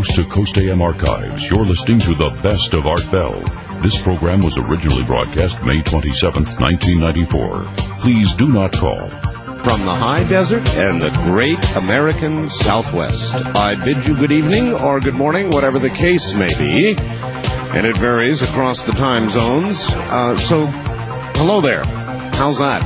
[0.00, 3.42] Coast to Coast AM archives, you're listening to the best of Art Bell.
[3.82, 7.64] This program was originally broadcast May 27, 1994.
[8.00, 9.10] Please do not call.
[9.10, 15.00] From the high desert and the great American Southwest, I bid you good evening or
[15.00, 16.96] good morning, whatever the case may be.
[16.96, 19.84] And it varies across the time zones.
[19.86, 21.84] Uh, so, hello there.
[21.84, 22.82] How's that?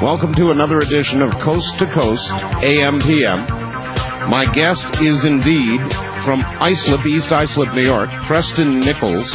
[0.00, 3.40] Welcome to another edition of Coast to Coast AM PM.
[4.30, 5.82] My guest is indeed
[6.26, 9.32] from Islip, East Islip, New York, Preston Nichols.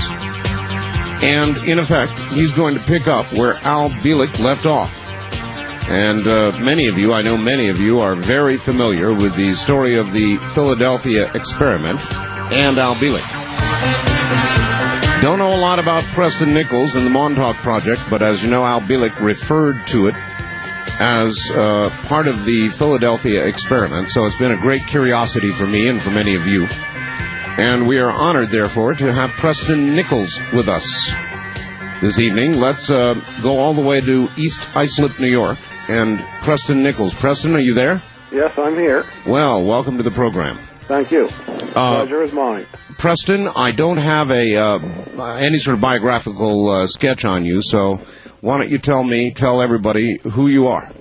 [1.23, 4.94] And in effect, he's going to pick up where Al Bielek left off.
[5.88, 9.53] And uh, many of you, I know many of you, are very familiar with the
[9.53, 12.02] story of the Philadelphia experiment
[12.52, 13.23] and Al Bielek.
[15.22, 18.66] Don't know a lot about Preston Nichols and the Montauk Project, but as you know,
[18.66, 20.16] Al Bielek referred to it
[21.02, 25.88] as uh, part of the Philadelphia experiment, so it's been a great curiosity for me
[25.88, 26.67] and for many of you.
[27.57, 31.11] And we are honored, therefore, to have Preston Nichols with us
[32.02, 32.59] this evening.
[32.59, 35.57] Let's uh, go all the way to East Islip, New York,
[35.89, 37.16] and Preston Nichols.
[37.16, 37.99] Preston, are you there?
[38.31, 39.03] Yes, I'm here.
[39.25, 40.59] Well, welcome to the program.
[40.81, 41.29] Thank you.
[41.75, 42.67] Uh, Pleasure is mine.
[43.02, 44.77] Preston, I don't have a uh,
[45.38, 47.99] any sort of biographical uh, sketch on you, so
[48.41, 50.94] why don't you tell me, tell everybody who you are?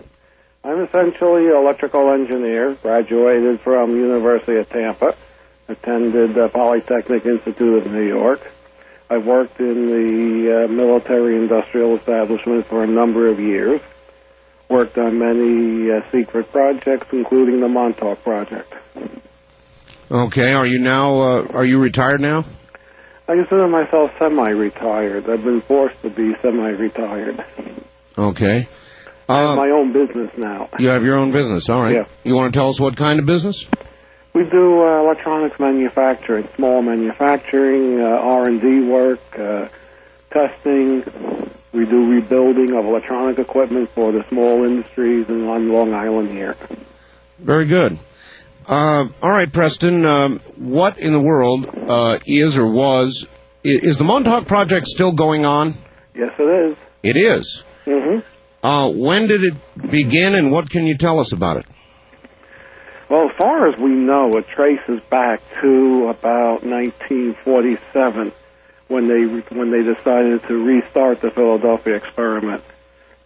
[0.64, 5.14] I'm essentially an electrical engineer, graduated from University of Tampa,
[5.68, 8.50] attended uh, Polytechnic Institute of New York.
[9.10, 13.82] I've worked in the uh, military industrial establishment for a number of years.
[14.70, 18.72] Worked on many uh, secret projects, including the Montauk Project.
[20.10, 22.44] Okay, are you now uh, are you retired now?
[23.28, 25.30] I consider myself semi-retired.
[25.30, 27.44] I've been forced to be semi-retired.
[28.18, 28.66] Okay.
[29.28, 30.68] I have Uh, my own business now.
[30.80, 31.94] you have your own business, all right.
[31.94, 32.04] Yeah.
[32.24, 33.66] You want to tell us what kind of business?
[34.34, 39.68] We do uh, electronics manufacturing, small manufacturing, uh, R&D work, uh,
[40.32, 41.04] testing.
[41.72, 46.56] We do rebuilding of electronic equipment for the small industries in, on Long Island here.
[47.38, 47.96] Very good.
[48.70, 50.04] Uh, all right, Preston.
[50.06, 53.26] Um, what in the world uh, is or was
[53.64, 55.74] i- is the Montauk project still going on?
[56.14, 56.76] Yes, it is.
[57.02, 57.64] It is.
[57.84, 58.20] Mm-hmm.
[58.64, 59.54] Uh, when did it
[59.90, 61.66] begin, and what can you tell us about it?
[63.08, 68.30] Well, as far as we know, it traces back to about 1947
[68.86, 69.24] when they
[69.56, 72.62] when they decided to restart the Philadelphia experiment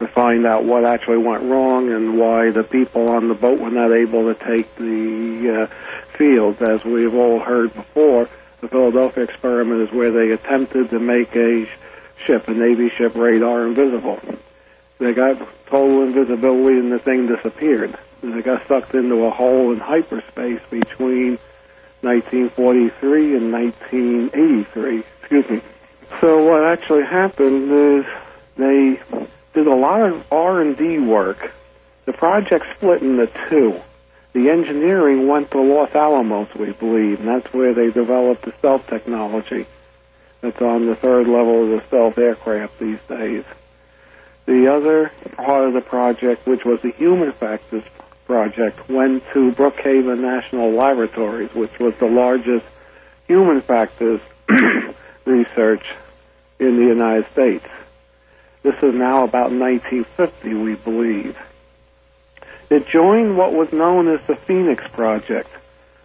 [0.00, 3.71] to find out what actually went wrong and why the people on the boat were
[3.71, 6.60] not able to take the uh, fields.
[6.60, 8.28] As we've all heard before,
[8.60, 11.69] the Philadelphia experiment is where they attempted to make a
[12.27, 14.21] ship, a Navy ship, radar invisible.
[14.99, 17.97] They got total invisibility and the thing disappeared.
[18.22, 21.38] And They got sucked into a hole in hyperspace between
[22.00, 25.05] 1943 and 1983.
[25.21, 25.61] Excuse me.
[26.21, 28.05] So what actually happened is
[28.56, 29.00] they
[29.54, 31.53] did a lot of R&D work.
[32.04, 33.81] The project split into two.
[34.34, 38.87] The engineering went to Los Alamos, we believe, and that's where they developed the stealth
[38.88, 39.66] technology
[40.41, 43.44] that's on the third level of the stealth aircraft these days.
[44.44, 47.82] The other part of the project, which was the human factors
[48.26, 52.66] project, went to Brookhaven National Laboratories, which was the largest
[53.26, 54.20] human factors
[55.25, 55.87] research
[56.59, 57.64] in the United States.
[58.64, 61.38] This is now about 1950, we believe.
[62.70, 65.50] It joined what was known as the Phoenix Project,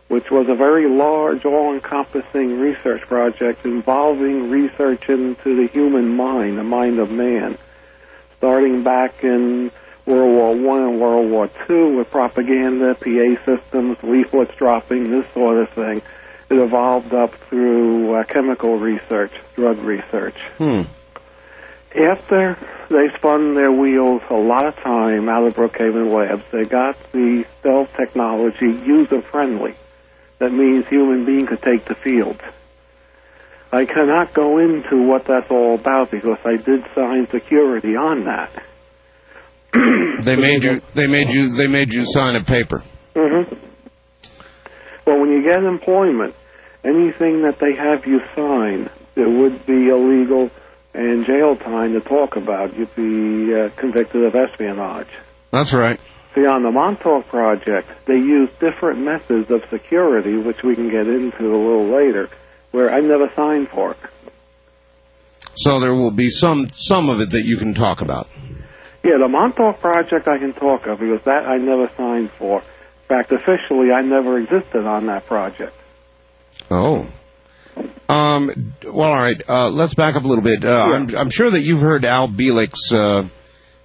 [0.10, 6.64] which was a very large, all-encompassing research project involving research into the human mind, the
[6.64, 7.58] mind of man
[8.40, 9.70] starting back in
[10.06, 15.58] World War One and World War Two with propaganda, PA systems, leaflets dropping, this sort
[15.58, 16.02] of thing.
[16.50, 20.38] It evolved up through uh, chemical research, drug research.
[20.58, 20.84] Hmm.
[21.96, 22.56] After
[22.90, 27.46] they spun their wheels a lot of time out of Brookhaven Labs, they got the
[27.60, 29.76] stealth technology user friendly.
[30.38, 32.40] That means human being could take the field.
[33.72, 38.64] I cannot go into what that's all about because I did sign security on that.
[40.22, 40.78] They made you.
[40.94, 41.56] They made you.
[41.56, 42.84] They made you sign a paper.
[43.16, 43.44] hmm
[45.06, 46.36] Well, when you get employment,
[46.84, 50.52] anything that they have you sign, it would be illegal
[50.94, 52.76] and jail time to talk about.
[52.76, 55.10] You'd be uh, convicted of espionage.
[55.52, 56.00] That's right.
[56.36, 61.08] See, on the Montauk project, they use different methods of security, which we can get
[61.08, 62.30] into a little later,
[62.72, 63.98] where I never signed for it.
[65.56, 68.30] So there will be some some of it that you can talk about.
[69.04, 72.60] Yeah, the Montauk project I can talk of because that I never signed for.
[72.60, 75.74] In fact, officially, I never existed on that project.
[76.70, 77.08] Oh.
[78.10, 79.42] Um, well, all right.
[79.48, 80.66] Uh, let's back up a little bit.
[80.66, 80.74] Uh, yeah.
[80.74, 83.30] I'm, I'm, sure that you've heard Al Bielek's uh,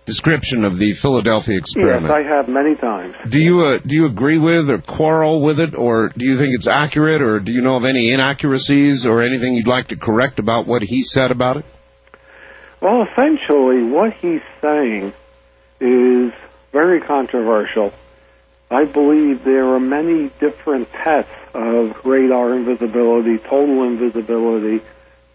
[0.07, 2.05] description of the Philadelphia experiment.
[2.05, 3.15] Yes, I have many times.
[3.29, 6.55] Do you uh, do you agree with or quarrel with it, or do you think
[6.55, 10.39] it's accurate, or do you know of any inaccuracies or anything you'd like to correct
[10.39, 11.67] about what he said about it?
[12.81, 15.13] Well, essentially, what he's saying
[15.81, 16.33] is
[16.73, 17.93] very controversial.
[18.71, 24.83] I believe there are many different tests of radar invisibility, total invisibility,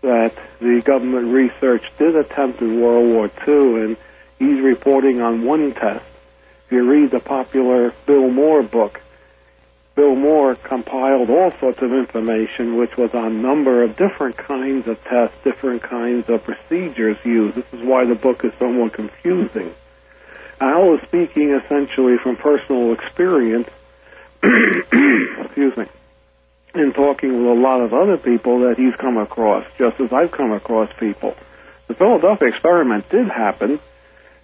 [0.01, 3.97] that the government research did attempt in World War II, and
[4.39, 6.05] he's reporting on one test.
[6.65, 9.01] If you read the popular Bill Moore book,
[9.95, 14.87] Bill Moore compiled all sorts of information, which was on a number of different kinds
[14.87, 17.57] of tests, different kinds of procedures used.
[17.57, 19.73] This is why the book is somewhat confusing.
[20.59, 23.69] Al is speaking essentially from personal experience,
[24.43, 25.85] excuse me,
[26.75, 30.31] in talking with a lot of other people that he's come across, just as I've
[30.31, 31.35] come across people.
[31.87, 33.79] The Philadelphia experiment did happen.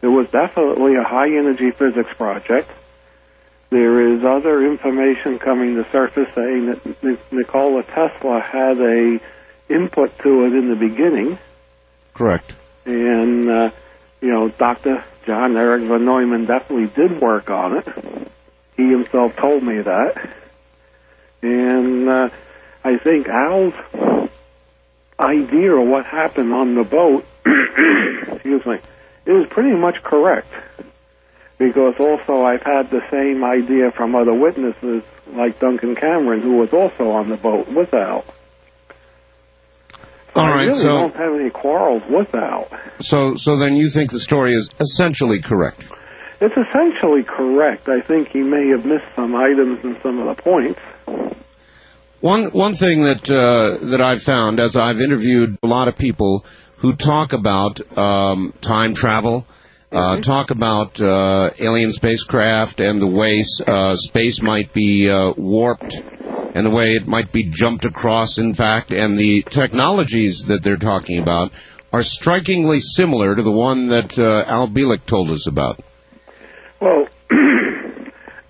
[0.01, 2.69] It was definitely a high energy physics project.
[3.69, 9.19] There is other information coming to surface saying that Nikola Tesla had a
[9.69, 11.37] input to it in the beginning.
[12.13, 12.53] Correct.
[12.85, 13.71] And, uh,
[14.21, 15.03] you know, Dr.
[15.25, 17.87] John Eric von Neumann definitely did work on it.
[18.77, 20.35] He himself told me that.
[21.41, 22.29] And uh,
[22.83, 23.73] I think Al's
[25.19, 27.25] idea of what happened on the boat,
[28.33, 28.77] excuse me,
[29.25, 30.51] is pretty much correct.
[31.57, 36.73] Because also I've had the same idea from other witnesses, like Duncan Cameron, who was
[36.73, 38.25] also on the boat with Al.
[40.35, 42.67] All right, I really so don't have any quarrels with Al.
[42.99, 45.85] So, so then you think the story is essentially correct?
[46.41, 47.87] It's essentially correct.
[47.87, 50.79] I think he may have missed some items and some of the points.
[52.19, 56.45] One one thing that uh, that I've found as I've interviewed a lot of people
[56.77, 59.47] who talk about um, time travel,
[59.91, 60.21] uh, mm-hmm.
[60.21, 66.01] talk about uh, alien spacecraft and the way uh, space might be uh, warped
[66.55, 70.77] and the way it might be jumped across, in fact, and the technologies that they're
[70.77, 71.51] talking about
[71.91, 75.81] are strikingly similar to the one that uh, Al Bielek told us about.
[76.79, 77.07] Well,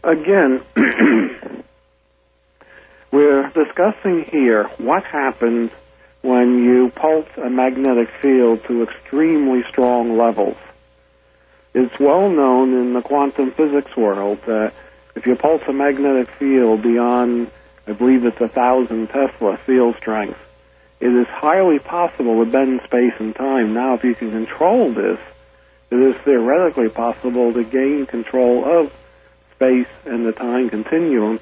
[0.03, 0.61] again,
[3.11, 5.71] we're discussing here what happens
[6.21, 10.57] when you pulse a magnetic field to extremely strong levels.
[11.73, 14.73] It's well known in the quantum physics world that
[15.15, 17.49] if you pulse a magnetic field beyond
[17.87, 20.39] I believe it's a thousand Tesla field strength.
[20.99, 23.73] It is highly possible to bend space and time.
[23.73, 25.19] Now, if you can control this,
[25.91, 28.93] it is theoretically possible to gain control of
[29.55, 31.39] space and the time continuum,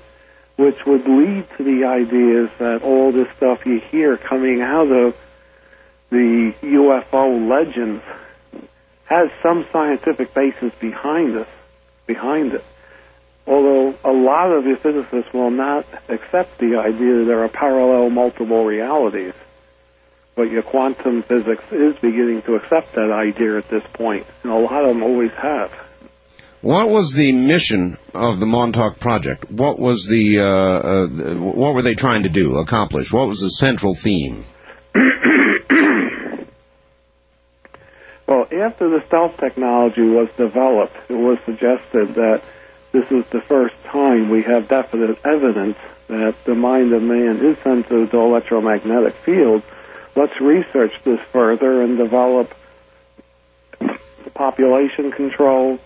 [0.57, 5.15] which would lead to the ideas that all this stuff you hear coming out of
[6.09, 8.03] the UFO legends
[9.05, 11.47] has some scientific basis behind us,
[12.05, 12.65] behind it
[13.45, 18.09] although a lot of the physicists will not accept the idea that there are parallel
[18.09, 19.33] multiple realities.
[20.35, 24.57] But your quantum physics is beginning to accept that idea at this point, and a
[24.57, 25.71] lot of them always have.
[26.62, 29.51] What was the mission of the Montauk Project?
[29.51, 33.12] What was the uh, uh, what were they trying to do, accomplish?
[33.12, 34.45] What was the central theme?
[34.95, 35.03] well,
[38.50, 42.41] after the stealth technology was developed, it was suggested that
[42.93, 47.57] this is the first time we have definite evidence that the mind of man is
[47.63, 49.65] sensitive to electromagnetic fields.
[50.15, 52.55] Let's research this further and develop
[54.35, 55.79] population control.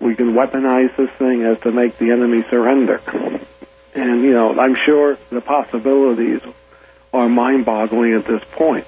[0.00, 3.00] We can weaponize this thing as to make the enemy surrender.
[3.94, 6.40] And, you know, I'm sure the possibilities
[7.12, 8.86] are mind boggling at this point.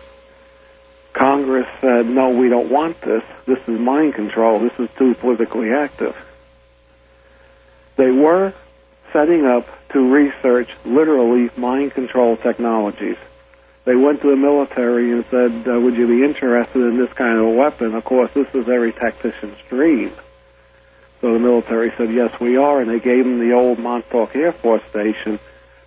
[1.13, 3.23] Congress said, no, we don't want this.
[3.47, 4.59] This is mind control.
[4.61, 6.17] This is too politically active.
[8.01, 8.55] They were
[9.13, 13.19] setting up to research literally mind control technologies.
[13.85, 17.39] They went to the military and said, uh, would you be interested in this kind
[17.39, 17.95] of a weapon?
[17.95, 20.13] Of course, this is every tactician's dream.
[21.21, 24.53] So the military said, yes, we are, and they gave them the old Montauk Air
[24.53, 25.39] Force Station,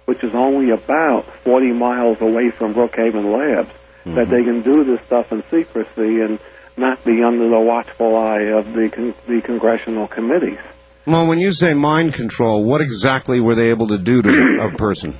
[0.05, 4.13] which is only about 40 miles away from Brookhaven Labs, mm-hmm.
[4.13, 6.37] that they can do this stuff in secrecy and
[6.77, 10.59] not be under the watchful eye of the, con- the congressional committees.
[11.05, 14.29] Well, when you say mind control, what exactly were they able to do to
[14.73, 15.17] a person?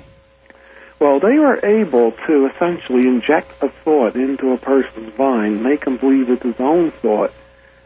[1.00, 5.98] Well, they were able to essentially inject a thought into a person's mind, make him
[5.98, 7.34] believe it's his own thought,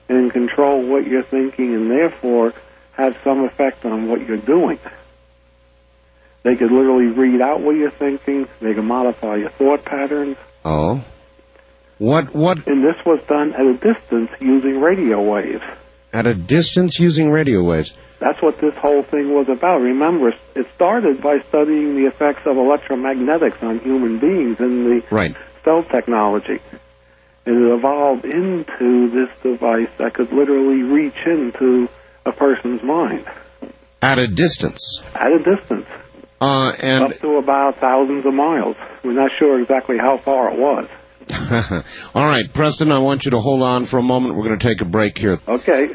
[0.07, 2.53] and control what you're thinking, and therefore
[2.91, 4.79] have some effect on what you're doing.
[6.43, 8.47] They could literally read out what you're thinking.
[8.61, 10.37] They could modify your thought patterns.
[10.63, 11.03] Oh.
[11.97, 15.63] What what And this was done at a distance using radio waves.
[16.13, 17.97] At a distance using radio waves?
[18.19, 19.81] That's what this whole thing was about.
[19.81, 25.35] Remember, it started by studying the effects of electromagnetics on human beings in the Right.
[25.61, 26.59] stealth technology.
[27.45, 31.87] And it evolved into this device that could literally reach into
[32.25, 33.25] a person's mind
[34.01, 35.03] At a distance.
[35.15, 35.85] at a distance,
[36.41, 38.75] Uh and up to about thousands of miles.
[39.03, 40.87] We're not sure exactly how far it was.
[42.15, 44.35] All right, Preston, I want you to hold on for a moment.
[44.35, 45.39] We're going to take a break here.
[45.47, 45.89] Okay.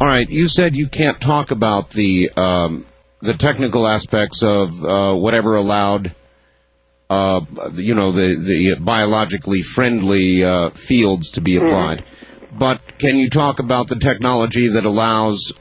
[0.00, 2.86] All right, you said you can't talk about the um,
[3.20, 6.14] the technical aspects of uh, whatever allowed,
[7.08, 7.40] uh,
[7.74, 12.04] you know, the the biologically friendly uh, fields to be applied.
[12.52, 15.52] But can you talk about the technology that allows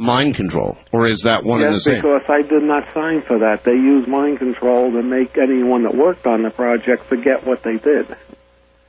[0.00, 2.02] mind control, or is that one and the yes, same?
[2.02, 3.62] because I did not sign for that.
[3.64, 7.76] They used mind control to make anyone that worked on the project forget what they
[7.76, 8.16] did.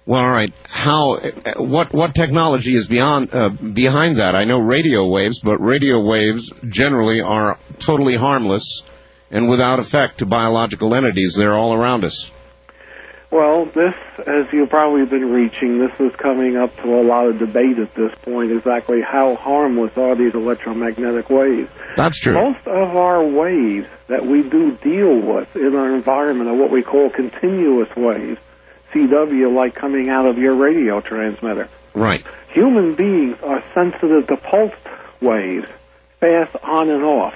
[0.05, 0.51] Well, all right.
[0.67, 1.19] How?
[1.57, 1.93] What?
[1.93, 4.35] What technology is beyond uh, behind that?
[4.35, 8.83] I know radio waves, but radio waves generally are totally harmless
[9.29, 11.35] and without effect to biological entities.
[11.35, 12.31] They're all around us.
[13.31, 13.95] Well, this,
[14.27, 17.95] as you've probably been reaching, this is coming up to a lot of debate at
[17.95, 21.71] this point, exactly how harmless are these electromagnetic waves.
[21.95, 22.33] That's true.
[22.33, 26.83] Most of our waves that we do deal with in our environment are what we
[26.83, 28.37] call continuous waves,
[28.93, 31.69] CW, like coming out of your radio transmitter.
[31.93, 32.25] Right.
[32.49, 34.75] Human beings are sensitive to pulsed
[35.21, 35.69] waves,
[36.19, 37.35] fast on and off,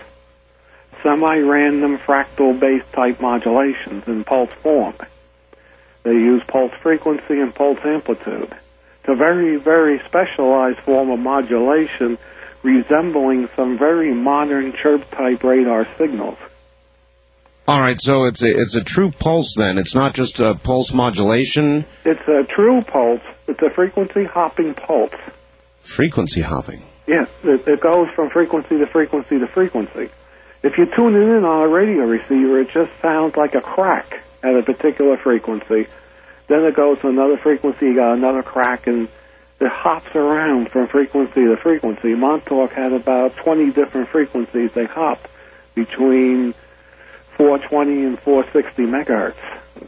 [1.03, 4.95] semi-random fractal-based type modulations in pulse form.
[6.05, 8.53] They use pulse frequency and pulse amplitude.
[8.53, 12.19] It's a very, very specialized form of modulation
[12.61, 16.37] resembling some very modern chirp-type radar signals.
[17.67, 17.99] All right.
[17.99, 19.79] So it's a it's a true pulse then.
[19.79, 21.85] It's not just a pulse modulation.
[22.03, 23.21] It's a true pulse.
[23.47, 25.15] It's a frequency hopping pulse.
[25.79, 26.83] Frequency hopping.
[27.07, 30.11] Yes, it, it goes from frequency to frequency to frequency.
[30.63, 34.23] If you tune it in on a radio receiver, it just sounds like a crack
[34.43, 35.87] at a particular frequency.
[36.47, 39.07] Then it goes to another frequency, you got another crack, and
[39.59, 42.13] it hops around from frequency to frequency.
[42.13, 45.27] Montauk had about 20 different frequencies they hop
[45.75, 46.53] between
[47.37, 49.35] 420 and 460 megahertz.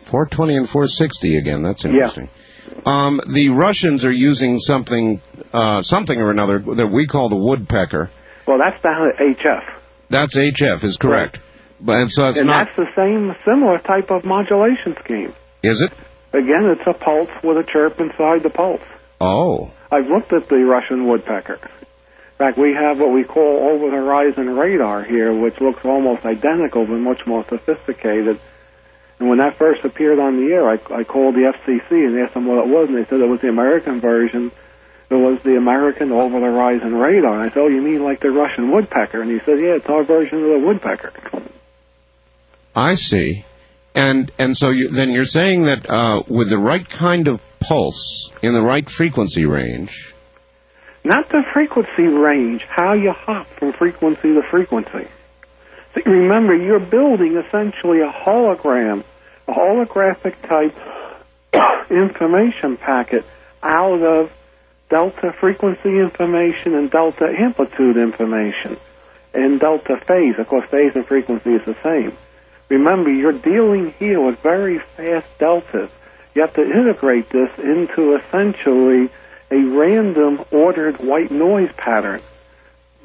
[0.01, 1.61] 420 and 460 again.
[1.61, 2.29] That's interesting.
[2.85, 5.21] Um, the Russians are using something
[5.53, 8.09] uh, something or another that we call the woodpecker.
[8.45, 9.76] Well, that's down at HF.
[10.09, 11.41] That's HF is correct.
[11.79, 12.65] But and so it's and not.
[12.65, 15.33] that's the same, similar type of modulation scheme.
[15.61, 15.91] Is it?
[16.33, 18.81] Again, it's a pulse with a chirp inside the pulse.
[19.21, 19.71] Oh.
[19.91, 21.53] I've looked at the Russian woodpecker.
[21.53, 26.25] In fact, we have what we call over the horizon radar here, which looks almost
[26.25, 28.39] identical but much more sophisticated.
[29.19, 32.35] And when that first appeared on the air, I, I called the FCC and asked
[32.35, 34.51] them what it was, and they said it was the American version.
[35.09, 37.39] It was the American over the horizon radar.
[37.39, 39.21] And I said, Oh, you mean like the Russian woodpecker?
[39.21, 41.13] And he said, Yeah, it's our version of the woodpecker.
[42.75, 43.45] I see.
[43.95, 48.31] And and so you, then you're saying that uh, with the right kind of pulse
[48.41, 50.13] in the right frequency range.
[51.03, 55.07] Not the frequency range, how you hop from frequency to frequency.
[55.95, 59.03] See, remember, you're building essentially a hologram,
[59.47, 60.75] a holographic type
[61.89, 63.25] information packet
[63.63, 64.31] out of
[64.89, 68.77] delta frequency information and delta amplitude information
[69.33, 70.35] and delta phase.
[70.37, 72.17] Of course, phase and frequency is the same.
[72.69, 75.89] Remember, you're dealing here with very fast deltas.
[76.35, 79.09] You have to integrate this into essentially
[79.49, 82.21] a random ordered white noise pattern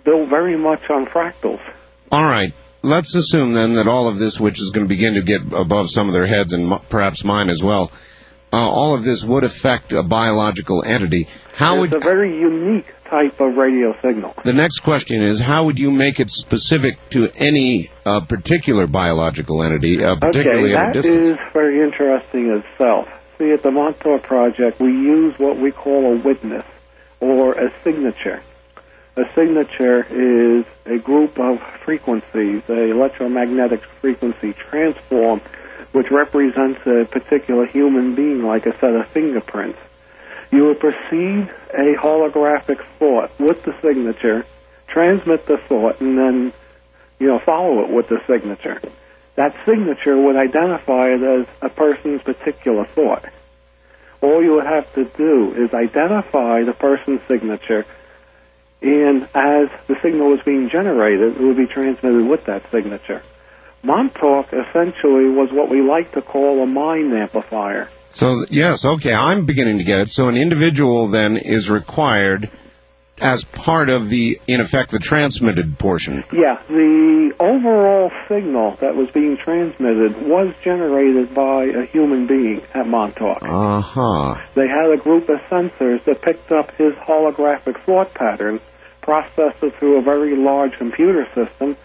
[0.05, 1.61] built very much on fractals.
[2.11, 2.53] All right.
[2.85, 5.89] Let's assume then that all of this, which is going to begin to get above
[5.89, 7.93] some of their heads and perhaps mine as well,
[8.53, 11.29] uh, all of this would affect a biological entity.
[11.55, 14.35] How it's would a very unique type of radio signal.
[14.45, 19.63] the next question is how would you make it specific to any uh, particular biological
[19.63, 21.31] entity, uh, particularly okay, at a that distance?
[21.31, 23.09] is very interesting itself.
[23.39, 26.65] See, at the Montauk Project, we use what we call a witness
[27.21, 28.43] or a signature.
[29.15, 35.43] A signature is a group of frequencies, a electromagnetic frequency transform,
[35.93, 39.79] which represents a particular human being like a set of fingerprints.
[40.51, 44.45] You will perceive a holographic thought with the signature,
[44.89, 46.53] transmit the thought, and then,
[47.19, 48.81] you know, follow it with the signature.
[49.35, 53.25] That signature would identify it as a person's particular thought.
[54.21, 57.85] all you would have to do is identify the person's signature,
[58.81, 63.23] and as the signal is being generated, it would be transmitted with that signature.
[63.83, 67.89] Montauk essentially was what we like to call a mind amplifier.
[68.11, 70.09] So, yes, okay, I'm beginning to get it.
[70.11, 72.51] So an individual then is required
[73.21, 76.25] as part of the, in effect, the transmitted portion.
[76.33, 82.87] Yeah, the overall signal that was being transmitted was generated by a human being at
[82.87, 83.43] Montauk.
[83.43, 84.41] Uh huh.
[84.55, 88.61] They had a group of sensors that picked up his holographic thought patterns,
[89.01, 91.77] processed it through a very large computer system,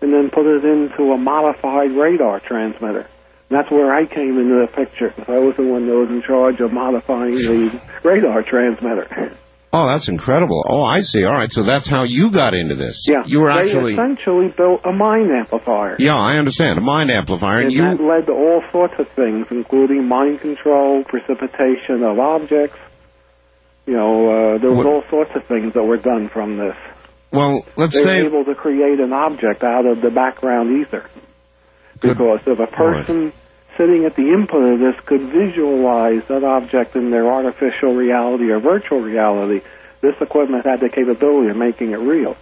[0.00, 3.06] and then put it into a modified radar transmitter.
[3.48, 5.14] And that's where I came into the picture.
[5.28, 9.36] I was the one that was in charge of modifying the radar transmitter.
[9.72, 10.64] Oh, that's incredible.
[10.66, 11.24] Oh, I see.
[11.24, 13.06] All right, so that's how you got into this.
[13.10, 13.92] Yeah, You were they actually.
[13.92, 15.96] essentially built a mind amplifier.
[15.98, 16.78] Yeah, I understand.
[16.78, 17.56] A mind amplifier.
[17.58, 17.82] And And you.
[17.82, 22.78] that led to all sorts of things, including mind control, precipitation of objects.
[23.86, 26.76] You know, uh, there was What- all sorts of things that were done from this.
[27.30, 28.26] Well, let's They were say.
[28.26, 31.08] able to create an object out of the background ether.
[32.00, 32.16] Good.
[32.16, 33.32] Because if a person
[33.76, 38.60] sitting at the input of this could visualize that object in their artificial reality or
[38.60, 39.64] virtual reality,
[40.00, 42.36] this equipment had the capability of making it real.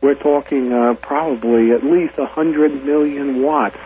[0.00, 3.78] We're talking uh, probably at least 100 million watts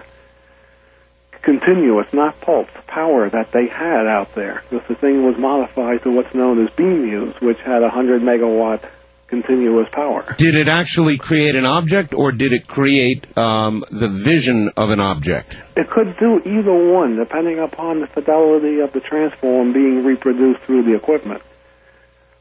[1.42, 4.62] continuous, not pulsed, power that they had out there.
[4.68, 8.84] Because the thing was modified to what's known as BMEWS, which had 100 megawatt
[9.30, 10.34] continuous power.
[10.36, 15.00] Did it actually create an object, or did it create um, the vision of an
[15.00, 15.58] object?
[15.76, 20.82] It could do either one, depending upon the fidelity of the transform being reproduced through
[20.82, 21.42] the equipment.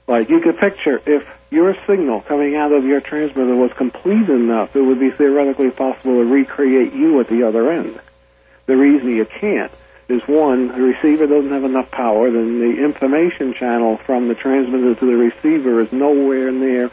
[0.08, 4.76] Like you could picture if your signal coming out of your transmitter was complete enough,
[4.76, 8.02] it would be theoretically possible to recreate you at the other end.
[8.66, 9.72] The reason you can't
[10.10, 14.96] is one, the receiver doesn't have enough power, then the information channel from the transmitter
[14.96, 16.90] to the receiver is nowhere near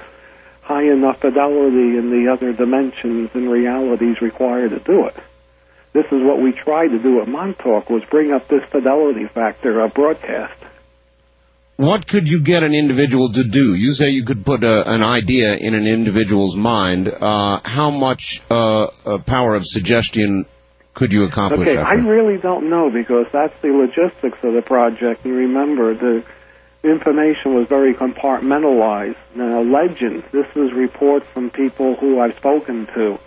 [0.61, 5.16] high enough fidelity in the other dimensions and realities required to do it.
[5.92, 9.81] This is what we tried to do at Montauk was bring up this fidelity factor
[9.81, 10.61] of broadcast.
[11.76, 13.74] What could you get an individual to do?
[13.74, 17.09] You say you could put a, an idea in an individual's mind.
[17.09, 20.46] Uh, how much uh, uh, power of suggestion
[20.96, 21.68] could you accomplish?
[21.68, 25.26] Okay, that I really don't know because that's the logistics of the project.
[25.26, 26.24] And remember, the
[26.82, 29.18] information was very compartmentalized.
[29.35, 33.18] Now, legend, this is reports from people who I've spoken to,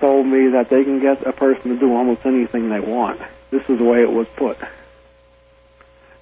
[0.00, 3.20] told me that they can get a person to do almost anything they want.
[3.50, 4.56] This is the way it was put.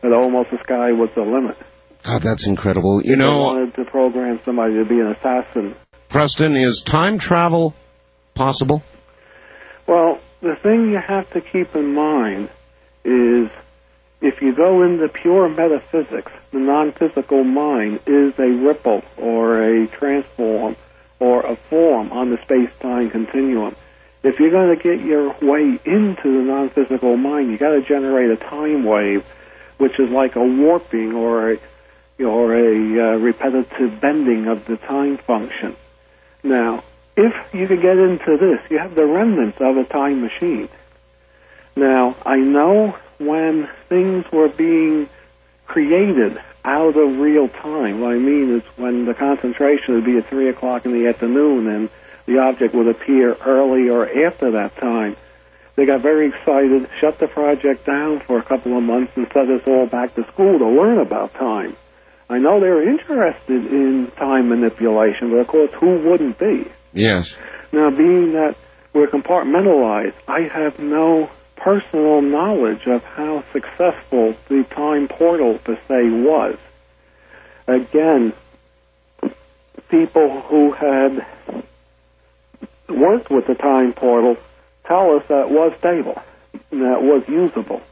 [0.02, 1.56] That almost the sky was the limit.
[2.02, 3.00] God, that's incredible.
[3.00, 5.76] You They know, wanted to program somebody to be an assassin.
[6.08, 7.74] Preston, is time travel
[8.34, 8.82] possible?
[9.86, 12.50] Well, the thing you have to keep in mind
[13.02, 13.50] is
[14.20, 20.76] if you go into pure metaphysics, the non-physical mind is a ripple or a transform
[21.18, 23.74] or a form on the space-time continuum.
[24.22, 28.30] If you're going to get your way into the non-physical mind, you got to generate
[28.30, 29.24] a time wave,
[29.78, 31.58] which is like a warping or a
[32.20, 35.74] or a uh, repetitive bending of the time function.
[36.44, 36.84] Now,
[37.16, 40.68] if you could get into this, you have the remnants of a time machine.
[41.76, 45.08] Now, I know when things were being
[45.66, 50.28] created out of real time, what I mean is when the concentration would be at
[50.28, 51.90] 3 o'clock in the afternoon and
[52.26, 55.16] the object would appear early or after that time.
[55.76, 59.50] They got very excited, shut the project down for a couple of months, and sent
[59.50, 61.76] us all back to school to learn about time.
[62.30, 66.70] I know they were interested in time manipulation, but of course, who wouldn't be?
[66.94, 67.36] Yes.
[67.72, 68.56] Now, being that
[68.94, 76.10] we're compartmentalized, I have no personal knowledge of how successful the time portal per se
[76.10, 76.56] was.
[77.66, 78.32] Again,
[79.90, 81.26] people who had
[82.88, 84.36] worked with the time portal
[84.86, 86.22] tell us that it was stable
[86.80, 87.82] that it was usable.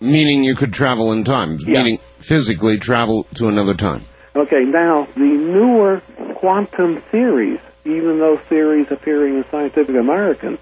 [0.00, 1.58] Meaning you could travel in time.
[1.60, 1.82] Yeah.
[1.82, 4.04] Meaning physically travel to another time.
[4.36, 6.02] Okay, now the newer
[6.34, 10.58] quantum theories, even those theories appearing in Scientific American,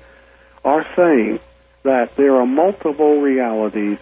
[0.65, 1.41] are saying
[1.83, 3.99] that there are multiple realities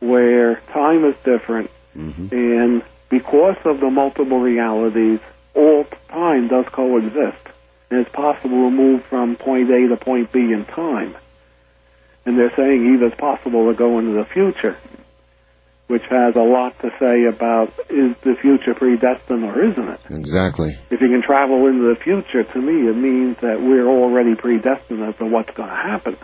[0.00, 2.34] where time is different, mm-hmm.
[2.34, 5.20] and because of the multiple realities,
[5.54, 7.46] all time does coexist.
[7.90, 11.16] And it's possible to move from point A to point B in time.
[12.24, 14.76] And they're saying either it's possible to go into the future,
[15.90, 20.00] which has a lot to say about is the future predestined or isn't it?
[20.10, 20.78] Exactly.
[20.88, 25.02] If you can travel into the future, to me, it means that we're already predestined
[25.02, 26.16] as to what's going to happen.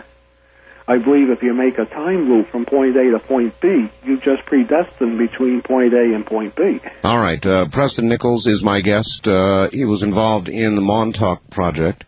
[0.87, 4.18] I believe if you make a time loop from point A to point B, you
[4.18, 6.79] just predestined between point A and point B.
[7.02, 7.44] All right.
[7.44, 9.26] Uh, Preston Nichols is my guest.
[9.26, 12.05] Uh, he was involved in the Montauk project,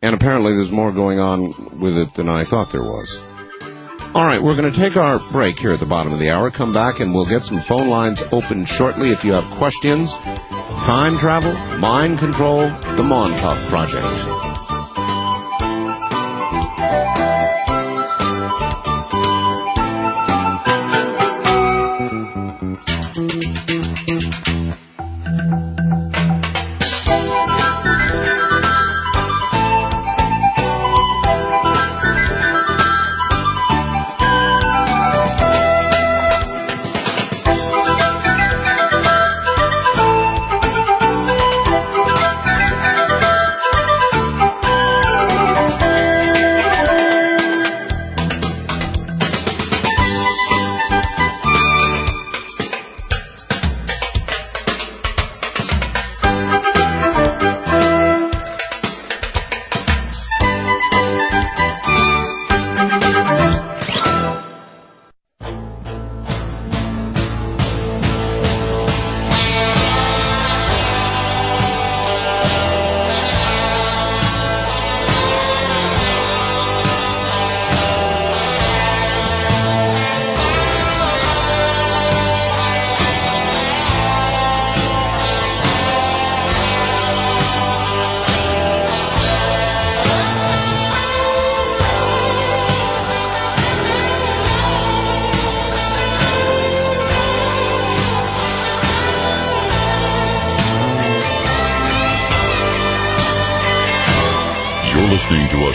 [0.00, 3.20] and apparently there's more going on with it than I thought there was.
[4.14, 6.48] All right, we're going to take our break here at the bottom of the hour.
[6.48, 10.12] Come back and we'll get some phone lines open shortly if you have questions.
[10.12, 14.53] Time travel, mind control, the Montauk Project.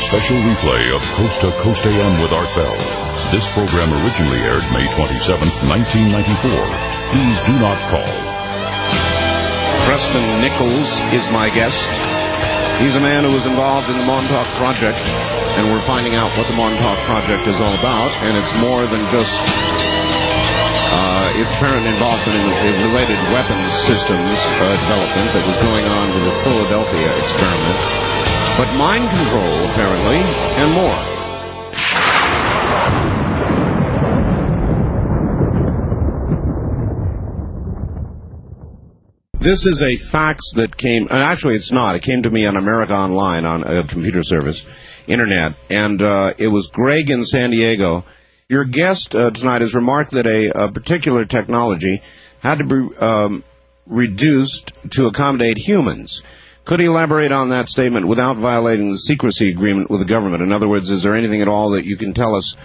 [0.10, 2.74] Special replay of Coast to Coast AM with Art Bell.
[3.30, 6.50] This program originally aired May 27, 1994.
[7.14, 8.10] Please do not call.
[9.86, 11.86] Preston Nichols is my guest.
[12.82, 14.98] He's a man who was involved in the Montauk Project,
[15.62, 19.06] and we're finding out what the Montauk Project is all about, and it's more than
[19.14, 19.38] just
[20.90, 26.06] uh, its apparent involvement in, in related weapons systems uh, development that was going on
[26.18, 27.99] with the Philadelphia experiment
[28.58, 31.20] but mind control, apparently, and more.
[39.40, 42.94] This is a fax that came, actually it's not, it came to me on America
[42.94, 44.66] Online on a computer service,
[45.08, 48.04] internet, and uh, it was Greg in San Diego.
[48.50, 52.02] Your guest uh, tonight has remarked that a, a, particular technology
[52.42, 53.46] had to be um,
[53.86, 56.22] reduced to accommodate humans.
[56.70, 60.44] Could he elaborate on that statement without violating the secrecy agreement with the government?
[60.44, 62.56] In other words, is there anything at all that you can tell us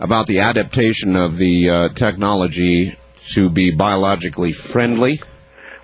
[0.00, 2.98] about the adaptation of the uh, technology
[3.34, 5.20] to be biologically friendly?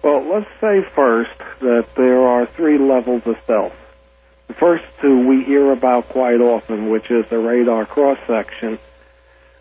[0.02, 3.74] Well, let's say first that there are three levels of stealth.
[4.48, 8.80] The first two we hear about quite often, which is the radar cross section,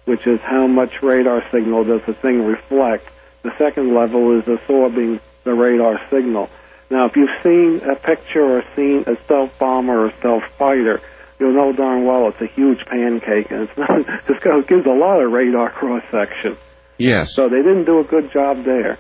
[0.06, 3.08] which is how much radar signal does the thing reflect.
[3.44, 6.50] The second level is absorbing the radar signal.
[6.90, 11.02] Now, if you've seen a picture or seen a stealth bomber or stealth fighter,
[11.40, 13.90] you'll know darn well it's a huge pancake, and it's not.
[14.30, 16.58] It gives a lot of radar cross section.
[16.98, 17.36] Yes.
[17.36, 18.98] So they didn't do a good job there.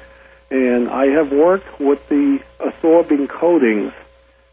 [0.50, 3.94] And I have worked with the absorbing coatings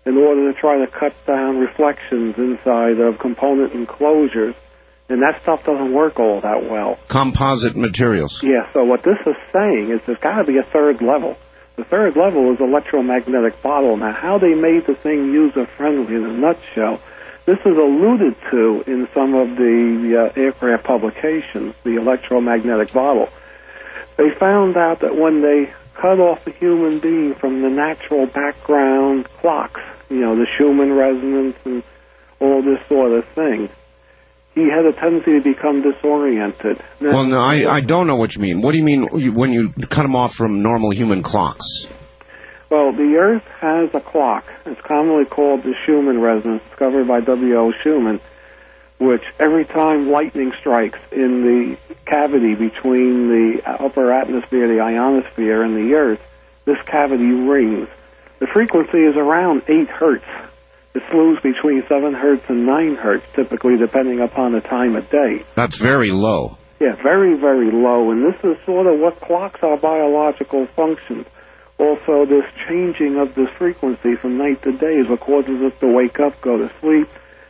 [0.06, 4.54] in order to try to cut down reflections inside of component enclosures.
[5.08, 6.98] And that stuff doesn't work all that well.
[7.08, 8.42] Composite materials.
[8.42, 11.36] Yeah, so what this is saying is there's got to be a third level.
[11.76, 13.96] The third level is electromagnetic bottle.
[13.96, 17.00] Now, how they made the thing user-friendly in a nutshell,
[17.46, 23.28] this is alluded to in some of the uh, aircraft publications, the electromagnetic bottle.
[24.16, 29.26] They found out that when they cut off a human being from the natural background
[29.40, 31.82] clocks, you know, the Schumann resonance and
[32.40, 33.68] all this sort of thing,
[34.54, 36.80] he had a tendency to become disoriented.
[37.00, 38.60] Now, well, no, I, I don't know what you mean.
[38.60, 41.86] What do you mean when you cut him off from normal human clocks?
[42.70, 44.44] Well, the Earth has a clock.
[44.64, 47.72] It's commonly called the Schumann resonance, discovered by W.O.
[47.82, 48.20] Schumann,
[48.98, 55.76] which every time lightning strikes in the cavity between the upper atmosphere, the ionosphere, and
[55.76, 56.20] the Earth,
[56.64, 57.88] this cavity rings.
[58.38, 60.24] The frequency is around 8 hertz.
[60.94, 65.44] It moves between 7 hertz and 9 hertz, typically, depending upon the time of day.
[65.56, 66.58] That's very low.
[66.80, 68.10] Yeah, very, very low.
[68.10, 71.26] And this is sort of what clocks our biological functions.
[71.78, 75.88] Also, this changing of this frequency from night to day is what causes us to
[75.92, 77.08] wake up, go to sleep,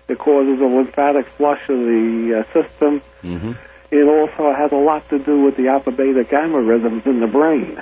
[0.09, 3.03] It causes a lymphatic flush of the uh, system.
[3.23, 3.53] Mm-hmm.
[3.91, 7.27] It also has a lot to do with the alpha beta gamma rhythms in the
[7.27, 7.77] brain.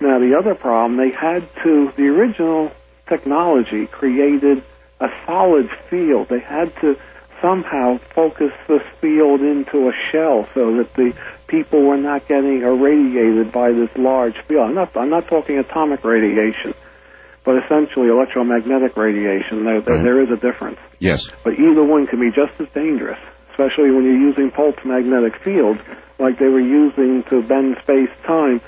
[0.00, 2.70] Now, the other problem, they had to, the original
[3.08, 4.62] technology created
[5.00, 6.28] a solid field.
[6.28, 6.96] They had to
[7.42, 11.12] somehow focus this field into a shell so that the
[11.48, 14.68] people were not getting irradiated by this large field.
[14.70, 16.74] I'm not, I'm not talking atomic radiation,
[17.44, 19.64] but essentially electromagnetic radiation.
[19.64, 20.02] There, there, Right.
[20.02, 20.78] there is a difference.
[20.98, 21.30] Yes.
[21.44, 23.18] But either one can be just as dangerous,
[23.50, 25.80] especially when you're using pulse magnetic fields
[26.18, 28.60] like they were using to bend space-time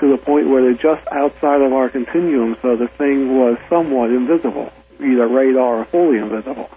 [0.00, 4.10] to the point where they're just outside of our continuum, so the thing was somewhat
[4.10, 6.68] invisible, either radar or fully invisible.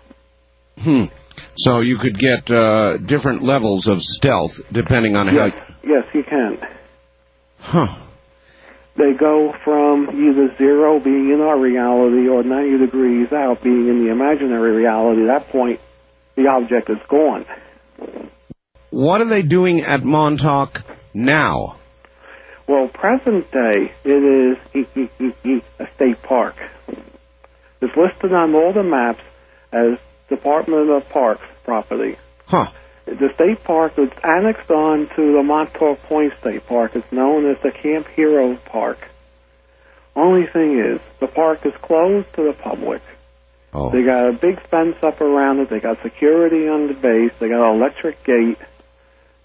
[0.80, 1.06] Hmm.
[1.56, 5.76] So you could get uh, different levels of stealth depending on Yes, how.
[5.84, 6.58] yes, you can.
[7.60, 7.88] Huh.
[8.96, 14.04] They go from either zero being in our reality or 90 degrees out being in
[14.06, 15.22] the imaginary reality.
[15.24, 15.80] At that point,
[16.36, 17.46] the object is gone.
[18.90, 20.82] What are they doing at Montauk
[21.14, 21.78] now?
[22.68, 26.56] Well, present day, it is a state park.
[27.82, 29.24] It's listed on all the maps
[29.72, 29.98] as
[30.30, 32.18] Department of Parks property.
[32.48, 32.72] Huh.
[33.06, 36.96] The state park is annexed on to the Montauk Point State Park.
[36.96, 39.00] It's known as the Camp Hero Park.
[40.16, 43.02] Only thing is, the park is closed to the public.
[43.74, 43.90] Oh.
[43.90, 45.70] They got a big fence up around it.
[45.70, 47.32] They got security on the base.
[47.40, 48.60] They got an electric gate.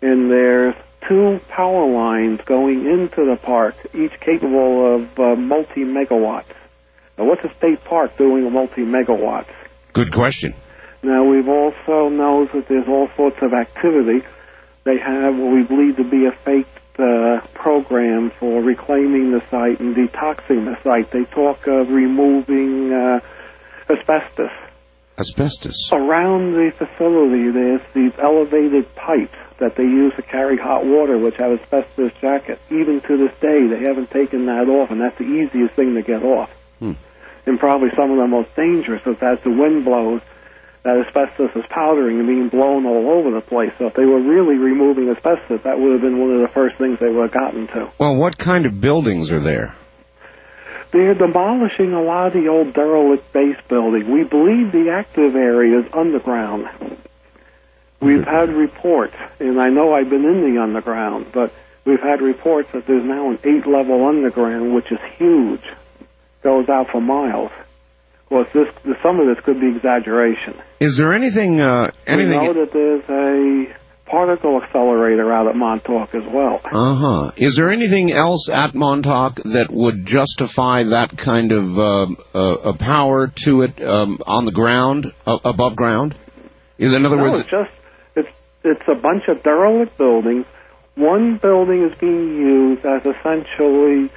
[0.03, 0.75] And there's
[1.09, 6.55] two power lines going into the park, each capable of uh, multi megawatts.
[7.19, 9.53] Now, what's a state park doing with multi megawatts?
[9.93, 10.55] Good question.
[11.03, 14.27] Now, we've also knows that there's all sorts of activity.
[14.85, 16.67] They have what we believe to be a fake
[16.99, 21.11] uh, program for reclaiming the site and detoxing the site.
[21.11, 23.21] They talk of removing uh,
[23.89, 24.51] asbestos.
[25.19, 25.91] Asbestos.
[25.93, 31.37] Around the facility, there's these elevated pipes that they use to carry hot water, which
[31.37, 32.61] have asbestos jacket.
[32.71, 36.03] Even to this day, they haven't taken that off, and that's the easiest thing to
[36.03, 36.51] get off.
[36.79, 36.93] Hmm.
[37.47, 40.21] And probably some of the most dangerous is as the wind blows,
[40.83, 43.73] that asbestos is powdering and being blown all over the place.
[43.79, 46.77] So if they were really removing asbestos, that would have been one of the first
[46.77, 47.91] things they would have gotten to.
[47.99, 49.75] Well, what kind of buildings are there?
[50.93, 54.11] They're demolishing a lot of the old derelict base building.
[54.11, 56.67] We believe the active area is underground.
[58.01, 58.31] We've hmm.
[58.31, 61.53] had reports, and I know I've been in the underground, but
[61.85, 65.65] we've had reports that there's now an eight level underground, which is huge,
[66.47, 67.51] goes out for miles.
[68.31, 68.69] Well, this,
[69.03, 70.55] some of this could be exaggeration.
[70.79, 71.61] Is there anything?
[71.61, 76.61] Uh, We know that there's a particle accelerator out at Montauk as well.
[76.65, 77.33] Uh huh.
[77.37, 82.75] Is there anything else at Montauk that would justify that kind of uh, uh, a
[82.75, 86.15] power to it um, on the ground, uh, above ground?
[86.79, 87.71] Is in other no, words, it's just
[88.15, 88.29] it's
[88.63, 90.47] it's a bunch of derelict buildings.
[90.95, 94.11] One building is being used as essentially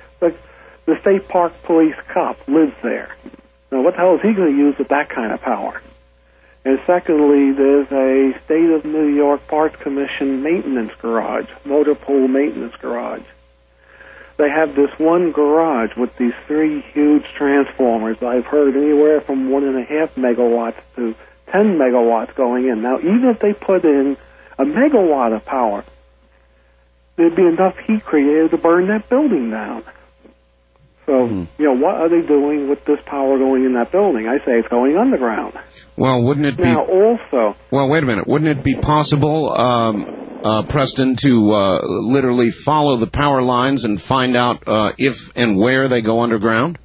[0.89, 3.15] the state park police cop lives there.
[3.71, 5.81] Now, what the hell is he going to use with that kind of power?
[6.65, 12.75] And secondly, there's a state of New York Parks Commission maintenance garage, motor pool maintenance
[12.81, 13.23] garage.
[14.37, 18.17] They have this one garage with these three huge transformers.
[18.23, 21.13] I've heard anywhere from one and a half megawatts to
[21.51, 22.81] 10 megawatts going in.
[22.81, 24.17] Now, even if they put in
[24.57, 25.83] a megawatt of power,
[27.15, 29.83] there'd be enough heat created to burn that building down.
[31.09, 31.43] So, Hmm.
[31.57, 34.27] you know, what are they doing with this power going in that building?
[34.27, 35.53] I say it's going underground.
[35.97, 36.63] well, wouldn't it be?
[36.63, 38.27] Now, also, Well, wait a minute.
[38.27, 40.05] Wouldn't it be possible, um,
[40.43, 45.57] uh, Preston, to uh, literally follow the power lines and find out uh, if and
[45.57, 46.77] where they go underground?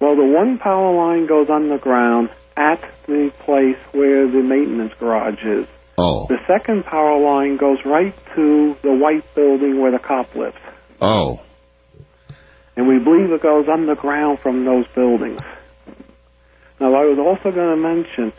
[0.00, 5.66] well, the one power line goes underground at the place where the maintenance garage is.
[5.96, 10.56] Oh, The second power line goes right to the white building where the cop lives.
[11.00, 11.40] oh,
[12.76, 15.40] and we believe it goes underground from those buildings.
[16.80, 18.32] Now, what I was also going to mention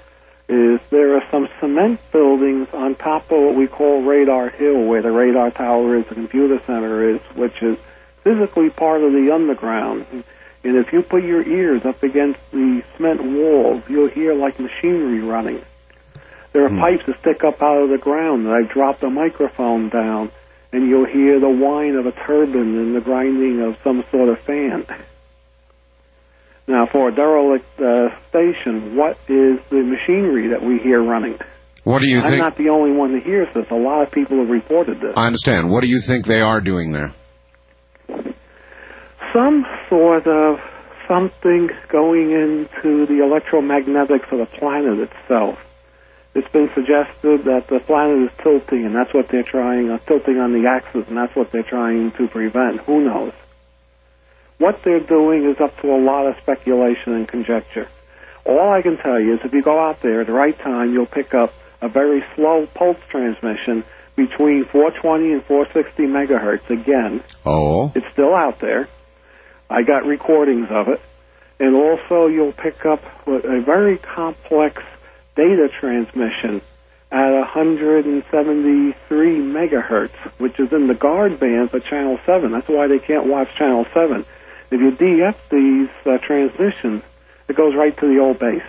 [0.50, 5.02] is there are some cement buildings on top of what we call Radar Hill, where
[5.02, 7.78] the radar tower is, the computer center is, which is
[8.24, 10.06] physically part of the underground.
[10.12, 15.20] And if you put your ears up against the cement walls, you'll hear like machinery
[15.20, 15.62] running.
[16.54, 16.80] There are hmm.
[16.80, 20.32] pipes that stick up out of the ground, and I've dropped a microphone down,
[20.74, 24.40] and you'll hear the whine of a turbine and the grinding of some sort of
[24.40, 24.86] fan.
[26.68, 31.38] Now, for a derelict uh, station, what is the machinery that we hear running?
[31.84, 32.42] what do you I'm think?
[32.42, 33.66] not the only one that hears this.
[33.70, 35.14] A lot of people have reported this.
[35.16, 35.70] I understand.
[35.70, 37.14] What do you think they are doing there?
[39.34, 40.60] Some sort of
[41.08, 45.58] something going into the electromagnetics of the planet itself.
[46.36, 50.40] It's been suggested that the planet is tilting, and that's what they're trying, uh, tilting
[50.40, 52.82] on the axis, and that's what they're trying to prevent.
[52.82, 53.34] Who knows?
[54.58, 57.88] What they're doing is up to a lot of speculation and conjecture.
[58.46, 60.92] All I can tell you is if you go out there at the right time,
[60.94, 63.84] you'll pick up a very slow pulse transmission
[64.16, 67.24] between 420 and 460 megahertz again.
[67.46, 67.92] Oh.
[67.96, 68.88] It's still out there.
[69.70, 71.02] I got recordings of it.
[71.60, 74.82] And also you'll pick up a very complex
[75.36, 76.62] data transmission
[77.12, 78.96] at 173
[79.40, 82.52] megahertz, which is in the guard band for Channel 7.
[82.52, 84.26] That's why they can't watch Channel 7.
[84.72, 87.04] If you DF these uh, transmissions,
[87.48, 88.64] it goes right to the old base.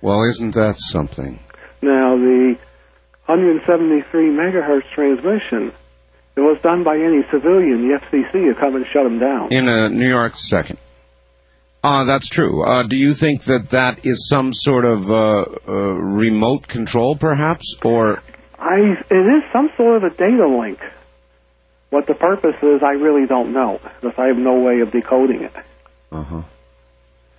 [0.00, 1.38] Well, isn't that something?
[1.82, 2.56] Now, the
[3.26, 5.72] 173 megahertz transmission,
[6.36, 7.86] it was done by any civilian.
[7.86, 9.52] The FCC would come and shut them down.
[9.52, 10.78] In a New York second.
[11.82, 12.62] Uh, that's true.
[12.62, 17.76] Uh, do you think that that is some sort of uh, uh, remote control, perhaps,
[17.82, 18.22] or?
[18.58, 20.78] I it is some sort of a data link.
[21.88, 25.42] What the purpose is, I really don't know because I have no way of decoding
[25.42, 25.52] it.
[26.12, 26.42] Uh huh.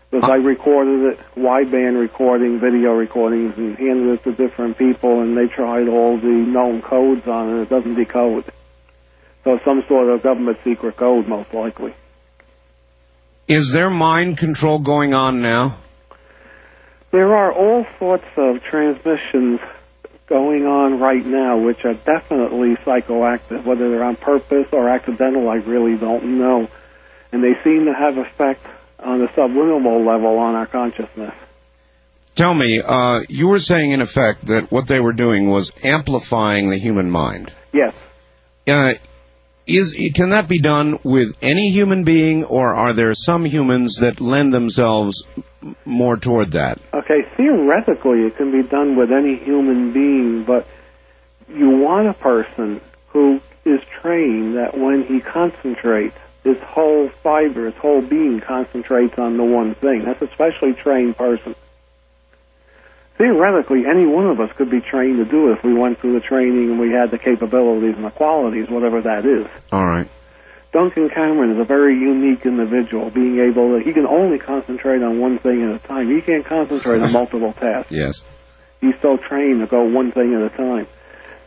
[0.10, 5.38] Because I recorded it, wideband recording, video recordings, and handed it to different people, and
[5.38, 8.43] they tried all the known codes on it, and it doesn't decode.
[9.45, 11.93] So some sort of government secret code, most likely.
[13.47, 15.77] Is there mind control going on now?
[17.12, 19.60] There are all sorts of transmissions
[20.27, 23.65] going on right now, which are definitely psychoactive.
[23.65, 26.69] Whether they're on purpose or accidental, I really don't know.
[27.34, 28.65] And they seem to have effect
[28.97, 31.34] on a subliminal level on our consciousness.
[32.36, 36.69] Tell me, uh, you were saying in effect that what they were doing was amplifying
[36.69, 37.51] the human mind.
[37.73, 37.93] Yes.
[38.65, 38.93] Uh,
[39.77, 44.21] is can that be done with any human being, or are there some humans that
[44.21, 45.27] lend themselves
[45.86, 46.79] more toward that?
[46.93, 50.67] Okay, theoretically, it can be done with any human being, but
[51.49, 57.75] you want a person who is trained that when he concentrates, his whole fiber, his
[57.75, 60.03] whole being concentrates on the one thing.
[60.05, 61.55] That's a specially trained person.
[63.17, 66.13] Theoretically, any one of us could be trained to do it if we went through
[66.13, 69.47] the training and we had the capabilities and the qualities, whatever that is.
[69.71, 70.08] All right.
[70.71, 75.19] Duncan Cameron is a very unique individual, being able to, he can only concentrate on
[75.19, 76.10] one thing at a time.
[76.10, 77.91] He can't concentrate on multiple tasks.
[77.91, 78.24] Yes.
[78.80, 80.88] He's so trained to go one thing at a time.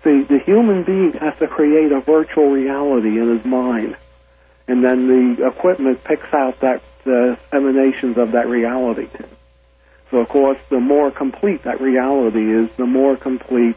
[0.05, 3.97] See, the human being has to create a virtual reality in his mind.
[4.69, 9.09] And then the equipment picks out that uh, emanations of that reality.
[10.15, 13.75] So, of course, the more complete that reality is, the more complete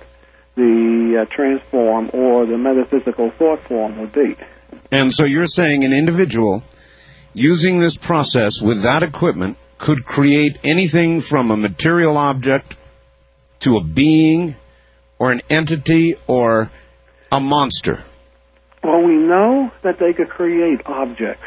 [0.54, 4.36] the uh, transform or the metaphysical thought form would be.
[4.92, 6.62] And so you're saying an individual
[7.34, 12.78] using this process with that equipment could create anything from a material object
[13.62, 14.56] to a being
[15.18, 16.70] or an entity or
[17.32, 18.04] a monster.
[18.84, 21.46] Well, we know that they could create objects.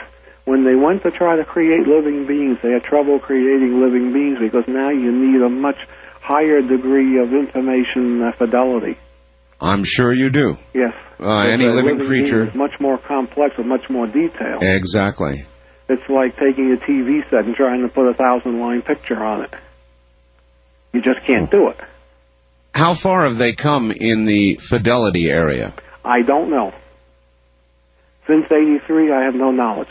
[0.50, 4.38] When they went to try to create living beings, they had trouble creating living beings
[4.40, 5.76] because now you need a much
[6.20, 8.98] higher degree of information fidelity.
[9.60, 10.58] I'm sure you do.
[10.74, 10.92] Yes.
[11.20, 12.48] Uh, any living being creature.
[12.48, 14.58] is much more complex with much more detail.
[14.60, 15.46] Exactly.
[15.88, 19.44] It's like taking a TV set and trying to put a thousand line picture on
[19.44, 19.54] it.
[20.92, 21.78] You just can't do it.
[22.74, 25.74] How far have they come in the fidelity area?
[26.04, 26.72] I don't know.
[28.26, 29.90] Since 83, I have no knowledge.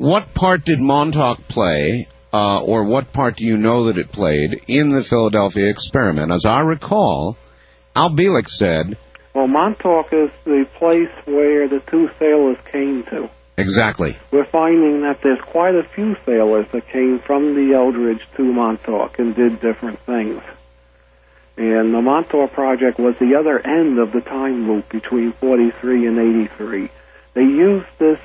[0.00, 4.64] What part did Montauk play, uh, or what part do you know that it played
[4.66, 6.32] in the Philadelphia experiment?
[6.32, 7.36] As I recall,
[7.94, 8.96] Al Bielek said,
[9.34, 13.28] Well, Montauk is the place where the two sailors came to.
[13.58, 14.16] exactly.
[14.30, 19.18] We're finding that there's quite a few sailors that came from the Eldridge to Montauk
[19.18, 20.40] and did different things.
[21.58, 26.18] And the Montauk project was the other end of the time loop between 43 and
[26.48, 26.88] 83.
[27.34, 28.18] They used this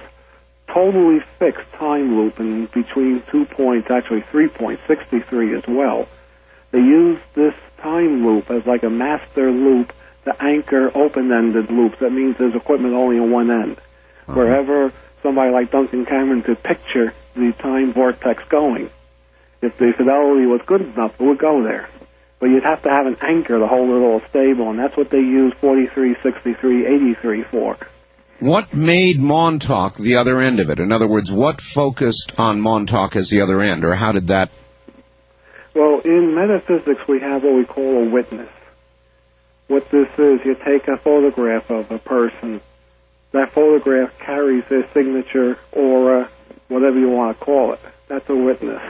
[0.68, 6.08] totally fixed time loop in between two points, actually three points, 63 as well.
[6.72, 9.94] They used this time loop as like a master loop
[10.26, 11.98] to anchor open-ended loops.
[12.00, 13.78] That means there's equipment only on one end.
[14.28, 14.34] Uh-huh.
[14.34, 18.90] Wherever somebody like Duncan Cameron could picture the time vortex going,
[19.62, 21.90] if the fidelity oh, was good enough, it would go there.
[22.40, 25.10] But you'd have to have an anchor to hold it all stable, and that's what
[25.10, 27.78] they use 43, 63, 83 for.
[28.40, 30.80] What made Montauk the other end of it?
[30.80, 34.50] In other words, what focused on Montauk as the other end, or how did that?
[35.74, 38.50] Well, in metaphysics, we have what we call a witness.
[39.68, 42.62] What this is, you take a photograph of a person.
[43.32, 46.30] That photograph carries their signature, aura,
[46.68, 47.80] whatever you want to call it.
[48.08, 48.82] That's a witness.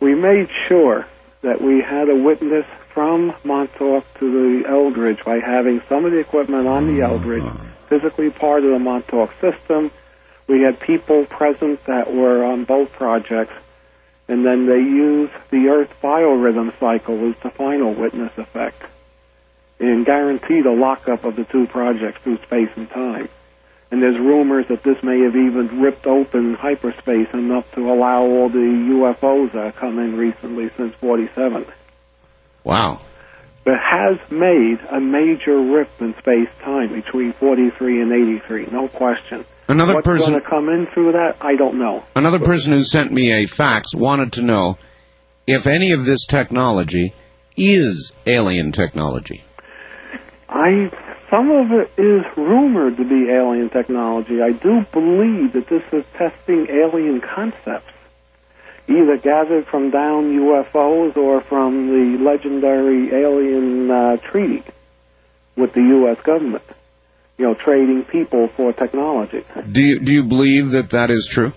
[0.00, 1.06] We made sure
[1.42, 6.18] that we had a witness from Montauk to the Eldridge by having some of the
[6.18, 7.44] equipment on the Eldridge,
[7.92, 9.90] physically part of the Montauk system.
[10.46, 13.52] We had people present that were on both projects,
[14.28, 18.82] and then they used the Earth biorhythm cycle as the final witness effect
[19.78, 23.28] and guaranteed a lockup of the two projects through space and time.
[23.90, 28.48] And there's rumors that this may have even ripped open hyperspace enough to allow all
[28.48, 31.66] the UFOs that have come in recently since 47.
[32.64, 33.02] Wow.
[33.64, 39.44] But has made a major rift in space time between 43 and 83, no question.
[39.68, 42.02] Another What's person going to come in through that, I don't know.
[42.16, 44.78] Another person who sent me a fax wanted to know
[45.46, 47.14] if any of this technology
[47.56, 49.44] is alien technology.
[50.48, 50.90] I
[51.30, 54.42] some of it is rumored to be alien technology.
[54.42, 57.90] I do believe that this is testing alien concepts,
[58.88, 64.64] either gathered from down UFOs or from the legendary alien uh, treaty
[65.56, 66.18] with the U.S.
[66.24, 66.64] government.
[67.38, 69.44] You know, trading people for technology.
[69.70, 71.52] Do you, do you believe that that is true?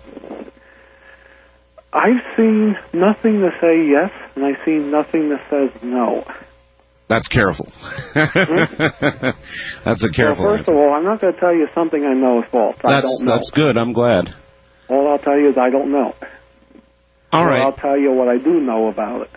[1.92, 6.26] I've seen nothing to say yes, and I've seen nothing that says no.
[7.08, 7.68] That's careful.
[9.84, 10.44] that's a careful.
[10.44, 10.74] Well, first answer.
[10.74, 12.76] of all, I'm not going to tell you something I know is false.
[12.84, 13.36] That's don't know.
[13.36, 13.78] that's good.
[13.78, 14.34] I'm glad.
[14.90, 16.16] All I'll tell you is I don't know.
[17.32, 17.62] All right.
[17.62, 19.30] I'll tell you what I do know about it.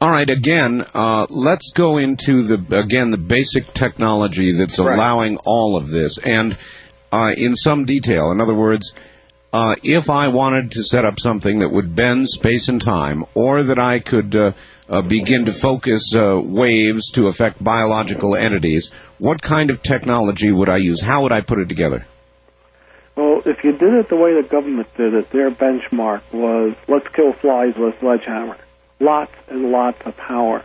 [0.00, 4.98] All right, again, uh, let's go into the again the basic technology that's Right.
[4.98, 6.56] allowing all of this, and
[7.12, 8.32] uh, in some detail.
[8.32, 8.94] In other words,
[9.52, 13.62] uh, if I wanted to set up something that would bend space and time, or
[13.62, 14.52] that I could uh,
[14.88, 20.68] uh, begin to focus uh, waves to affect biological entities, what kind of technology would
[20.68, 21.00] I use?
[21.00, 22.06] How would I put it together?
[23.14, 27.08] Well, if you did it the way the government did it, their benchmark was let's
[27.08, 28.56] kill flies with a sledgehammer.
[29.00, 30.62] Lots and lots of power.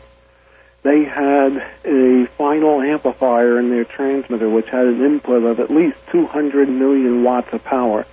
[0.84, 5.98] They had a final amplifier in their transmitter which had an input of at least
[6.12, 8.06] 200 million watts of power.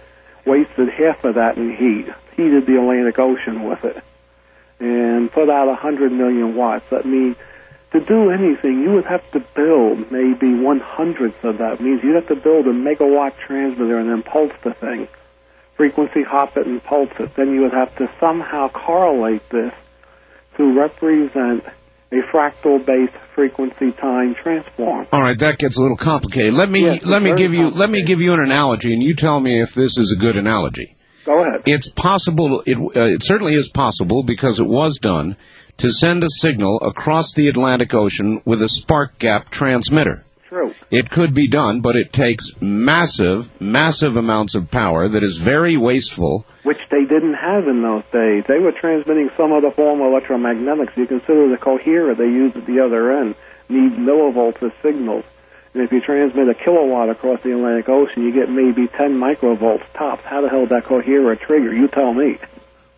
[0.44, 2.12] Wasted half of that in heat.
[2.36, 4.02] Heated the Atlantic Ocean with it.
[4.80, 6.84] And put out 100 million watts.
[6.90, 7.36] That means
[7.94, 11.80] to do anything, you would have to build maybe one hundredth of that.
[11.80, 15.06] means you'd have to build a megawatt transmitter and then pulse the thing,
[15.76, 17.30] frequency hop it and pulse it.
[17.36, 19.72] Then you would have to somehow correlate this
[20.56, 21.64] to represent
[22.10, 25.06] a fractal-based frequency time transform.
[25.12, 26.54] All right, that gets a little complicated.
[26.54, 29.14] Let me Yes, let me give you let me give you an analogy, and you
[29.14, 30.93] tell me if this is a good analogy.
[31.24, 31.62] Go ahead.
[31.66, 32.62] It's possible.
[32.66, 35.36] It, uh, it certainly is possible because it was done
[35.78, 40.24] to send a signal across the Atlantic Ocean with a spark gap transmitter.
[40.48, 40.72] True.
[40.90, 45.76] It could be done, but it takes massive, massive amounts of power that is very
[45.76, 46.46] wasteful.
[46.62, 48.44] Which they didn't have in those days.
[48.46, 50.96] They were transmitting some other form of electromagnetics.
[50.96, 53.34] You consider the coherer they used at the other end
[53.68, 55.24] need millivolts of signals.
[55.74, 59.82] And if you transmit a kilowatt across the Atlantic Ocean, you get maybe 10 microvolts
[59.98, 60.22] tops.
[60.24, 61.74] How the hell did that coherer trigger?
[61.74, 62.38] You tell me.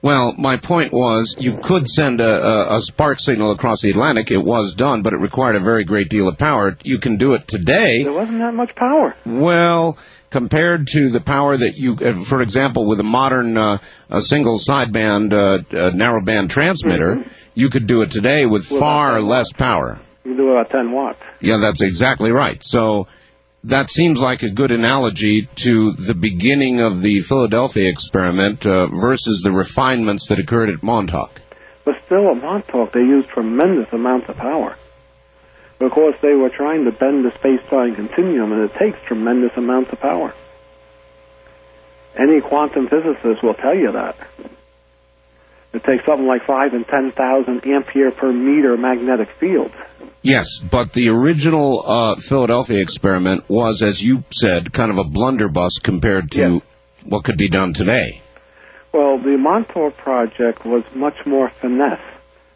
[0.02, 4.30] Well, my point was you could send a, a, a spark signal across the Atlantic.
[4.30, 6.76] It was done, but it required a very great deal of power.
[6.84, 8.04] You can do it today.
[8.04, 9.16] There wasn't that much power.
[9.24, 9.96] Well,
[10.28, 13.78] compared to the power that you, uh, for example, with a modern uh,
[14.10, 17.24] a single sideband uh, uh, narrowband transmitter,
[17.54, 19.98] you could do it today with With far less power.
[20.26, 21.22] You can do about 10 watts.
[21.38, 22.60] Yeah, that's exactly right.
[22.60, 23.06] So
[23.62, 29.42] that seems like a good analogy to the beginning of the Philadelphia experiment uh, versus
[29.44, 31.40] the refinements that occurred at Montauk.
[31.84, 34.76] But still, at Montauk, they used tremendous amounts of power.
[35.78, 40.00] Because they were trying to bend the space-time continuum, and it takes tremendous amounts of
[40.00, 40.34] power.
[42.16, 44.16] Any quantum physicist will tell you that.
[45.72, 49.70] It takes something like five and ten thousand ampere per meter magnetic field.
[50.26, 55.78] Yes, but the original uh, Philadelphia experiment was, as you said, kind of a blunderbuss
[55.78, 56.62] compared to Yes.
[57.04, 58.20] what could be done today.
[58.92, 62.00] Well, the Montauk project was much more finesse.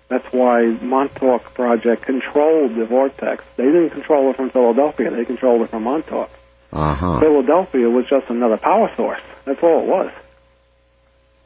[0.09, 3.45] That's why Montauk project controlled the vortex.
[3.57, 5.11] They didn't control it from Philadelphia.
[5.13, 6.29] They controlled it from Montauk.
[6.73, 7.21] Uh huh.
[7.21, 9.21] Philadelphia was just another power source.
[9.45, 10.11] That's all it was.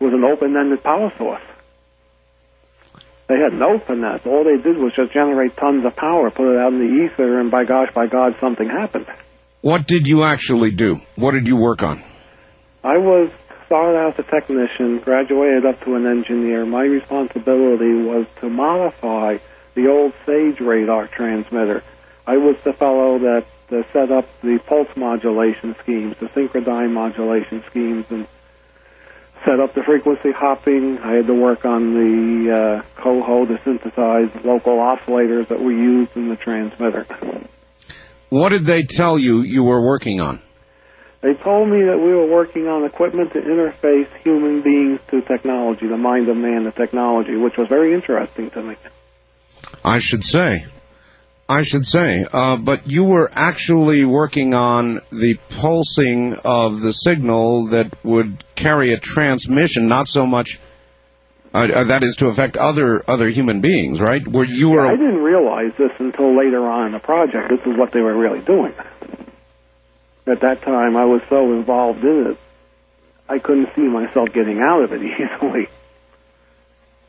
[0.01, 1.43] It was an open-ended power source.
[3.29, 4.21] They had no finesse.
[4.27, 7.41] All they did was just generate tons of power, put it out in the ether,
[7.41, 9.07] and by gosh, by God, something happened.
[9.63, 11.01] What did you actually do?
[11.17, 12.05] What did you work on?
[12.83, 13.31] I was
[13.67, 16.67] started out as a technician, graduated up to an engineer.
[16.67, 19.39] My responsibility was to modify
[19.75, 21.83] the old Sage radar transmitter.
[22.27, 27.65] I was the fellow that uh, set up the pulse modulation schemes, the synchrodyne modulation
[27.71, 28.27] schemes, and
[29.45, 30.99] set up the frequency hopping.
[30.99, 36.17] I had to work on the uh, coho to synthesize local oscillators that we used
[36.17, 37.07] in the transmitter.
[38.31, 40.41] What did they tell you you were working on?
[41.21, 45.87] They told me that we were working on equipment to interface human beings to technology,
[45.87, 48.77] the mind of man to technology, which was very interesting to me.
[49.83, 50.67] I should say.
[51.49, 52.27] I should say.
[52.31, 58.93] Uh, but you were actually working on the pulsing of the signal that would carry
[58.93, 60.61] a transmission, not so much.
[61.53, 64.27] Uh, uh, that is to affect other other human beings, right?
[64.27, 64.87] Where you were.
[64.87, 67.51] I didn't realize this until later on in the project.
[67.51, 68.75] This is what they were really doing.
[70.27, 72.39] At that time, I was so involved in it,
[73.29, 75.69] I couldn't see myself getting out of it easily.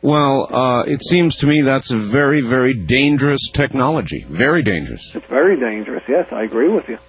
[0.05, 4.23] Well, uh, it seems to me that's a very, very dangerous technology.
[4.29, 5.15] Very dangerous.
[5.15, 6.03] It's very dangerous.
[6.07, 6.99] Yes, I agree with you.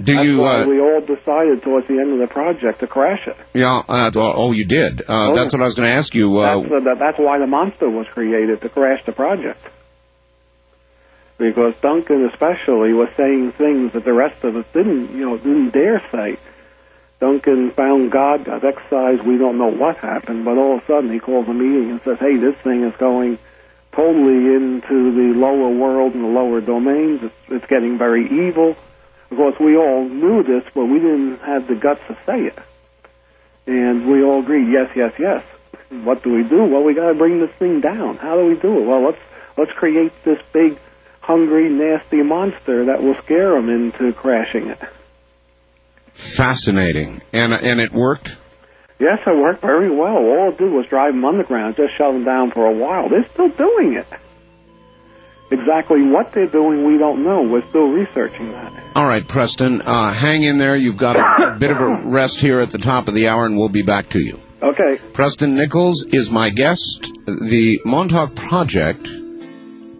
[0.00, 0.38] Do That's you?
[0.40, 3.36] why Uh, we all decided towards the end of the project to crash it.
[3.54, 3.82] yeah.
[3.88, 5.02] Uh, oh, you did.
[5.02, 6.36] Uh, Oh, that's what I was going to ask you.
[6.38, 9.60] Uh, That's, uh, that's why the monster was created to crash the project.
[11.38, 15.70] Because Duncan, especially, was saying things that the rest of us didn't, you know, didn't
[15.70, 16.36] dare say.
[17.24, 19.22] Duncan found God, got excised.
[19.22, 22.00] We don't know what happened, but all of a sudden he calls a meeting and
[22.04, 23.38] says, "Hey, this thing is going
[23.92, 27.22] totally into the lower world and the lower domains.
[27.22, 28.76] It's, it's getting very evil."
[29.30, 32.58] Of course, we all knew this, but we didn't have the guts to say it.
[33.66, 35.42] And we all agreed, yes, yes, yes.
[35.88, 36.64] What do we do?
[36.64, 38.18] Well, we got to bring this thing down.
[38.18, 38.84] How do we do it?
[38.84, 39.22] Well, let's
[39.56, 40.76] let's create this big,
[41.22, 44.80] hungry, nasty monster that will scare them into crashing it.
[46.14, 48.36] Fascinating, and and it worked.
[48.98, 50.16] Yes, it worked very well.
[50.16, 53.08] All it did was drive them underground, just shut them down for a while.
[53.08, 54.06] They're still doing it.
[55.50, 57.42] Exactly what they're doing, we don't know.
[57.42, 58.72] We're still researching that.
[58.96, 60.74] All right, Preston, uh, hang in there.
[60.74, 63.58] You've got a, bit of a rest here at the top of the hour, and
[63.58, 64.40] we'll be back to you.
[64.62, 64.98] Okay.
[65.12, 67.10] Preston Nichols is my guest.
[67.26, 69.06] The Montauk Project,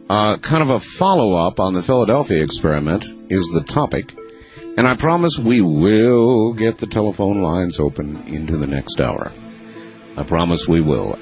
[0.08, 4.14] uh, kind of a follow up on the Philadelphia experiment, is the topic.
[4.76, 9.32] And I promise we will get the telephone lines open into the next hour.
[10.16, 11.16] I promise we will.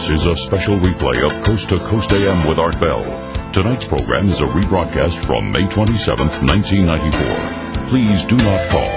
[0.00, 3.04] This is a special replay of Coast to Coast AM with Art Bell.
[3.52, 7.84] Tonight's program is a rebroadcast from May 27, 1994.
[7.88, 8.88] Please do not call.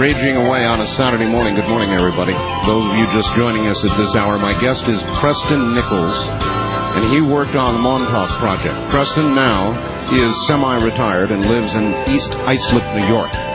[0.00, 1.56] Raging away on a Saturday morning.
[1.56, 2.34] Good morning, everybody.
[2.64, 7.04] Those of you just joining us at this hour, my guest is Preston Nichols, and
[7.12, 8.90] he worked on the Montauk Project.
[8.90, 9.74] Preston now
[10.12, 13.49] is semi-retired and lives in East Islip, New York.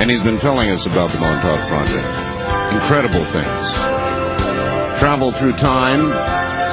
[0.00, 2.72] And he's been telling us about the Montauk Project.
[2.72, 3.74] Incredible things.
[4.98, 6.00] Travel through time,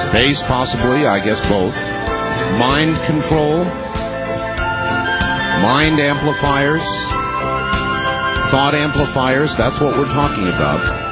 [0.08, 1.76] space possibly, I guess both.
[2.58, 3.64] Mind control,
[5.62, 6.82] mind amplifiers,
[8.50, 11.08] thought amplifiers, that's what we're talking about.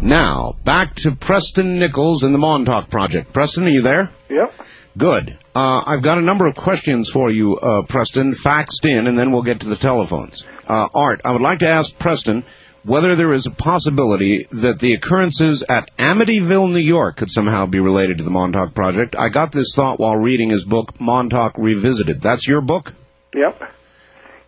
[0.00, 3.32] Now, back to Preston Nichols and the Montauk Project.
[3.32, 4.10] Preston, are you there?
[4.28, 4.52] Yep.
[4.98, 5.38] Good.
[5.54, 9.30] Uh, I've got a number of questions for you, uh, Preston, faxed in, and then
[9.30, 10.44] we'll get to the telephones.
[10.66, 12.44] Uh, Art, I would like to ask Preston
[12.82, 17.78] whether there is a possibility that the occurrences at Amityville, New York could somehow be
[17.78, 19.14] related to the Montauk Project.
[19.16, 22.20] I got this thought while reading his book, Montauk Revisited.
[22.20, 22.92] That's your book?
[23.32, 23.62] Yep.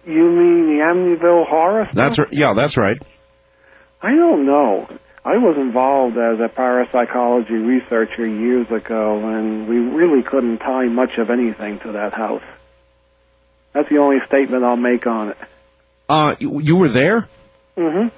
[0.07, 1.85] You mean the Amityville horror?
[1.85, 1.95] Stuff?
[1.95, 2.33] That's right.
[2.33, 3.01] Yeah, that's right.
[4.03, 4.89] I don't know.
[5.29, 11.19] I was involved as a parapsychology researcher years ago, and we really couldn't tie much
[11.19, 12.43] of anything to that house.
[13.75, 15.37] That's the only statement I'll make on it.
[16.09, 17.29] Uh, you, you were there?
[17.77, 18.09] Mm-hmm.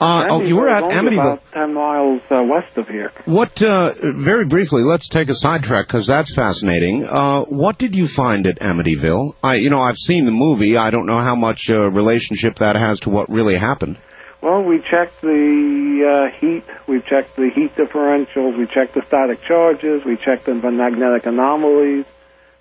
[0.00, 1.18] Uh, oh, you were at Amityville.
[1.18, 3.12] About ten miles uh, west of here.
[3.26, 3.62] What?
[3.62, 7.04] Uh, very briefly, let's take a sidetrack because that's fascinating.
[7.04, 9.34] Uh, what did you find at Amityville?
[9.42, 10.78] I, you know, I've seen the movie.
[10.78, 13.98] I don't know how much uh, relationship that has to what really happened.
[14.40, 19.42] Well, we checked the uh, heat, we checked the heat differentials, we checked the static
[19.42, 22.06] charges, we checked the magnetic anomalies.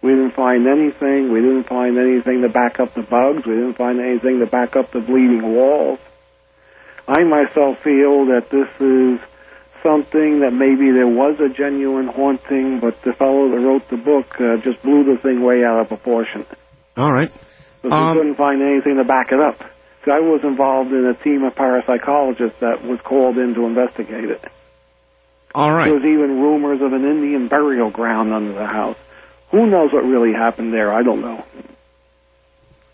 [0.02, 1.32] We didn't find anything.
[1.32, 3.46] We didn't find anything to back up the bugs.
[3.46, 6.00] We didn't find anything to back up the bleeding walls.
[7.08, 9.20] I myself feel that this is
[9.82, 14.40] something that maybe there was a genuine haunting, but the fellow that wrote the book
[14.40, 16.46] uh, just blew the thing way out of proportion.
[16.96, 17.32] All right.
[17.82, 19.64] Because um, we couldn't find anything to back it up.
[20.08, 24.44] I was involved in a team of parapsychologists that was called in to investigate it.
[25.54, 25.86] All right.
[25.86, 28.98] There was even rumors of an Indian burial ground under the house.
[29.52, 30.94] Who knows what really happened there?
[30.94, 31.44] I don't know.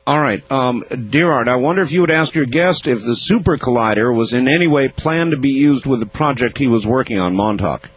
[0.05, 0.49] All right.
[0.51, 4.15] Um, dear Art, I wonder if you would ask your guest if the Super Collider
[4.15, 7.35] was in any way planned to be used with the project he was working on,
[7.35, 7.89] Montauk.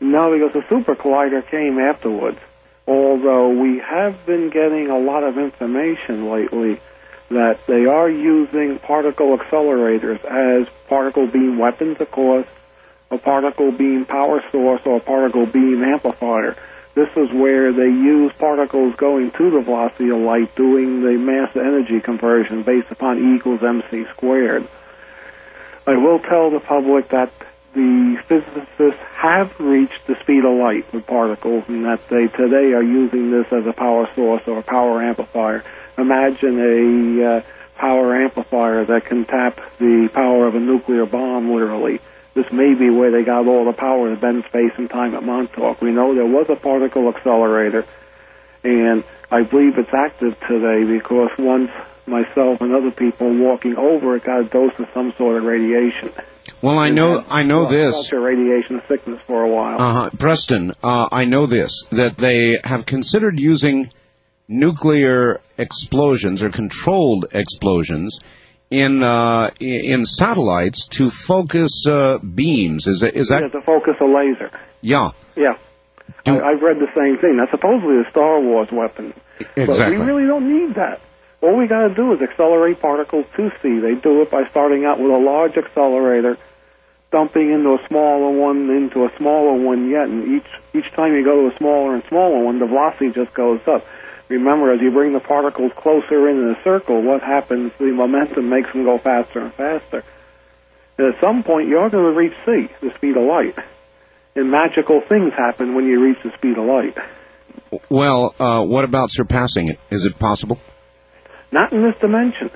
[0.00, 2.38] No, because the Super Collider came afterwards.
[2.86, 6.78] Although we have been getting a lot of information lately
[7.34, 12.46] that they are using particle accelerators as particle beam weapons, of course,
[13.10, 16.56] a particle beam power source, or a particle beam amplifier.
[16.94, 21.54] This is where they use particles going to the velocity of light, doing the mass
[21.56, 24.66] energy conversion based upon E equals mc squared.
[25.86, 27.32] I will tell the public that
[27.74, 32.82] the physicists have reached the speed of light with particles and that they today are
[32.82, 35.64] using this as a power source or a power amplifier
[35.98, 37.42] imagine a uh,
[37.76, 42.00] power amplifier that can tap the power of a nuclear bomb, literally.
[42.34, 45.22] This may be where they got all the power to bend space and time at
[45.22, 45.80] Montauk.
[45.80, 47.86] We know there was a particle accelerator,
[48.64, 51.70] and I believe it's active today because once
[52.06, 56.12] myself and other people walking over it got a dose of some sort of radiation.
[56.60, 58.12] Well, I know, I know this.
[58.12, 59.80] Radiation sickness for a while.
[59.80, 60.10] Uh huh.
[60.18, 63.90] Preston, uh, I know this that they have considered using
[64.48, 68.18] nuclear explosions or controlled explosions
[68.70, 72.86] in uh, in satellites to focus uh, beams.
[72.86, 74.50] Is that is that yeah, to focus a laser?
[74.80, 75.10] Yeah.
[75.36, 75.56] Yeah.
[76.24, 77.36] Do, I, have read the same thing.
[77.38, 79.14] That's supposedly a Star Wars weapon.
[79.56, 79.96] Exactly.
[79.96, 81.00] But we really don't need that.
[81.40, 83.78] All we got to do is accelerate particles to see.
[83.78, 86.38] They do it by starting out with a large accelerator,
[87.10, 91.24] dumping into a smaller one, into a smaller one yet, and each each time you
[91.24, 93.84] go to a smaller and smaller one, the velocity just goes up.
[94.28, 97.72] Remember, as you bring the particles closer in the circle, what happens?
[97.78, 100.02] The momentum makes them go faster and faster.
[100.96, 103.58] And at some point, you're going to reach C, the speed of light.
[104.34, 106.96] And magical things happen when you reach the speed of light.
[107.88, 109.78] Well, uh, what about surpassing it?
[109.90, 110.58] Is it possible?
[111.52, 112.50] Not in this dimension.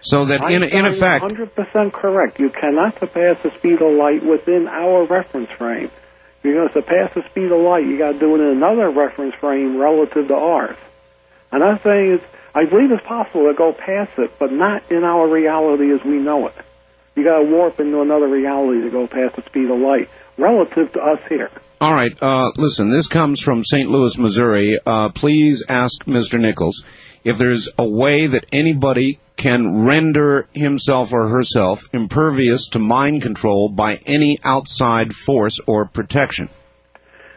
[0.00, 2.38] So that in, in effect, 100% correct.
[2.38, 5.90] You cannot surpass the speed of light within our reference frame.
[6.44, 8.90] You're going to surpass the speed of light, you got to do it in another
[8.90, 10.76] reference frame relative to ours.
[11.50, 12.24] And I'm saying it's,
[12.54, 16.18] I believe it's possible to go past it, but not in our reality as we
[16.18, 16.54] know it.
[17.16, 20.92] You got to warp into another reality to go past the speed of light relative
[20.92, 21.50] to us here.
[21.80, 22.16] All right.
[22.20, 23.88] Uh, listen, this comes from St.
[23.88, 24.78] Louis, Missouri.
[24.84, 26.38] Uh, please ask Mr.
[26.38, 26.84] Nichols
[27.24, 33.68] if there's a way that anybody can render himself or herself impervious to mind control
[33.68, 36.48] by any outside force or protection.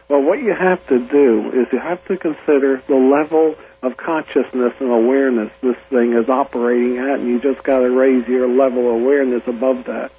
[0.08, 4.72] Well, what you have to do is you have to consider the level of consciousness
[4.80, 8.88] and awareness this thing is operating at, and you just got to raise your level
[8.88, 10.10] of awareness above that.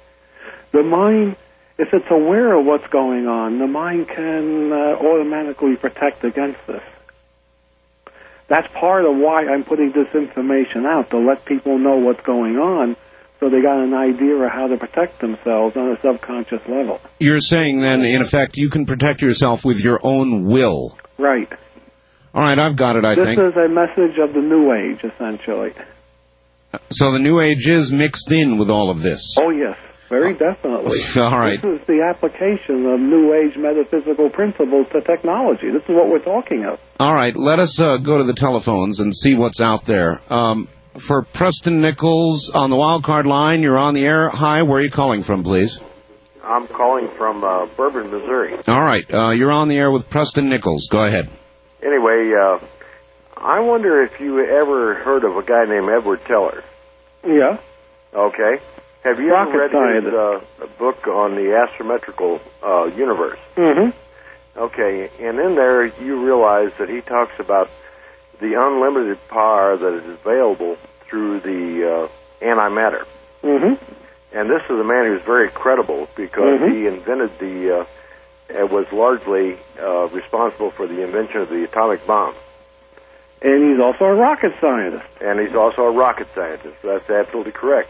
[0.72, 1.36] The mind,
[1.78, 6.82] if it's aware of what's going on, the mind can uh, automatically protect against this.
[8.50, 12.56] That's part of why I'm putting this information out to let people know what's going
[12.56, 12.96] on,
[13.38, 17.00] so they got an idea of how to protect themselves on a subconscious level.
[17.20, 20.98] You're saying then, in effect, you can protect yourself with your own will.
[21.16, 21.50] Right.
[22.34, 23.04] All right, I've got it.
[23.04, 23.38] I this think.
[23.38, 25.72] This is a message of the New Age, essentially.
[26.90, 29.36] So the New Age is mixed in with all of this.
[29.38, 29.76] Oh yes,
[30.10, 31.00] very definitely.
[31.16, 31.62] All right.
[31.62, 35.70] This is the application of New Age metaphysical principles to technology.
[35.70, 36.78] This is what we're talking of.
[36.98, 40.20] All right, let us uh, go to the telephones and see what's out there.
[40.28, 44.28] Um, for Preston Nichols on the wild card line, you're on the air.
[44.28, 45.80] Hi, where are you calling from, please?
[46.42, 48.58] I'm calling from uh, Bourbon, Missouri.
[48.66, 50.88] All right, uh, you're on the air with Preston Nichols.
[50.90, 51.30] Go ahead.
[51.82, 52.58] Anyway, uh,
[53.36, 56.64] I wonder if you ever heard of a guy named Edward Teller.
[57.24, 57.58] Yeah.
[58.12, 58.58] Okay.
[59.04, 63.38] Have you Rocket ever read his uh, book on the astrometrical uh, universe?
[63.56, 63.96] Mm-hmm.
[64.58, 67.70] Okay, and in there you realize that he talks about
[68.40, 70.76] the unlimited power that is available
[71.08, 73.06] through the uh, antimatter.
[73.42, 73.82] Mm-hmm.
[74.36, 76.72] And this is a man who's very credible because Mhm.
[76.72, 77.84] he invented the, uh,
[78.50, 82.34] and was largely uh, responsible for the invention of the atomic bomb.
[83.42, 85.06] And he's also a rocket scientist.
[85.20, 86.76] And he's also a rocket scientist.
[86.82, 87.88] That's absolutely correct.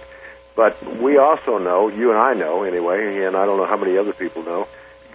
[0.56, 3.96] But we also know, you and I know anyway, and I don't know how many
[3.96, 4.66] other people know,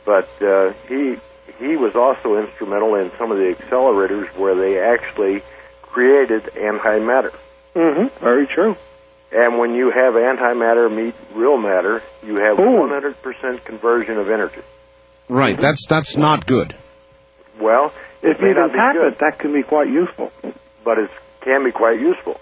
[0.06, 1.18] but uh, he
[1.60, 5.44] he was also instrumental in some of the accelerators where they actually
[5.82, 7.34] created antimatter.
[7.76, 8.20] Mm-hmm.
[8.24, 8.76] Very true.
[9.32, 12.88] And when you have antimatter meet real matter, you have Ooh.
[12.88, 14.62] 100% conversion of energy.
[15.28, 16.76] Right, that's that's not good.
[17.60, 20.32] Well, If it may you not can tap good, it, that can be quite useful.
[20.84, 21.10] but it
[21.42, 22.40] can be quite useful.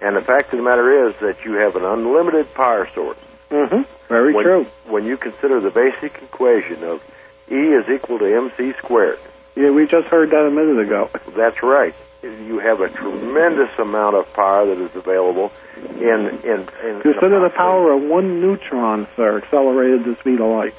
[0.00, 3.18] And the fact of the matter is that you have an unlimited power source.
[3.50, 3.82] Mm-hmm.
[4.08, 4.66] Very when, true.
[4.86, 7.02] When you consider the basic equation of
[7.50, 9.18] E is equal to mc squared,
[9.54, 11.08] Yeah, we just heard that a minute ago.
[11.36, 11.94] that's right.
[12.22, 17.52] You have a tremendous amount of power that is available in in, in Consider the
[17.54, 20.74] power of one neutron, sir, accelerated to the speed of light.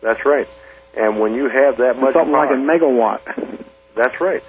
[0.00, 0.48] That's right.
[0.96, 3.64] And when you have that much Something power, like a megawatt.
[3.96, 4.44] That's right.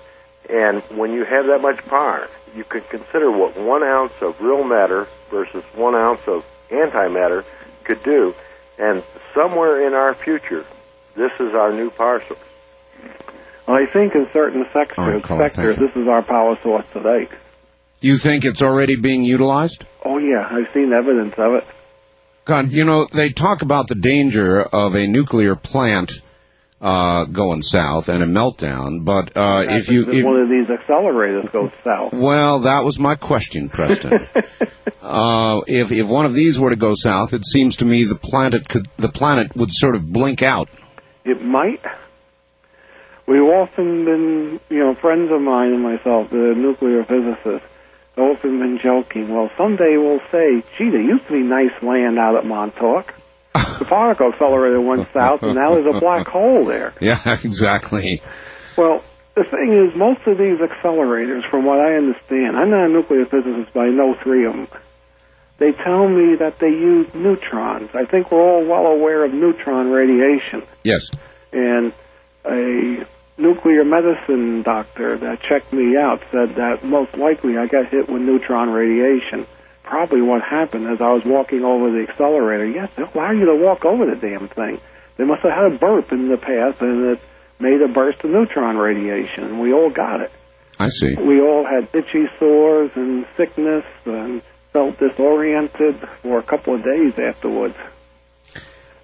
[0.50, 4.64] And when you have that much power, you can consider what one ounce of real
[4.64, 7.44] matter versus one ounce of antimatter
[7.84, 8.34] could do.
[8.78, 10.66] And somewhere in our future,
[11.16, 12.40] this is our new power source.
[13.68, 17.28] Well, I think in certain sectors, right, caller, sectors, this is our power source today.
[18.00, 19.86] You think it's already being utilized?
[20.04, 21.64] Oh yeah, I've seen evidence of it.
[22.44, 26.22] God, you know, they talk about the danger of a nuclear plant
[26.86, 31.52] uh, going south and a meltdown, but uh, if you If one of these accelerators
[31.52, 32.14] goes south.
[32.14, 34.12] well, that was my question, Preston.
[35.02, 38.14] uh, if if one of these were to go south, it seems to me the
[38.14, 40.70] planet could the planet would sort of blink out.
[41.24, 41.84] It might.
[43.28, 47.68] We've often been, you know, friends of mine and myself, the nuclear physicists,
[48.16, 49.34] have often been joking.
[49.34, 53.16] Well, someday we'll say, gee, there used to be nice land out at Montauk.
[53.80, 56.94] The particle accelerator went south, and now there's a black hole there.
[57.02, 58.22] Yeah, exactly.
[58.78, 59.04] Well,
[59.36, 63.26] the thing is, most of these accelerators, from what I understand, I'm not a nuclear
[63.26, 64.68] physicist, but I know three of them.
[65.58, 67.90] They tell me that they use neutrons.
[67.94, 70.64] I think we're all well aware of neutron radiation.
[70.84, 71.10] Yes.
[71.54, 71.94] And
[72.44, 73.06] a
[73.38, 78.22] nuclear medicine doctor that checked me out said that most likely I got hit with
[78.22, 79.48] neutron radiation.
[79.86, 82.66] Probably what happened as I was walking over the accelerator.
[82.66, 84.82] Yes, they allow you to walk over the damn thing.
[85.18, 87.20] They must have had a burp in the path and it
[87.60, 89.44] made a burst of neutron radiation.
[89.44, 90.32] And we all got it.
[90.80, 91.16] I see.
[91.16, 94.42] We all had itchy sores and sickness and
[94.74, 97.78] felt disoriented for a couple of days afterwards.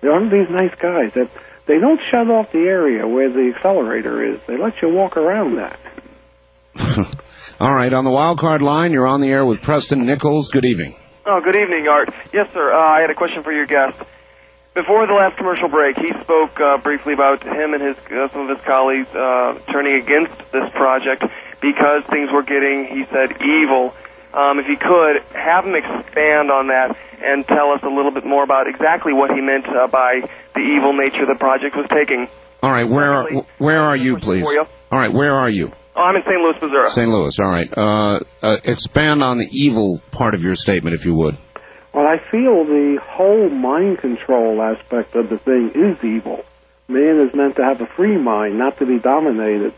[0.01, 1.29] There aren't these nice guys that
[1.67, 4.41] they don't shut off the area where the accelerator is.
[4.47, 5.79] They let you walk around that.
[7.61, 10.49] All right, on the wild card line, you're on the air with Preston Nichols.
[10.49, 10.95] Good evening.
[11.27, 12.09] Oh, good evening, Art.
[12.33, 12.73] Yes, sir.
[12.73, 14.01] Uh, I had a question for your guest.
[14.73, 18.49] Before the last commercial break, he spoke uh, briefly about him and his uh, some
[18.49, 21.21] of his colleagues uh, turning against this project
[21.61, 23.93] because things were getting, he said, evil.
[24.33, 28.25] Um, if you could have him expand on that and tell us a little bit
[28.25, 32.25] more about exactly what he meant uh, by the evil nature the project was taking.
[32.63, 34.49] All right, where are, where are you, please?
[34.49, 34.65] you.
[34.89, 35.71] All right, where are you?
[35.95, 36.39] Oh, I'm in St.
[36.39, 36.91] Louis, Missouri.
[36.91, 37.09] St.
[37.09, 37.39] Louis.
[37.39, 37.77] All right.
[37.77, 41.37] Uh, uh, expand on the evil part of your statement, if you would.
[41.93, 46.45] Well, I feel the whole mind control aspect of the thing is evil.
[46.87, 49.73] Man is meant to have a free mind, not to be dominated.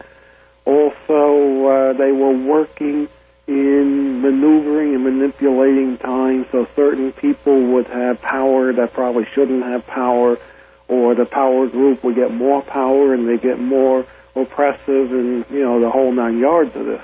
[0.66, 3.10] Also, uh, they were working
[3.48, 9.86] in maneuvering and manipulating time so certain people would have power that probably shouldn't have
[9.88, 10.38] power,
[10.88, 14.06] or the power group would get more power and they get more
[14.36, 17.02] oppressive and, you know, the whole nine yards of this.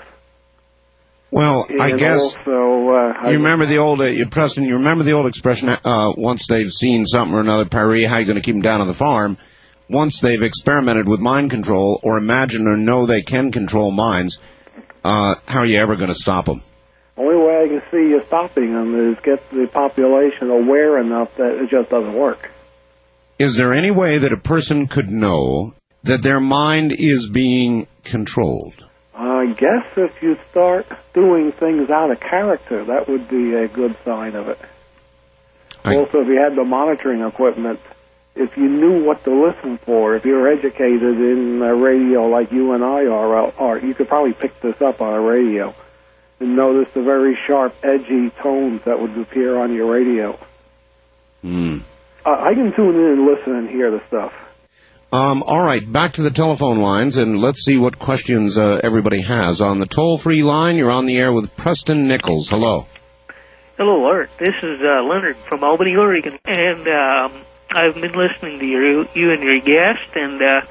[1.31, 5.03] Well, I guess also, uh, I- you remember the old, uh, you- Preston, you remember
[5.03, 8.41] the old expression, uh, once they've seen something or another, Paree, how you going to
[8.41, 9.37] keep them down on the farm?
[9.89, 14.41] Once they've experimented with mind control or imagine or know they can control minds,
[15.03, 16.61] uh, how are you ever going to stop them?
[17.15, 21.61] Only way I can see you stopping them is get the population aware enough that
[21.61, 22.49] it just doesn't work.
[23.37, 25.73] Is there any way that a person could know
[26.03, 28.85] that their mind is being controlled?
[29.13, 33.95] I guess if you start doing things out of character, that would be a good
[34.05, 34.59] sign of it.
[35.83, 37.79] I- also, if you had the monitoring equipment,
[38.35, 42.71] if you knew what to listen for, if you're educated in uh, radio like you
[42.73, 45.75] and I are, are, you could probably pick this up on a radio
[46.39, 50.39] and notice the very sharp, edgy tones that would appear on your radio.
[52.25, 54.31] Uh, I can tune in and listen and hear the stuff.
[55.11, 59.21] Um, all right, back to the telephone lines, and let's see what questions uh, everybody
[59.23, 59.59] has.
[59.59, 62.49] On the toll-free line, you're on the air with Preston Nichols.
[62.49, 62.85] Hello.
[63.75, 64.29] Hello, Art.
[64.37, 67.41] This is uh, Leonard from Albany, Oregon, and um,
[67.71, 70.13] I've been listening to your, you and your guest.
[70.13, 70.61] And uh,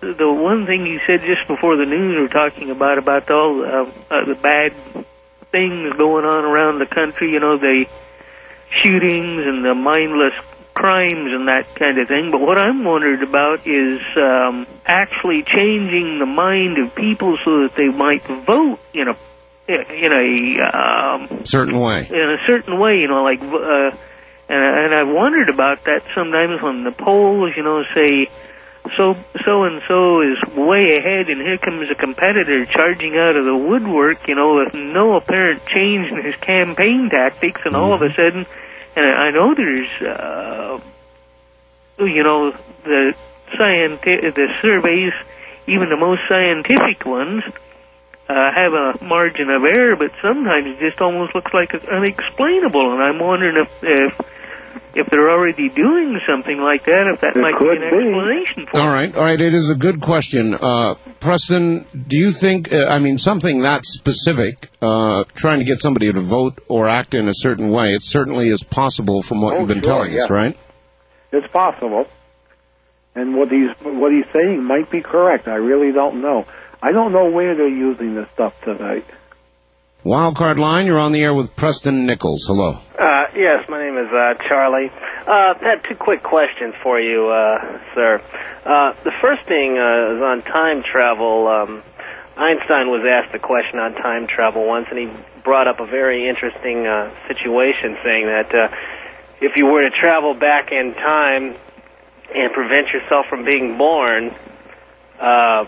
[0.00, 3.90] the one thing you said just before the news were talking about about all uh,
[4.10, 4.72] uh, the bad
[5.52, 7.30] things going on around the country.
[7.30, 7.86] You know, the
[8.82, 10.34] shootings and the mindless
[10.78, 12.30] crimes and that kind of thing.
[12.30, 17.74] But what I'm wondered about is um, actually changing the mind of people so that
[17.74, 19.16] they might vote in a
[19.68, 20.28] in a
[20.64, 22.08] um, Certain way.
[22.08, 23.90] in a certain way, you know, like, uh,
[24.48, 28.30] and, and I wondered about that sometimes when the polls, you know, say,
[28.96, 29.14] so,
[29.44, 33.54] so and so is way ahead and here comes a competitor charging out of the
[33.54, 38.08] woodwork, you know, with no apparent change in his campaign tactics and all of a
[38.16, 38.46] sudden,
[38.98, 40.80] and I know there's, uh,
[42.04, 42.52] you know,
[42.84, 43.14] the
[43.56, 45.12] scientific, the surveys,
[45.66, 47.44] even the most scientific ones,
[48.28, 52.92] uh, have a margin of error, but sometimes it just almost looks like it's unexplainable.
[52.92, 54.20] And I'm wondering if if
[54.94, 57.86] if they're already doing something like that, if that It might be an be.
[57.86, 58.80] explanation for.
[58.80, 58.92] All it.
[58.94, 59.40] right, all right.
[59.40, 61.84] It is a good question, uh, Preston.
[62.06, 62.72] Do you think?
[62.72, 67.14] Uh, I mean, something that specific, uh, trying to get somebody to vote or act
[67.14, 70.18] in a certain way, it certainly is possible from what Oh, you've been sure, telling
[70.18, 70.56] us, right?
[71.32, 72.06] It's possible.
[73.14, 75.48] And what he's what he's saying might be correct.
[75.48, 76.46] I really don't know.
[76.80, 79.04] I don't know where they're using this stuff tonight.
[80.08, 82.46] Wildcard line, you're on the air with Preston Nichols.
[82.46, 82.80] Hello.
[82.98, 84.88] Uh, yes, my name is uh, Charlie.
[84.88, 88.22] Uh, I had two quick questions for you, uh, sir.
[88.64, 91.46] Uh, the first thing uh, is on time travel.
[91.46, 91.82] Um,
[92.38, 95.10] Einstein was asked a question on time travel once, and he
[95.44, 98.74] brought up a very interesting uh, situation, saying that uh,
[99.42, 101.54] if you were to travel back in time
[102.34, 104.34] and prevent yourself from being born,
[105.20, 105.66] uh,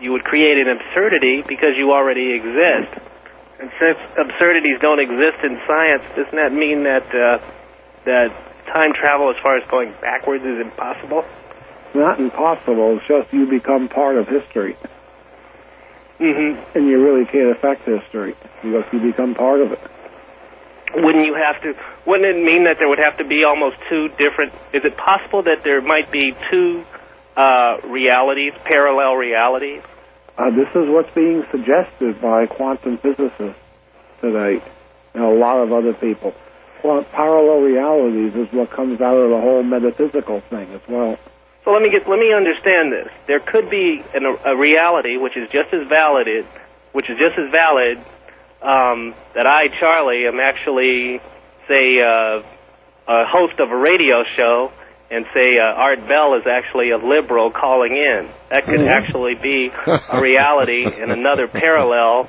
[0.00, 3.08] you would create an absurdity because you already exist.
[3.62, 7.38] And since absurdities don't exist in science, doesn't that mean that uh,
[8.04, 8.34] that
[8.66, 11.24] time travel, as far as going backwards, is impossible?
[11.86, 12.98] It's not impossible.
[12.98, 14.76] It's just you become part of history,
[16.18, 16.76] Mm-hmm.
[16.76, 19.80] and you really can't affect history because you become part of it.
[20.96, 21.74] Wouldn't you have to?
[22.04, 24.54] Wouldn't it mean that there would have to be almost two different?
[24.72, 26.84] Is it possible that there might be two
[27.36, 29.82] uh, realities, parallel realities?
[30.38, 33.58] Uh, this is what's being suggested by quantum physicists
[34.20, 34.62] today,
[35.14, 36.34] and a lot of other people.
[36.82, 41.18] Well, parallel realities is what comes out of the whole metaphysical thing as well.
[41.64, 43.08] So let me get let me understand this.
[43.26, 46.44] There could be an, a reality which is just as valid,
[46.92, 47.98] which is just as valid
[48.62, 51.20] um, that I, Charlie, am actually,
[51.68, 52.42] say, uh,
[53.08, 54.72] a host of a radio show,
[55.12, 58.28] and say uh, Art Bell is actually a liberal calling in.
[58.50, 62.28] That could actually be a reality in another parallel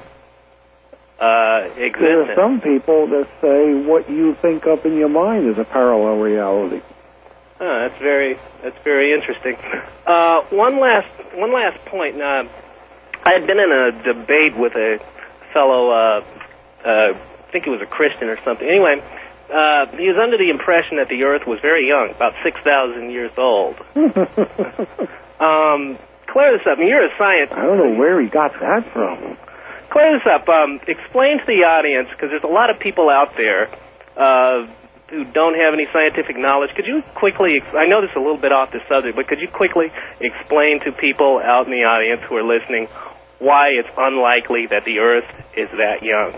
[1.20, 5.58] uh, There are some people that say what you think up in your mind is
[5.58, 6.82] a parallel reality.
[7.62, 9.56] Oh, that's very that's very interesting.
[10.06, 12.22] Uh, one last one last point.
[12.22, 12.44] Uh,
[13.24, 15.00] I had been in a debate with a
[15.54, 16.26] fellow, uh,
[16.84, 18.68] uh, I think he was a Christian or something.
[18.68, 19.02] Anyway,
[19.54, 23.12] uh, he was under the impression that the Earth was very young, about six thousand
[23.12, 23.76] years old.
[25.44, 25.98] Um,
[26.28, 26.78] clear this up.
[26.78, 27.58] I mean, you're a scientist.
[27.58, 29.38] I don't know where he got that from.
[29.90, 30.48] Clear this up.
[30.48, 33.68] Um, explain to the audience, because there's a lot of people out there
[34.16, 34.68] uh,
[35.10, 36.72] who don't have any scientific knowledge.
[36.76, 39.28] Could you quickly, ex- I know this is a little bit off the subject, but
[39.28, 39.92] could you quickly
[40.22, 42.88] explain to people out in the audience who are listening
[43.40, 45.28] why it's unlikely that the Earth
[45.58, 46.32] is that young?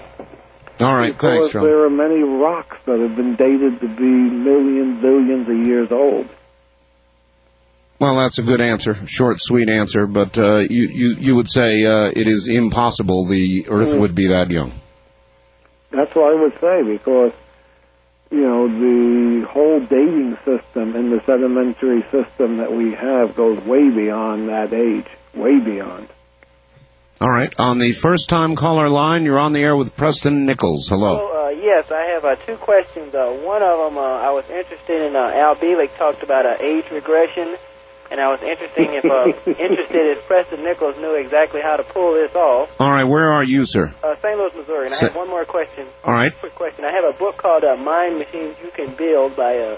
[0.80, 1.64] All right, because thanks, John.
[1.64, 6.28] there are many rocks that have been dated to be millions, billions of years old.
[7.98, 10.06] Well, that's a good answer, short, sweet answer.
[10.06, 14.28] But uh, you, you you would say uh, it is impossible the Earth would be
[14.28, 14.74] that young.
[15.92, 17.32] That's what I would say because
[18.32, 23.90] you know the whole dating system and the sedimentary system that we have goes way
[23.90, 26.10] beyond that age, way beyond.
[27.22, 27.54] All right.
[27.58, 30.90] On the first time caller line, you're on the air with Preston Nichols.
[30.90, 31.16] Hello.
[31.16, 33.16] Well, uh, yes, I have uh, two questions.
[33.16, 35.16] Uh, one of them, uh, I was interested in.
[35.16, 37.56] Uh, Al Bielek talked about uh, age regression,
[38.12, 42.16] and I was interested if uh, interested if Preston Nichols knew exactly how to pull
[42.16, 42.70] this off.
[42.82, 43.06] All right.
[43.06, 43.94] Where are you, sir?
[44.04, 44.38] Uh, St.
[44.38, 44.88] Louis, Missouri.
[44.88, 45.88] And I have one more question.
[46.04, 46.38] All right.
[46.38, 46.84] Quick question.
[46.84, 49.78] I have a book called uh, Mind Machines You Can Build by uh,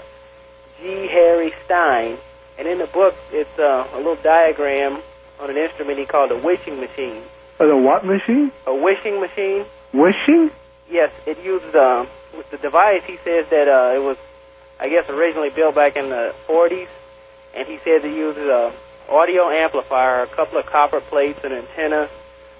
[0.80, 1.06] G.
[1.06, 2.18] Harry Stine,
[2.58, 5.02] and in the book, it's uh, a little diagram
[5.40, 7.22] on an instrument he called a wishing machine.
[7.58, 8.52] The what machine?
[8.66, 9.64] A wishing machine.
[9.92, 10.50] Wishing?
[10.90, 13.02] Yes, it used uh, with the device.
[13.04, 14.16] He says that uh, it was,
[14.78, 16.88] I guess, originally built back in the 40s,
[17.54, 18.72] and he says it uses a
[19.08, 22.08] audio amplifier, a couple of copper plates, an antenna,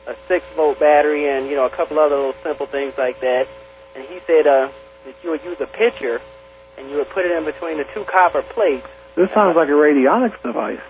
[0.07, 3.47] a six volt battery, and you know a couple other little simple things like that.
[3.95, 4.71] And he said uh,
[5.05, 6.21] that you would use a pitcher,
[6.77, 8.87] and you would put it in between the two copper plates.
[9.15, 10.81] This sounds like a radionics device.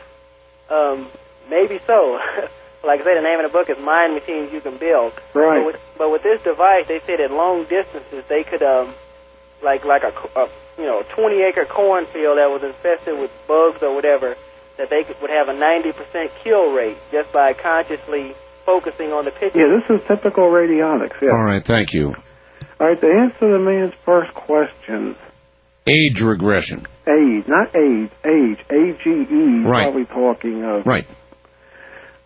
[0.71, 1.09] Um,
[1.49, 2.19] maybe so.
[2.85, 5.13] like I say, the name of the book is Mind Machines You Can Build.
[5.35, 5.59] Right.
[5.59, 8.95] But with, but with this device, they said at long distances they could, um,
[9.63, 13.95] like like a, a you know 20 acre cornfield that was infested with bugs or
[13.95, 14.37] whatever,
[14.77, 18.35] that they could, would have a 90% kill rate just by consciously
[18.65, 19.59] focusing on the picture.
[19.59, 21.21] Yeah, this is typical radionics.
[21.21, 21.31] Yeah.
[21.31, 21.65] All right.
[21.65, 22.15] Thank you.
[22.81, 23.01] All right.
[23.01, 25.17] To answer the man's first question,
[25.89, 26.87] Age regression.
[27.09, 29.65] age, not age, age, A G E.
[29.65, 29.85] Right.
[29.85, 30.87] Probably talking of.
[30.87, 31.07] Right.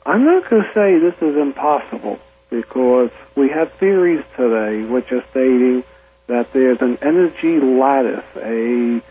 [0.04, 2.18] I'm not going to say this is impossible
[2.50, 5.84] because we have theories today which are stating
[6.26, 9.02] that there's an energy lattice, a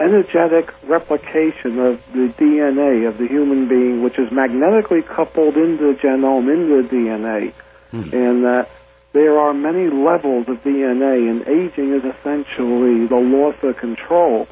[0.00, 5.98] energetic replication of the DNA of the human being, which is magnetically coupled into the
[5.98, 7.52] genome, into the DNA,
[7.90, 8.14] hmm.
[8.14, 8.68] and that
[9.12, 14.48] there are many levels of DNA, and aging is essentially the loss of control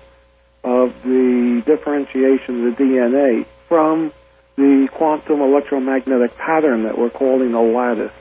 [0.62, 4.12] of the differentiation of the DNA from
[4.57, 8.12] the quantum electromagnetic pattern that we're calling a lattice.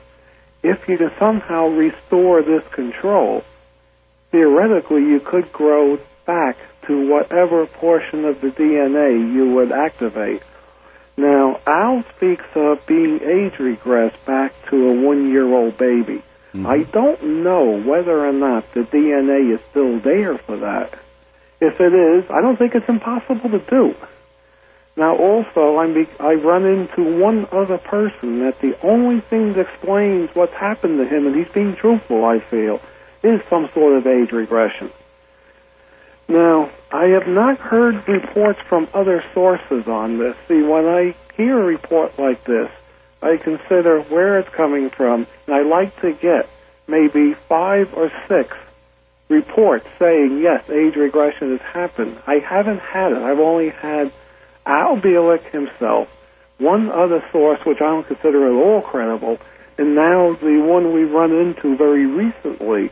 [0.62, 3.44] If you can somehow restore this control,
[4.30, 6.56] theoretically you could grow back
[6.86, 10.42] to whatever portion of the DNA you would activate.
[11.16, 16.22] Now, Al speaks of being age regressed back to a one-year-old baby.
[16.52, 16.66] Mm-hmm.
[16.66, 20.98] I don't know whether or not the DNA is still there for that.
[21.60, 23.94] If it is, I don't think it's impossible to do.
[25.00, 29.60] Now, also, I'm be- I run into one other person that the only thing that
[29.60, 32.82] explains what's happened to him, and he's being truthful, I feel,
[33.22, 34.90] is some sort of age regression.
[36.28, 40.36] Now, I have not heard reports from other sources on this.
[40.48, 42.70] See, when I hear a report like this,
[43.22, 46.46] I consider where it's coming from, and I like to get
[46.86, 48.54] maybe five or six
[49.30, 52.18] reports saying, yes, age regression has happened.
[52.26, 53.18] I haven't had it.
[53.22, 54.12] I've only had
[54.70, 56.08] Al Bielek himself,
[56.58, 59.38] one other source which I don't consider at all credible,
[59.76, 62.90] and now the one we run into very recently.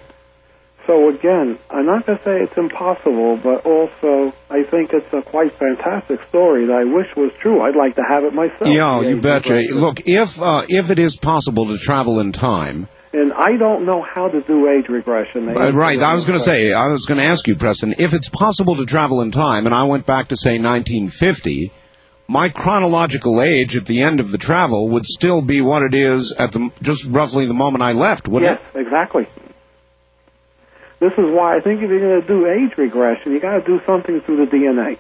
[0.89, 5.23] So again, I'm not going to say it's impossible, but also I think it's a
[5.23, 7.61] quite fantastic story that I wish was true.
[7.61, 8.67] I'd like to have it myself.
[8.67, 9.55] Yeah, you betcha.
[9.55, 14.03] Look, if uh, if it is possible to travel in time, And I don't know
[14.03, 15.49] how to do age regression.
[15.49, 15.99] Uh, right.
[15.99, 18.77] I was going to say, I was going to ask you, Preston, if it's possible
[18.77, 21.73] to travel in time, and I went back to say 1950,
[22.27, 26.35] my chronological age at the end of the travel would still be what it is
[26.39, 29.27] at the just roughly the moment I left, wouldn't Yes, exactly.
[31.01, 33.65] This is why I think if you're going to do age regression, you got to
[33.65, 34.95] do something through the DNA.
[34.95, 34.99] it?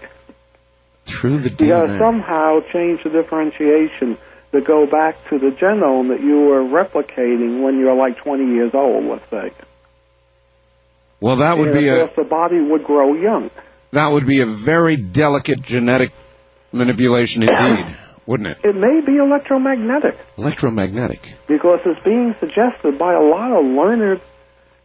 [1.05, 1.61] Through the DNA?
[1.61, 4.17] You got to somehow change the differentiation
[4.53, 8.71] to go back to the genome that you were replicating when you're like 20 years
[8.75, 9.53] old, let's say.
[11.21, 13.51] Well, that would and be a the body would grow young.
[13.93, 16.13] that would be a very delicate genetic
[16.73, 17.97] manipulation indeed,
[18.27, 18.59] wouldn't it?
[18.63, 21.35] It may be electromagnetic Electromagnetic.
[21.49, 24.21] because it's being suggested by a lot of learned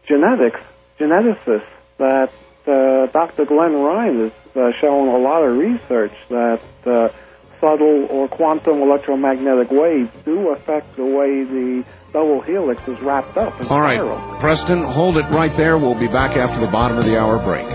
[0.08, 0.60] genetics,
[0.98, 2.32] geneticists, that
[2.66, 3.44] uh, Dr.
[3.44, 7.08] Glen Rein has uh, shown a lot of research that uh,
[7.64, 13.58] subtle or quantum electromagnetic waves do affect the way the double helix is wrapped up
[13.58, 14.38] in All right, spiral.
[14.38, 15.78] Preston, hold it right there.
[15.78, 17.66] We'll be back after the bottom of the hour break.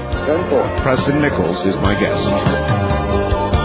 [0.83, 3.58] Preston Nichols is my guest.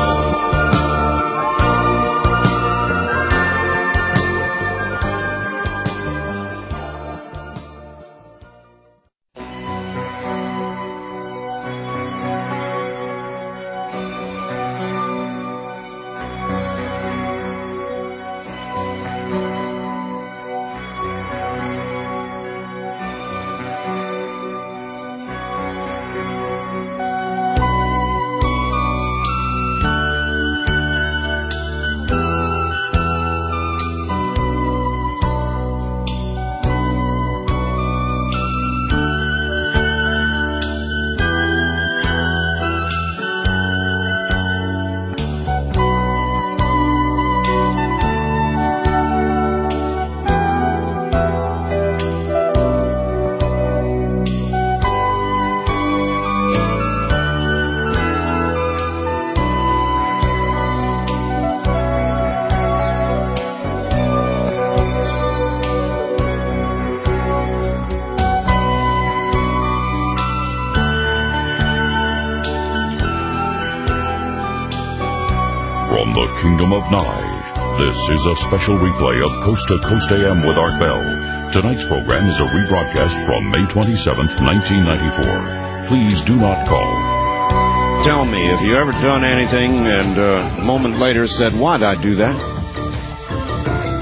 [78.04, 81.50] This is a special replay of Coast to Coast AM with Art Bell.
[81.50, 85.86] Tonight's program is a rebroadcast from May 27th, 1994.
[85.86, 88.02] Please do not call.
[88.04, 91.94] Tell me, have you ever done anything and uh, a moment later said, why'd I
[91.94, 92.36] do that?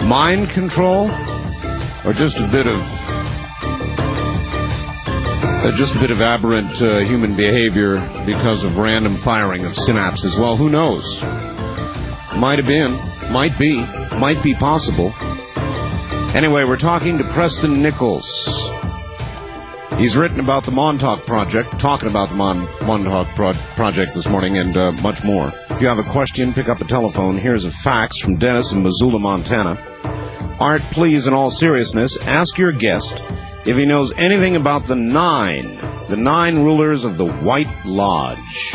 [0.04, 1.08] Mind control?
[2.04, 2.80] Or just a bit of
[5.62, 10.36] uh, just a bit of aberrant uh, human behavior because of random firing of synapses.
[10.36, 11.22] Well, who knows?
[12.34, 12.98] Might have been,
[13.32, 13.80] might be,
[14.18, 15.12] might be possible.
[16.34, 18.70] Anyway, we're talking to Preston Nichols.
[19.96, 24.58] He's written about the Montauk Project, talking about the Mon- Montauk Pro- Project this morning,
[24.58, 25.50] and uh, much more.
[25.70, 27.38] If you have a question, pick up a telephone.
[27.38, 29.80] Here's a fax from Dennis in Missoula, Montana.
[30.60, 33.22] Art, please, in all seriousness, ask your guest
[33.64, 35.76] if he knows anything about the nine,
[36.08, 38.74] the nine rulers of the White Lodge.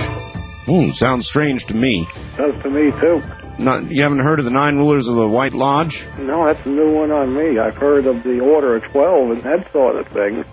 [0.68, 2.08] Ooh, sounds strange to me.
[2.38, 3.24] Does to me too.
[3.60, 6.06] Not, you haven't heard of the nine rulers of the White Lodge?
[6.20, 7.58] No, that's a new one on me.
[7.58, 10.46] I've heard of the Order of Twelve and that sort of thing.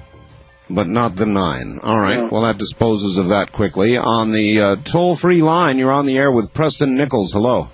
[0.71, 1.81] But not the nine.
[1.83, 2.17] All right.
[2.21, 2.29] No.
[2.33, 3.99] Well, that disposes of that quickly.
[3.99, 7.33] On the uh, toll-free line, you're on the air with Preston Nichols.
[7.35, 7.69] Hello.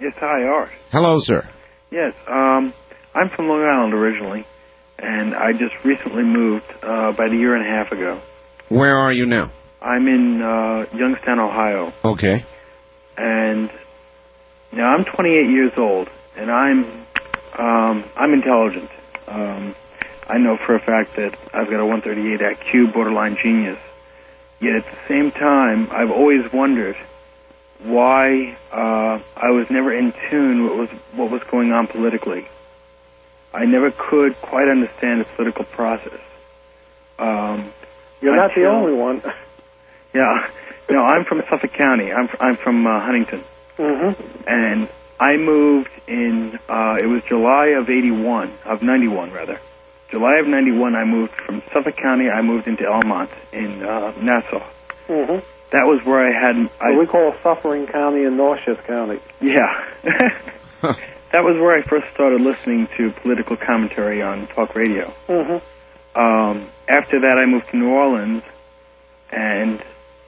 [0.00, 0.70] Yes, hi, Art.
[0.90, 1.48] Hello, sir.
[1.92, 2.72] Yes, um,
[3.14, 4.44] I'm from Long Island originally,
[4.98, 8.20] and I just recently moved uh, about a year and a half ago.
[8.68, 9.50] Where are you now?
[9.80, 12.44] I'm in uh, Youngstown, Ohio, Okay.
[13.16, 13.70] and
[14.72, 16.84] now I'm 28 years old, and I'm
[17.58, 18.90] um, I'm intelligent.
[19.26, 19.74] Um,
[20.26, 23.78] I know for a fact that I've got a 138 IQ, borderline genius.
[24.60, 26.96] Yet at the same time, I've always wondered
[27.80, 32.46] why uh, I was never in tune what was what was going on politically.
[33.54, 36.20] I never could quite understand the political process.
[37.18, 37.72] Um,
[38.20, 39.22] You're not the only one.
[40.14, 40.48] Yeah,
[40.88, 42.10] no, I'm from Suffolk County.
[42.10, 43.44] I'm I'm from uh, Huntington,
[43.78, 44.48] Mm-hmm.
[44.48, 44.88] and
[45.20, 46.58] I moved in.
[46.68, 49.60] Uh, it was July of '81, of '91 rather.
[50.10, 52.28] July of '91, I moved from Suffolk County.
[52.28, 54.64] I moved into Elmont in uh, Nassau.
[55.08, 55.44] Mm-hmm.
[55.70, 56.70] That was where I had.
[56.80, 59.20] I, we call Suffering County and Nauseous County.
[59.40, 59.84] Yeah.
[61.32, 65.12] that was where I first started listening to political commentary on talk radio.
[65.26, 66.18] Mm-hmm.
[66.18, 68.42] Um, after that, I moved to New Orleans,
[69.30, 69.82] and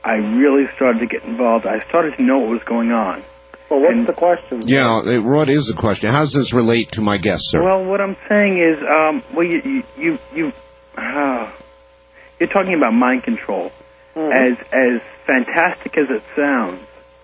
[0.05, 1.67] I really started to get involved.
[1.67, 3.25] I started to know what was going on.
[3.71, 4.61] Well, what's And- the question?
[4.67, 6.11] Yeah, uh, what is the question?
[6.13, 7.63] How does this relate to my guest, sir?
[7.63, 10.53] Well, what I'm saying is, um, well, you, you, you, you
[10.99, 11.51] uh,
[12.41, 13.71] you're talking about mind control.
[14.17, 14.33] Mhm.
[14.33, 16.81] As as fantastic as it sounds,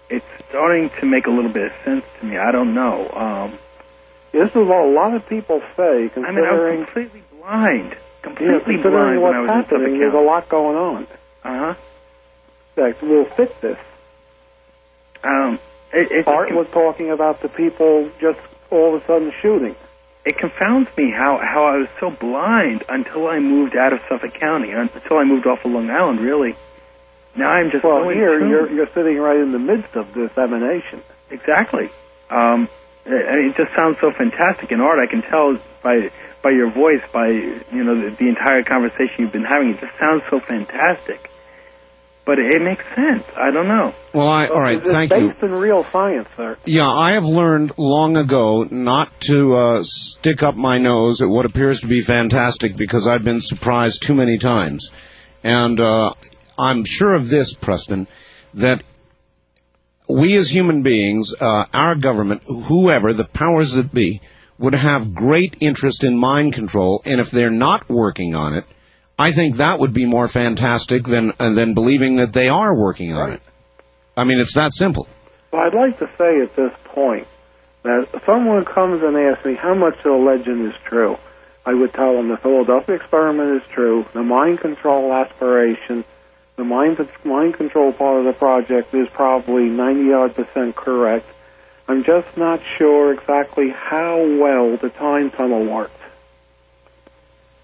[0.09, 2.37] it's starting to make a little bit of sense to me.
[2.39, 3.11] I don't know.
[3.13, 3.59] Um,
[4.31, 7.85] This is what a lot of people say, I mean, considering, I'm completely blind.
[7.85, 9.81] you know, Completely considering blind what's when I was in happening.
[9.87, 11.07] Suffolk There's a lot going on
[11.45, 11.75] Uh huh.
[12.77, 13.79] that will fit this.
[15.25, 15.59] Um,
[15.93, 18.41] it, it, Art was talking about the people just
[18.71, 19.77] all of a sudden shooting.
[20.25, 24.35] it confounds me how how I was so blind until I moved out of Suffolk
[24.35, 26.21] County, until I moved off of Long Island.
[26.21, 26.57] Really,
[27.37, 31.03] now I'm just Well, here you're you're sitting right in the midst of this emanation.
[31.31, 31.91] Exactly.
[32.31, 32.69] Um,
[33.07, 34.99] I mean, it just sounds so fantastic in art.
[34.99, 36.11] I can tell by
[36.43, 39.71] by your voice, by you know the, the entire conversation you've been having.
[39.71, 41.31] It just sounds so fantastic.
[42.27, 43.23] But it, makes sense.
[43.37, 43.95] I don't know.
[44.13, 45.49] well, I, all right, It's thank based you.
[45.49, 46.59] in real science, sir.
[46.65, 51.47] Yeah, I have learned long ago not to uh, stick up my nose at what
[51.47, 54.91] appears to be fantastic because I've been surprised too many times.
[55.45, 56.15] And uh,
[56.59, 58.09] I'm sure of this, Preston,
[58.55, 58.83] that
[60.09, 64.21] we as human beings, uh, our government, whoever, the powers that be,
[64.59, 68.65] would have great interest in mind control, and if they're not working on it,
[69.19, 73.15] I think that would be more fantastic than uh, than believing that they are working
[73.15, 73.43] on it.
[74.17, 75.09] I mean, it's that simple.
[75.53, 77.27] Well, I'd like to say at this point
[77.83, 81.17] that if someone comes and asks me how much of the legend is true,
[81.65, 86.05] I would tell them the Philadelphia experiment is true, the mind control aspiration,
[86.57, 91.27] the mind mind control part of the project is probably 90 odd percent correct.
[91.89, 96.01] I'm just not sure exactly how well the time tunnel worked.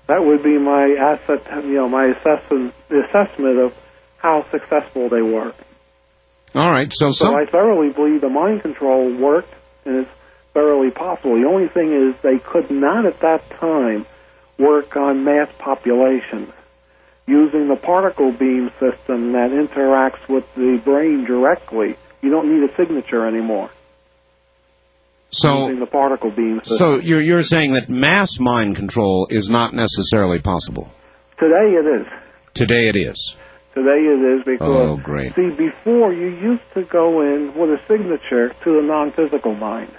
[0.06, 3.74] That would be my asset, you know, my assessment, the assessment of
[4.18, 5.52] how successful they were.
[6.54, 9.54] All right, so So some, I thoroughly believe the mind control worked,
[9.84, 10.10] and it's
[10.52, 11.40] thoroughly possible.
[11.40, 14.06] The only thing is they could not at that time
[14.58, 16.52] work on mass populations
[17.26, 21.96] using the particle beam system that interacts with the brain directly.
[22.20, 23.70] You don't need a signature anymore
[25.32, 26.76] so using the particle beam system.
[26.76, 30.92] So you're you're saying that mass mind control is not necessarily possible.
[31.38, 32.06] Today it is.
[32.54, 33.36] Today it is.
[33.74, 35.34] Today it is because Oh, great.
[35.34, 39.90] see before you used to go in with a signature to the non-physical mind.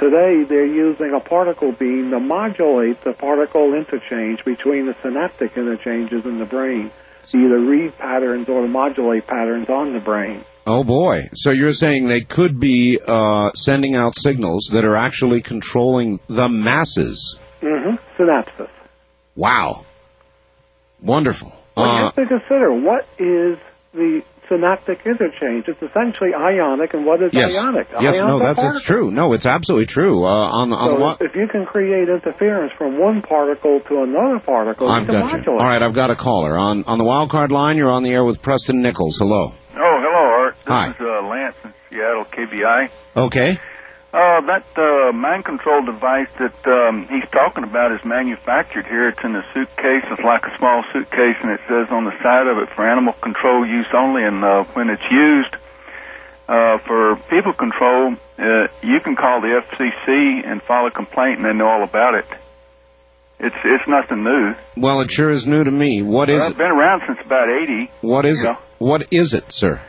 [0.00, 6.24] Today they're using a particle beam to modulate the particle interchange between the synaptic interchanges
[6.24, 6.90] in the brain
[7.28, 10.44] to either read patterns or to modulate patterns on the brain.
[10.66, 11.28] Oh boy.
[11.34, 16.48] So you're saying they could be uh, sending out signals that are actually controlling the
[16.48, 17.38] masses.
[17.60, 17.96] Mm-hmm.
[18.22, 18.70] Synapses.
[19.36, 19.84] Wow.
[21.02, 21.52] Wonderful.
[21.76, 23.58] Well, you Uh, have to consider what is
[23.92, 25.66] the synaptic interchange.
[25.68, 27.56] It's essentially ionic, and what is yes.
[27.62, 27.88] ionic?
[28.00, 29.10] Yes, Ions no, that's it's true.
[29.10, 30.24] No, it's absolutely true.
[30.24, 33.80] Uh, on the on So the wa- if you can create interference from one particle
[33.80, 35.52] to another particle, I've you can got you.
[35.52, 37.76] All right, I've got a caller on on the wild card line.
[37.76, 39.18] You're on the air with Preston Nichols.
[39.18, 39.52] Hello.
[40.66, 40.66] Art.
[40.66, 40.88] This Hi.
[40.90, 42.88] is uh, Lance in Seattle, KVI.
[43.16, 43.58] Okay.
[44.12, 49.08] Uh, that uh, mind control device that um, he's talking about is manufactured here.
[49.08, 50.04] It's in a suitcase.
[50.08, 53.14] It's like a small suitcase, and it says on the side of it for animal
[53.14, 54.22] control use only.
[54.22, 55.56] And uh, when it's used
[56.48, 61.44] uh, for people control, uh, you can call the FCC and file a complaint, and
[61.46, 62.26] they know all about it.
[63.40, 64.54] It's it's nothing new.
[64.76, 66.02] Well, it sure is new to me.
[66.02, 66.50] What is Well, it?
[66.50, 67.90] It's been around since about 80.
[68.00, 68.56] What is it?
[68.78, 69.82] What is it, sir?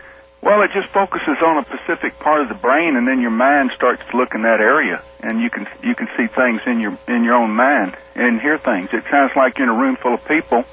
[0.46, 3.72] Well, it just focuses on a specific part of the brain, and then your mind
[3.76, 6.96] starts to look in that area, and you can you can see things in your
[7.08, 8.90] in your own mind and hear things.
[8.94, 10.64] It sounds like you're in a room full of people,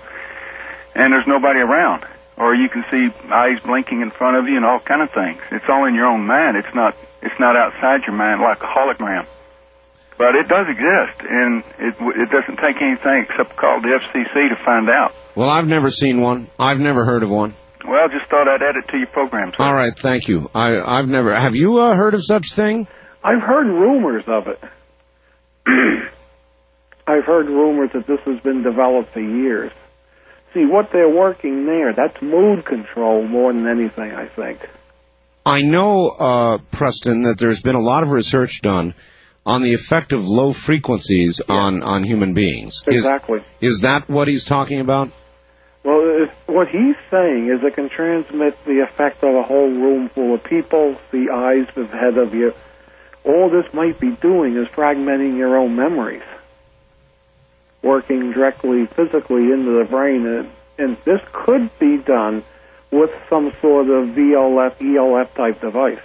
[0.94, 2.04] and there's nobody around,
[2.36, 5.40] or you can see eyes blinking in front of you and all kind of things.
[5.50, 6.58] It's all in your own mind.
[6.58, 9.24] It's not it's not outside your mind like a hologram.
[10.18, 14.64] But it does exist, and it it doesn't take anything except call the FCC to
[14.66, 15.14] find out.
[15.34, 16.50] Well, I've never seen one.
[16.60, 17.54] I've never heard of one.
[17.86, 19.50] Well, just thought I'd add it to your program.
[19.50, 19.64] Sir.
[19.64, 20.50] All right, thank you.
[20.54, 21.34] I I've never.
[21.34, 22.86] Have you uh, heard of such thing?
[23.24, 24.60] I've heard rumors of it.
[27.06, 29.72] I've heard rumors that this has been developed for years.
[30.54, 34.60] See, what they're working there, that's mood control more than anything, I think.
[35.44, 38.94] I know, uh, Preston, that there's been a lot of research done
[39.44, 42.82] on the effect of low frequencies on on human beings.
[42.86, 43.40] Is- Exactly.
[43.60, 45.10] Is, that what he's talking about?
[45.84, 50.34] Well, what he's saying is it can transmit the effect of a whole room full
[50.34, 52.52] of people, the eyes ahead of you.
[53.24, 56.22] All this might be doing is fragmenting your own memories,
[57.82, 60.26] working directly physically into the brain.
[60.26, 62.44] And, and this could be done
[62.92, 66.02] with some sort of VLF, ELF type device.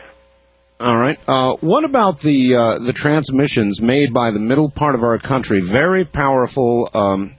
[0.79, 1.19] All right.
[1.27, 5.59] Uh, what about the uh, the transmissions made by the middle part of our country?
[5.59, 7.35] Very powerful um,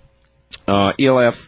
[0.66, 1.47] uh, ELF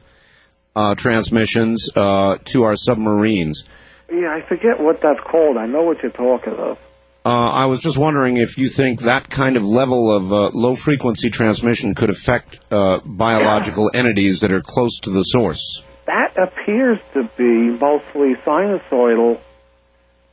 [0.80, 3.68] uh, transmissions uh, to our submarines.
[4.10, 5.56] Yeah, I forget what that's called.
[5.56, 6.78] I know what you're talking about.
[7.24, 10.74] Uh, I was just wondering if you think that kind of level of uh, low
[10.74, 15.84] frequency transmission could affect uh, biological entities that are close to the source.
[16.06, 19.38] That appears to be mostly sinusoidal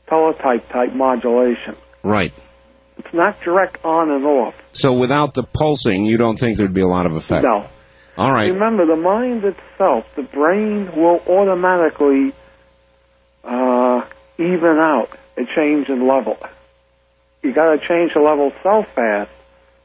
[0.08, 1.76] teletype type modulation.
[2.02, 2.32] Right.
[2.96, 4.54] It's not direct on and off.
[4.72, 7.44] So without the pulsing, you don't think there'd be a lot of effect.
[7.44, 7.68] No.
[8.18, 8.52] All right.
[8.52, 12.34] Remember, the mind itself, the brain will automatically
[13.44, 14.02] uh,
[14.38, 16.36] even out a change in level.
[17.42, 19.30] You got to change the level so fast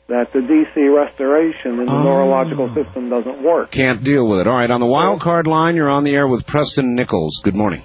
[0.08, 2.04] that the DC restoration in the Oh.
[2.04, 3.70] neurological system doesn't work.
[3.72, 4.48] Can't deal with it.
[4.48, 4.70] All right.
[4.70, 7.40] On the wild card line, you're on the air with Preston Nichols.
[7.44, 7.84] Good morning.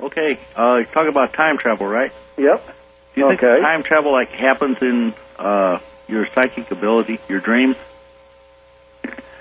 [0.00, 2.12] Okay, uh, talk about time travel, right?
[2.38, 2.66] Yep.
[3.14, 3.60] Do you think Okay.
[3.60, 7.76] time travel like happens in uh, your psychic ability, your dreams?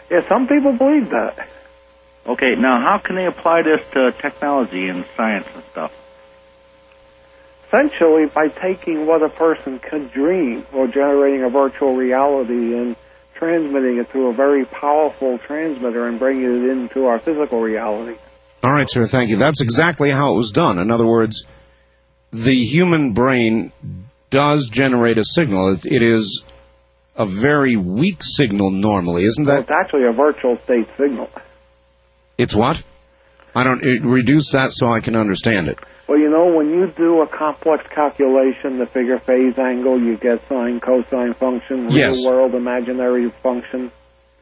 [0.09, 1.47] Yeah, some people believe that.
[2.25, 5.91] Okay, now how can they apply this to technology and science and stuff?
[7.67, 12.95] Essentially, by taking what a person could dream or generating a virtual reality and
[13.35, 18.17] transmitting it through a very powerful transmitter and bringing it into our physical reality.
[18.63, 19.05] All right, sir.
[19.05, 19.37] Thank you.
[19.37, 20.79] That's exactly how it was done.
[20.79, 21.45] In other words,
[22.31, 23.71] the human brain
[24.29, 25.73] does generate a signal.
[25.73, 26.43] It, it is
[27.19, 29.59] a very weak signal normally, isn't that?
[29.61, 31.29] it's actually a virtual state signal.
[32.37, 32.81] It's what?
[33.53, 35.77] I don't it, reduce that so I can understand it.
[36.07, 40.47] Well, you know, when you do a complex calculation, the figure phase angle, you get
[40.47, 42.25] sine, cosine function, real Yes.
[42.25, 43.91] world imaginary function.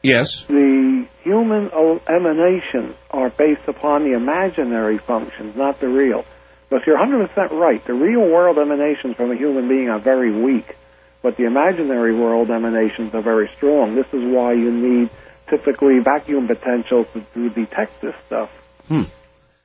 [0.04, 0.44] Yes.
[0.48, 1.72] The human
[2.08, 6.24] emanations are based upon the imaginary functions, not the real.
[6.70, 7.84] But you're 100% right.
[7.84, 10.76] The real world emanations from a human being are very weak,
[11.22, 13.96] but the imaginary world emanations are very strong.
[13.96, 15.10] This is why you need
[15.50, 18.50] typically vacuum potentials to, to detect this stuff.
[18.88, 19.04] Hmm.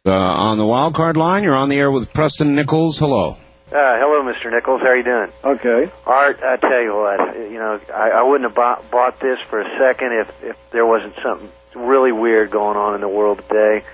[0.04, 2.98] Uh, on the wild card line, you're on the air with Preston Nichols.
[2.98, 3.36] Hello.
[3.72, 4.52] Uh, hello, Mr.
[4.52, 4.80] Nichols.
[4.82, 5.32] How are you doing?
[5.42, 5.92] Okay.
[6.04, 9.60] Art, I tell you what, you know, I, I wouldn't have bought, bought this for
[9.60, 13.84] a second if, if there wasn't something really weird going on in the world today.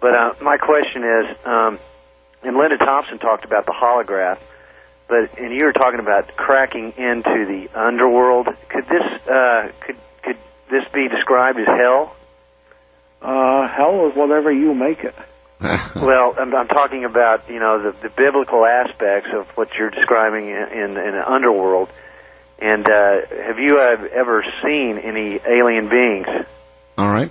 [0.00, 1.78] But uh, my question is, um,
[2.42, 4.38] and Linda Thompson talked about the holograph,
[5.08, 8.48] but and you were talking about cracking into the underworld.
[8.68, 10.36] Could this uh, could could
[10.70, 12.16] this be described as hell?
[13.20, 15.14] Uh, hell is whatever you make it.
[15.60, 20.48] well, I'm, I'm talking about you know the, the biblical aspects of what you're describing
[20.48, 21.88] in, in, in the underworld.
[22.58, 26.26] And uh, have you uh, ever seen any alien beings?
[26.96, 27.30] All right.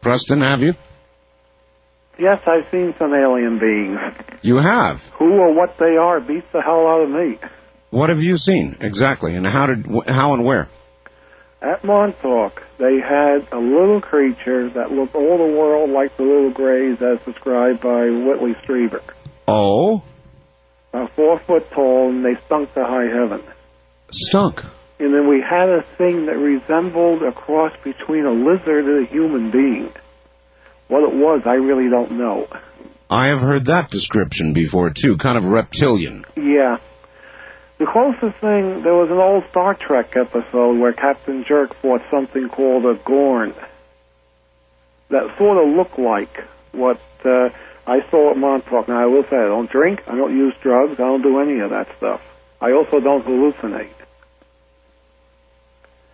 [0.00, 0.74] Preston, have you?
[2.18, 3.98] Yes, I've seen some alien beings.
[4.42, 5.06] You have.
[5.18, 7.38] Who or what they are beats the hell out of me.
[7.90, 10.68] What have you seen exactly, and how did how and where?
[11.62, 16.50] At Montauk, they had a little creature that looked all the world like the little
[16.50, 19.00] grays as described by Whitley Strieber.
[19.48, 20.04] Oh,
[20.92, 23.42] About four foot tall, and they stunk to high heaven.
[24.10, 24.62] stunk.
[25.00, 29.10] And then we had a thing that resembled a cross between a lizard and a
[29.10, 29.90] human being.
[30.88, 32.48] What it was, I really don't know.
[33.10, 36.24] I have heard that description before too, kind of reptilian.
[36.36, 36.78] Yeah.
[37.78, 42.48] The closest thing, there was an old Star Trek episode where Captain Jerk fought something
[42.48, 43.54] called a Gorn
[45.10, 47.50] that sort of looked like what uh,
[47.86, 48.88] I saw at Montauk.
[48.88, 51.60] Now, I will say, I don't drink, I don't use drugs, I don't do any
[51.60, 52.20] of that stuff.
[52.60, 53.92] I also don't hallucinate.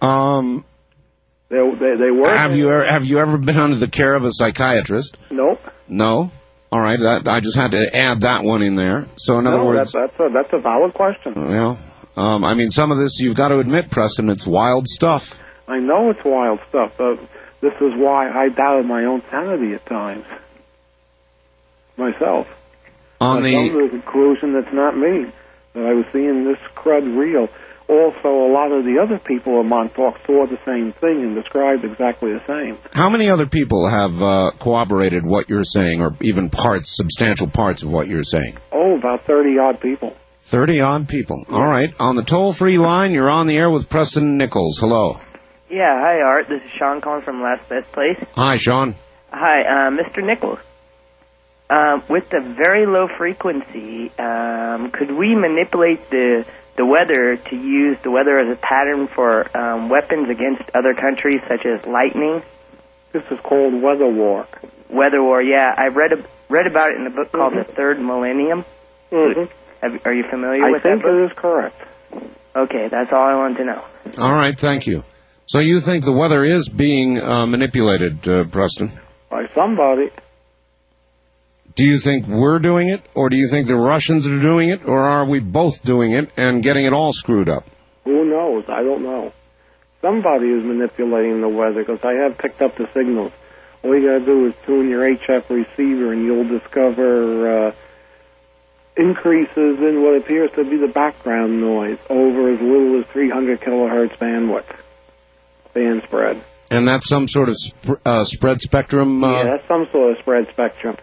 [0.00, 0.64] Um,
[1.54, 2.28] They, they, they were.
[2.28, 5.16] have you ever, have you ever been under the care of a psychiatrist?
[5.30, 5.56] No.
[5.86, 6.32] No.
[6.72, 6.98] All right.
[6.98, 9.06] That, I just had to add that one in there.
[9.16, 11.34] So in other no, words, that's, that's, a, that's a valid question.
[11.34, 11.78] well,
[12.16, 15.40] um, I mean, some of this you've got to admit, Preston, it's wild stuff.
[15.68, 17.20] I know it's wild stuff, but
[17.60, 20.24] this is why I doubted my own sanity at times.
[21.96, 22.48] Myself.
[23.20, 25.32] On I the come to the conclusion that's not me.
[25.74, 27.48] That I was seeing this crud real.
[27.86, 31.84] Also, a lot of the other people at Montauk saw the same thing and described
[31.84, 32.78] exactly the same.
[32.92, 37.82] How many other people have uh, corroborated what you're saying, or even parts, substantial parts
[37.82, 38.56] of what you're saying?
[38.72, 40.16] Oh, about 30 odd people.
[40.40, 41.44] 30 odd people.
[41.50, 41.92] All right.
[42.00, 44.78] On the toll free line, you're on the air with Preston Nichols.
[44.78, 45.20] Hello.
[45.70, 46.46] Yeah, hi Art.
[46.48, 48.18] This is Sean calling from Last Best Place.
[48.36, 48.94] Hi, Sean.
[49.30, 50.24] Hi, uh, Mr.
[50.24, 50.58] Nichols.
[51.68, 56.44] Um, with the very low frequency, um, could we manipulate the
[56.76, 61.40] the weather to use the weather as a pattern for um, weapons against other countries,
[61.48, 62.42] such as lightning?
[63.12, 64.46] This is called weather war.
[64.90, 65.72] Weather war, yeah.
[65.76, 68.64] I read a, read about it in a book called The Third Millennium.
[69.12, 69.44] Mm-hmm.
[69.82, 71.14] Have, are you familiar I with think that book?
[71.14, 71.80] it is correct.
[72.56, 73.84] Okay, that's all I wanted to know.
[74.18, 74.58] All right.
[74.58, 75.04] Thank you.
[75.46, 78.92] So you think the weather is being uh, manipulated, uh, Preston?
[79.28, 80.10] By somebody.
[81.76, 84.86] Do you think we're doing it, or do you think the Russians are doing it,
[84.86, 87.66] or are we both doing it and getting it all screwed up?
[88.04, 88.64] Who knows?
[88.68, 89.32] I don't know.
[90.00, 93.32] Somebody is manipulating the weather because I have picked up the signals.
[93.82, 97.72] All you gotta do is tune your HF receiver and you'll discover uh,
[98.96, 104.16] increases in what appears to be the background noise over as little as 300 kilohertz
[104.18, 104.70] bandwidth,
[105.72, 106.42] band spread.
[106.70, 109.24] And that's some sort of sp- uh, spread spectrum.
[109.24, 110.96] Uh, yeah, that's some sort of spread spectrum.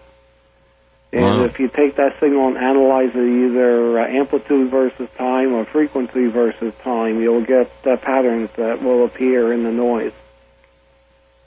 [1.13, 1.43] And Wow.
[1.45, 6.27] if you take that signal and analyze it either uh, amplitude versus time or frequency
[6.27, 10.13] versus time, you'll get uh, patterns that will appear in the noise.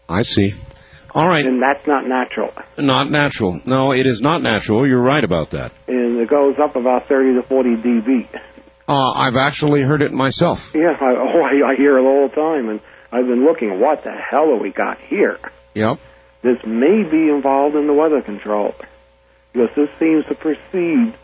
[0.09, 0.53] I see.
[1.15, 1.47] All right.
[1.47, 2.53] And that's not natural.
[2.77, 3.61] Not natural.
[3.65, 4.87] No, it is not natural.
[4.87, 5.73] You're right about that.
[5.87, 8.29] And it goes up about 30 to 40 dB.
[8.87, 10.73] Uh, I've actually heard it myself.
[10.75, 12.81] Yeah, I, oh, I, I hear it all the time, and
[13.11, 15.39] I've been looking, what the hell have we got here?
[15.75, 16.01] Yep.
[16.43, 18.75] This may be involved in the weather control,
[19.55, 21.15] because this seems to precede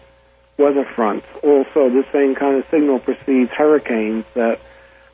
[0.57, 1.27] weather fronts.
[1.43, 4.61] Also, this same kind of signal precedes hurricanes that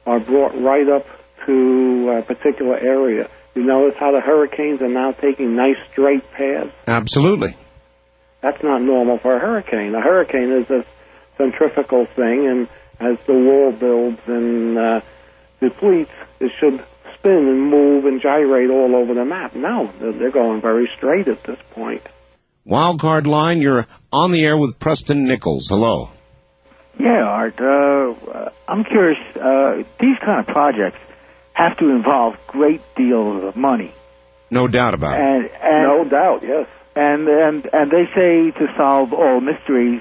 [0.04, 1.06] are brought right up
[1.46, 3.30] to a particular area.
[3.54, 6.70] You notice how the hurricanes are now taking nice straight paths?
[6.86, 7.56] Absolutely.
[8.42, 9.94] That's not normal for a hurricane.
[9.94, 10.84] A hurricane is a
[11.38, 12.68] centrifugal thing, and
[13.00, 15.00] as the wall builds and uh,
[15.60, 16.84] depletes, it should
[17.14, 19.54] spin and move and gyrate all over the map.
[19.54, 22.02] No, they're going very straight at this point.
[22.66, 25.68] Wildcard line, you're on the air with Preston Nichols.
[25.68, 26.10] Hello.
[26.98, 27.60] Yeah, Art.
[27.60, 29.18] Uh, I'm curious.
[29.36, 30.98] Uh, these kind of projects
[31.52, 33.92] have to involve great deals of money,
[34.50, 35.24] No doubt about it.
[35.24, 36.66] and, and no doubt, yes.
[36.96, 40.00] And and and they say to solve all mysteries,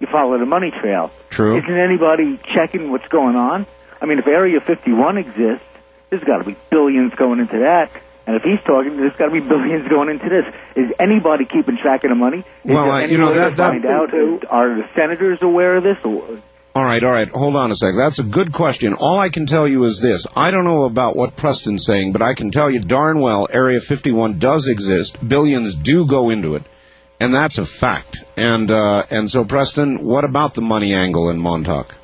[0.00, 1.10] you follow the money trail.
[1.30, 1.56] True.
[1.58, 3.64] Isn't anybody checking what's going on?
[4.00, 5.64] I mean, if Area 51 exists,
[6.10, 7.90] there's got to be billions going into that.
[8.26, 10.44] And if he's talking, there's got to be billions going into this.
[10.76, 12.38] Is anybody keeping track of the money?
[12.38, 14.14] Is Well, there uh, you know, that- that- find out?
[14.48, 15.98] Are the senators aware of this?
[16.04, 16.38] Or
[16.74, 17.28] All right, all right.
[17.28, 17.94] Hold on a sec.
[17.96, 18.94] That's a good question.
[18.94, 20.26] All I can tell you is this.
[20.36, 23.80] I don't know about what Preston's saying, but I can tell you darn well Area
[23.80, 25.16] 51 does exist.
[25.26, 26.62] Billions do go into it.
[27.20, 28.24] And that's a fact.
[28.36, 31.94] And, uh, and so Preston, what about the money angle in Montauk?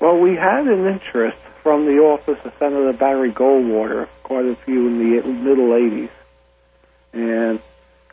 [0.00, 4.86] Well, we had an interest from the office of Senator Barry Goldwater, quite a few
[4.86, 6.10] in the middle 80s.
[7.12, 7.58] And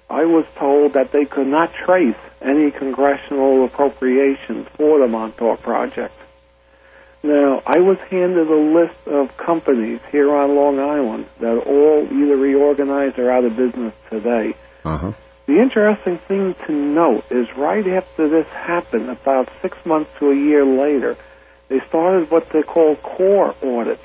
[0.09, 6.15] I was told that they could not trace any congressional appropriations for the Montauk project.
[7.21, 12.35] Now, I was handed a list of companies here on Long Island that all either
[12.35, 14.55] reorganized or out of business today.
[14.83, 15.11] Uh-huh.
[15.45, 20.35] The interesting thing to note is right after this happened, about six months to a
[20.35, 21.17] year later,
[21.73, 24.03] they started what they call core audits.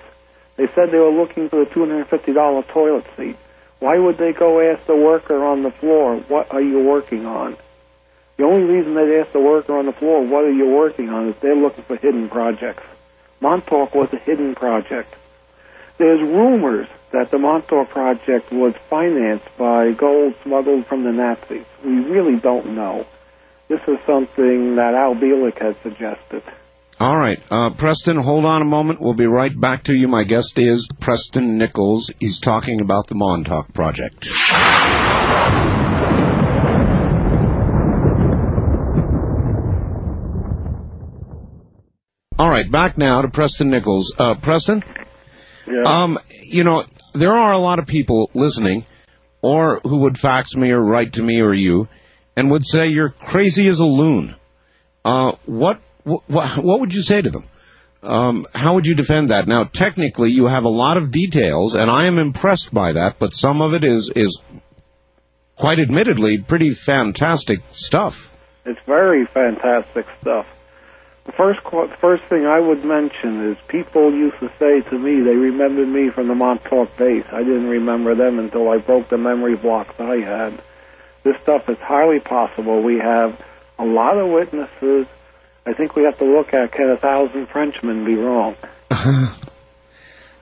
[0.57, 3.37] They said they were looking for the $250 toilet seat.
[3.79, 7.59] Why would they go ask the worker on the floor, what are you working on?
[8.39, 11.29] The only reason they'd ask the worker on the floor, what are you working on,
[11.29, 12.85] is they're looking for hidden projects.
[13.43, 15.15] Montauk was a hidden project.
[15.99, 21.67] There's rumors that the Montauk project was financed by gold smuggled from the Nazis.
[21.85, 23.07] We really don't know.
[23.69, 26.43] This is something that Al Bielek has suggested.
[27.01, 27.41] All right.
[27.49, 29.01] Uh, Preston, hold on a moment.
[29.01, 30.09] We'll be right back to you.
[30.09, 32.11] My guest is Preston Nichols.
[32.19, 34.29] He's talking about the Montauk Project.
[42.37, 44.15] All right, back now to Preston Nichols.
[44.19, 44.83] Uh, Preston?
[45.69, 45.83] Yeah.
[45.87, 48.85] Um, you know, there are a lot of people listening,
[49.43, 51.89] or who would fax me or write to me or you,
[52.37, 54.35] and would say you're crazy as a loon.
[55.05, 57.45] Uh, what, what, what would you say to them?
[58.03, 59.49] Um, how would you defend that?
[59.49, 63.19] Now, technically, you have a lot of details, and I am impressed by that.
[63.19, 64.41] But some of it is is
[65.57, 68.33] quite admittedly pretty fantastic stuff.
[68.65, 70.47] It's very fantastic stuff.
[71.27, 71.61] The first
[72.01, 76.11] first thing I would mention is people used to say to me they remembered me
[76.11, 77.27] from the Montauk base.
[77.33, 80.63] I didn't remember them until I broke the memory blocks I had.
[81.25, 82.83] This stuff is highly possible.
[82.83, 83.39] We have
[83.79, 85.07] a lot of witnesses.
[85.69, 88.57] I think we have to look at can a thousand Frenchmen be wrong?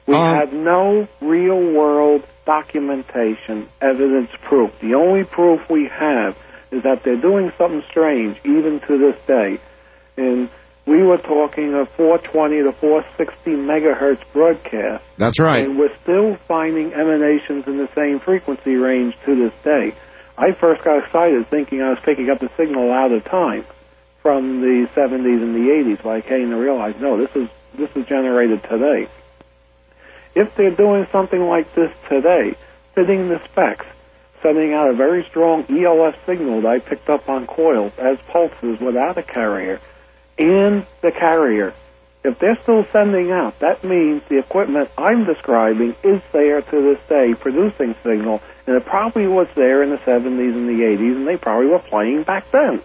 [0.06, 4.70] we um, have no real world documentation, evidence, proof.
[4.78, 6.38] The only proof we have
[6.70, 9.58] is that they're doing something strange even to this day.
[10.16, 10.48] And
[10.86, 15.02] we were talking of 420 to 460 megahertz broadcast.
[15.16, 15.64] That's right.
[15.64, 19.92] And we're still finding emanations in the same frequency range to this day.
[20.38, 23.64] I first got excited thinking I was picking up the signal out of time
[24.26, 27.48] from the 70s and the 80s, but I came to realize no, this is
[27.78, 29.06] this is generated today.
[30.34, 32.56] If they're doing something like this today,
[32.96, 33.86] fitting the specs,
[34.42, 38.80] sending out a very strong ELF signal that I picked up on coils as pulses
[38.80, 39.80] without a carrier,
[40.36, 41.72] and the carrier.
[42.24, 46.98] If they're still sending out, that means the equipment I'm describing is there to this
[47.08, 51.28] day producing signal, and it probably was there in the 70s and the 80s, and
[51.28, 52.82] they probably were playing back then.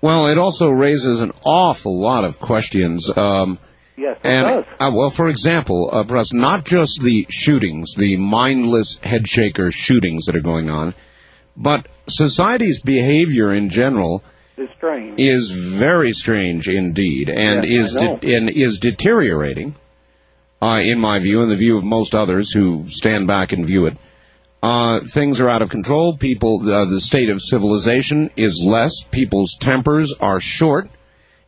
[0.00, 3.10] Well, it also raises an awful lot of questions.
[3.16, 3.58] Um,
[3.98, 4.66] Yes, it and does.
[4.78, 10.36] uh, well, for example, uh, Russ, not just the shootings, the mindless headshaker shootings that
[10.36, 10.94] are going on,
[11.56, 14.22] but society's behavior in general
[14.58, 15.18] It's strange.
[15.18, 19.74] is very strange indeed, and Yes, is de- and is deteriorating.
[20.60, 23.86] Uh, in my view, and the view of most others who stand back and view
[23.86, 23.96] it,
[24.62, 26.16] uh, things are out of control.
[26.16, 29.04] People, uh, the state of civilization is less.
[29.10, 30.88] People's tempers are short,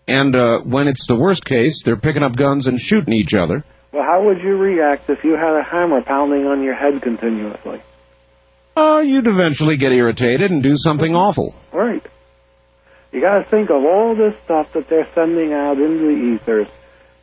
[0.06, 3.64] and uh, when it's the worst case, they're picking up guns and shooting each other.
[3.92, 7.82] Well, how would you react if you had a hammer pounding on your head continuously?
[8.76, 11.54] Uh, you'd eventually get irritated and do something awful.
[11.72, 12.04] Right.
[13.10, 16.68] You got to think of all this stuff that they're sending out into the ethers,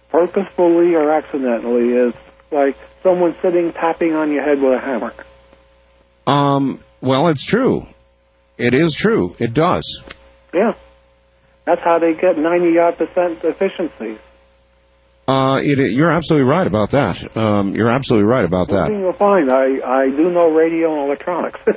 [0.09, 2.13] purposefully or accidentally, is
[2.51, 5.13] like someone sitting tapping on your head with a hammer.
[6.27, 7.87] Um, well, it's true.
[8.57, 9.35] It is true.
[9.39, 10.01] It does.
[10.53, 10.73] Yeah.
[11.65, 14.19] That's how they get 90 odd percent efficiency.
[15.27, 17.35] Uh, it, you're absolutely right about that.
[17.35, 18.89] Um, you're absolutely right about that.
[18.89, 21.59] You'll find I, I do know radio and electronics.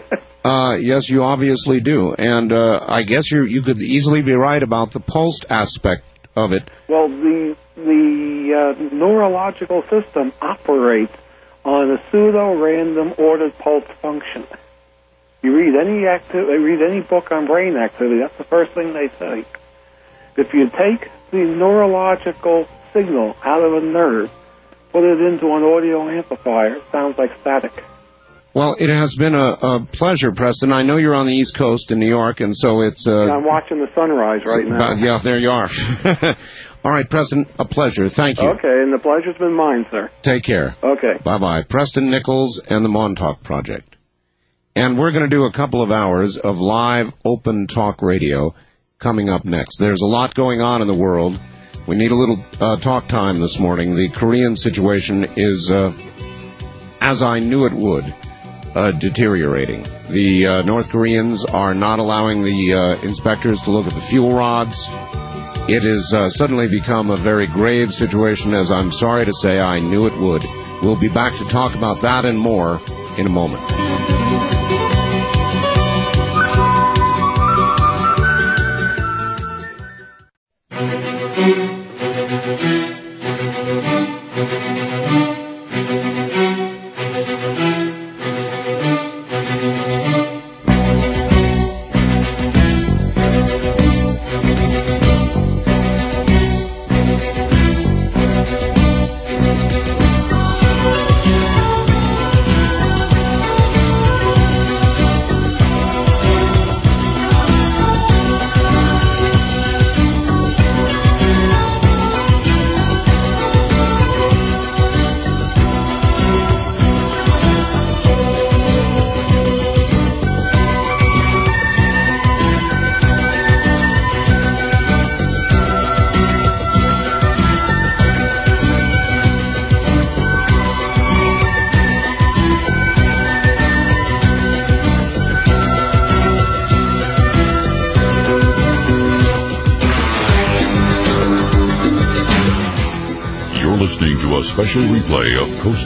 [0.45, 4.63] Uh, yes, you obviously do, and uh, I guess you you could easily be right
[4.63, 6.05] about the pulsed aspect
[6.37, 6.63] of it.
[6.89, 11.13] well, the the uh, neurological system operates
[11.65, 14.47] on a pseudo random ordered pulse function.
[15.43, 19.09] You read any acti- read any book on brain activity, that's the first thing they
[19.19, 19.45] say.
[20.37, 24.31] If you take the neurological signal out of a nerve,
[24.93, 27.73] put it into an audio amplifier, it sounds like static.
[28.55, 30.73] Well, it has been a, a pleasure, Preston.
[30.73, 33.07] I know you're on the East Coast in New York, and so it's.
[33.07, 34.89] Uh, I'm watching the sunrise right now.
[34.89, 35.69] But, yeah, there you are.
[36.85, 38.09] All right, Preston, a pleasure.
[38.09, 38.49] Thank you.
[38.51, 40.11] Okay, and the pleasure's been mine, sir.
[40.23, 40.77] Take care.
[40.83, 41.19] Okay.
[41.23, 41.63] Bye bye.
[41.63, 43.97] Preston Nichols and the Montauk Project.
[44.77, 48.55] And we're going to do a couple of hours of live open talk radio
[48.99, 49.79] coming up next.
[49.79, 51.39] There's a lot going on in the world.
[51.87, 53.97] We need a little uh, talk time this morning.
[53.97, 55.93] The Korean situation is, uh,
[57.01, 58.15] as I knew it would,
[58.75, 59.85] uh, deteriorating.
[60.11, 64.33] The uh, North Koreans are not allowing the uh, inspectors to look at the fuel
[64.35, 64.87] rods.
[65.69, 69.81] It has uh, suddenly become a very grave situation, as I'm sorry to say I
[69.81, 70.43] knew it would.
[70.83, 72.81] We'll be back to talk about that and more
[73.19, 74.68] in a moment.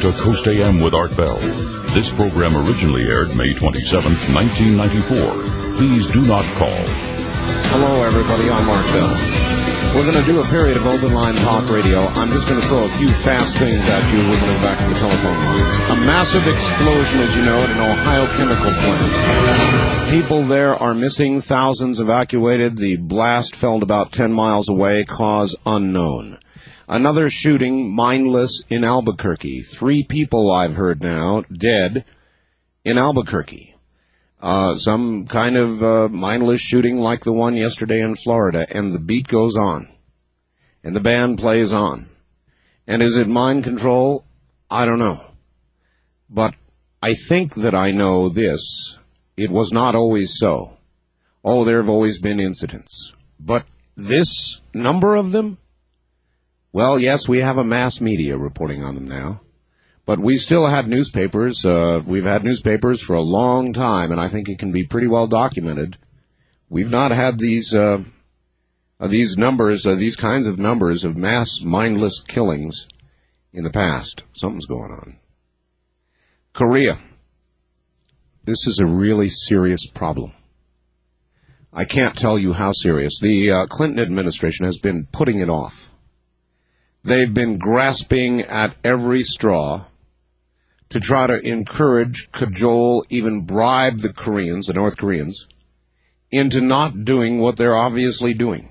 [0.03, 1.39] To Coast AM with Art Bell.
[1.95, 5.79] This program originally aired May 27, 1994.
[5.79, 6.75] Please do not call.
[7.71, 8.51] Hello, everybody.
[8.51, 9.15] I'm Art Bell.
[9.95, 12.03] We're going to do a period of open line talk radio.
[12.19, 14.27] I'm just going to throw a few fast things at you.
[14.27, 15.79] We're going to back to the telephone lines.
[15.95, 20.11] A massive explosion, as you know, at an Ohio chemical plant.
[20.11, 22.77] People there are missing, thousands evacuated.
[22.77, 26.42] The blast fell about 10 miles away, cause unknown.
[26.93, 29.63] Another shooting, mindless, in Albuquerque.
[29.63, 32.05] Three people I've heard now dead
[32.85, 33.75] in Albuquerque.
[34.39, 38.99] Uh, some kind of uh, mindless shooting like the one yesterday in Florida, and the
[38.99, 39.89] beat goes on,
[40.85, 42.11] and the band plays on.
[42.87, 44.27] And is it mind control?
[44.71, 45.25] I don't know.
[46.29, 46.55] But
[47.01, 48.99] I think that I know this.
[49.35, 50.77] It was not always so.
[51.43, 53.15] Oh, there have always been incidents.
[53.41, 53.65] But
[53.97, 55.57] this number of them?
[56.73, 59.43] Well, yes, we have a mass media reporting on them now.
[60.05, 61.65] But we still had newspapers.
[61.65, 65.07] Uh, we've had newspapers for a long time, and I think it can be pretty
[65.07, 65.97] well documented.
[66.69, 68.03] We've not had these uh,
[68.99, 72.89] uh, these numbers, uh, these kinds of numbers of mass mindless killings
[73.53, 74.25] in the past.
[74.33, 75.17] Something's going on.
[76.53, 76.99] Korea.
[78.45, 80.33] This is a really serious problem.
[81.73, 83.21] I can't tell you how serious.
[83.21, 85.92] The uh, Clinton administration has been putting it off.
[87.05, 89.85] They've been grasping at every straw
[90.91, 95.49] to try to encourage, cajole, even bribe the Koreans, the North Koreans,
[96.31, 98.69] into not doing what they're obviously doing.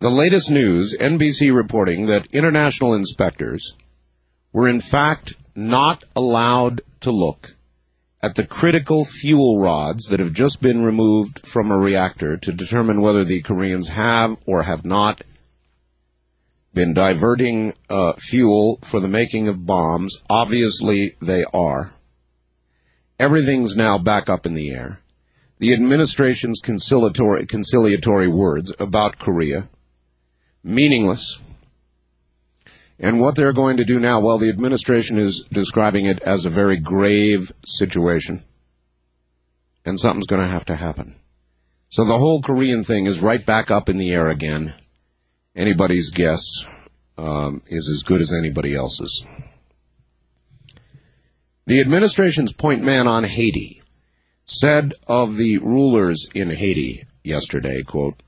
[0.00, 3.74] The latest news, NBC reporting that international inspectors
[4.52, 7.54] were in fact not allowed to look
[8.22, 13.00] at the critical fuel rods that have just been removed from a reactor to determine
[13.00, 15.22] whether the Koreans have or have not
[16.74, 20.20] been diverting uh, fuel for the making of bombs.
[20.28, 21.92] Obviously, they are.
[23.18, 24.98] Everything's now back up in the air.
[25.58, 29.68] The administration's conciliatory, conciliatory words about Korea,
[30.64, 31.38] meaningless.
[32.98, 36.50] And what they're going to do now, well, the administration is describing it as a
[36.50, 38.42] very grave situation.
[39.84, 41.14] And something's going to have to happen.
[41.88, 44.74] So the whole Korean thing is right back up in the air again
[45.54, 46.64] anybody's guess
[47.16, 49.26] um, is as good as anybody else's.
[51.66, 53.82] The administration's point man on Haiti
[54.44, 58.22] said of the rulers in Haiti yesterday, quote,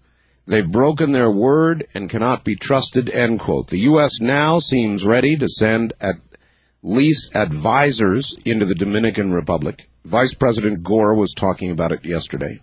[0.47, 3.67] They've broken their word and cannot be trusted, end quote.
[3.69, 4.21] The U.S.
[4.21, 6.17] now seems ready to send at
[6.83, 9.89] least advisors into the Dominican Republic.
[10.05, 12.61] Vice President Gore was talking about it yesterday.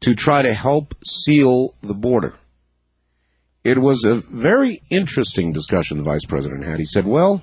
[0.00, 2.34] To try to help seal the border.
[3.68, 6.78] It was a very interesting discussion the vice president had.
[6.78, 7.42] He said, "Well,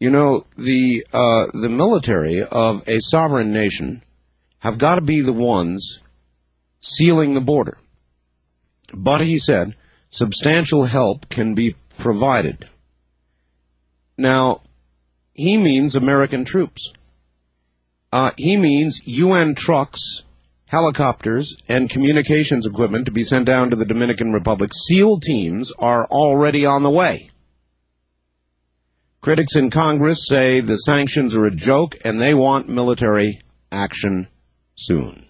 [0.00, 4.02] you know, the uh, the military of a sovereign nation
[4.58, 6.00] have got to be the ones
[6.80, 7.78] sealing the border.
[8.92, 9.76] But he said
[10.10, 12.68] substantial help can be provided.
[14.18, 14.62] Now,
[15.34, 16.92] he means American troops.
[18.12, 20.24] Uh, he means UN trucks,
[20.70, 24.70] helicopters, and communications equipment to be sent down to the Dominican Republic.
[24.72, 27.28] SEAL teams are already on the way.
[29.20, 33.40] Critics in Congress say the sanctions are a joke and they want military
[33.72, 34.28] action
[34.76, 35.26] soon.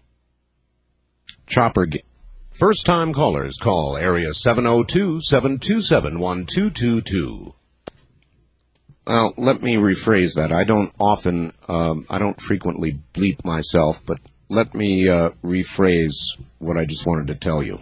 [1.47, 1.87] Chopper.
[1.87, 2.05] Ga-
[2.53, 7.55] First time callers call area 702 727 1222.
[9.07, 10.53] Well, let me rephrase that.
[10.53, 16.77] I don't often, um, I don't frequently bleep myself, but let me uh, rephrase what
[16.77, 17.81] I just wanted to tell you.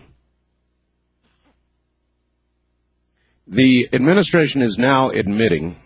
[3.47, 5.77] The administration is now admitting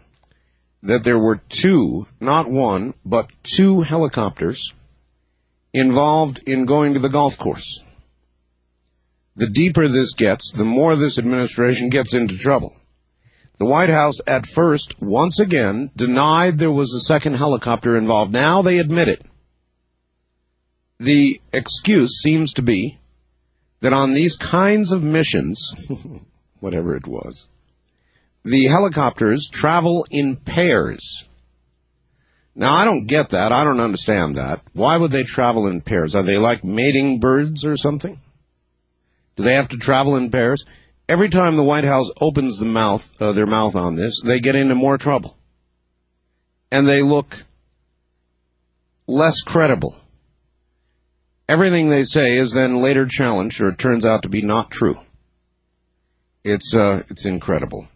[0.82, 4.72] that there were two, not one, but two helicopters
[5.72, 7.84] involved in going to the golf course.
[9.36, 12.76] The deeper this gets, the more this administration gets into trouble.
[13.58, 18.32] The White House at first, once again, denied there was a second helicopter involved.
[18.32, 19.22] Now they admit it.
[21.02, 22.96] The excuse seems to be
[23.80, 25.74] that on these kinds of missions,
[26.60, 27.48] whatever it was,
[28.44, 31.26] the helicopters travel in pairs.
[32.54, 33.50] Now, I don't get that.
[33.50, 34.60] I don't understand that.
[34.74, 36.14] Why would they travel in pairs?
[36.14, 38.20] Are they like mating birds or something?
[39.34, 40.64] Do they have to travel in pairs?
[41.08, 44.54] Every time the White House opens the mouth, uh, their mouth on this, they get
[44.54, 45.36] into more trouble.
[46.70, 47.44] And they look
[49.08, 49.96] less credible.
[51.48, 54.98] Everything they say is then later challenged or it turns out to be not true.
[56.44, 57.88] It's, uh, it's incredible.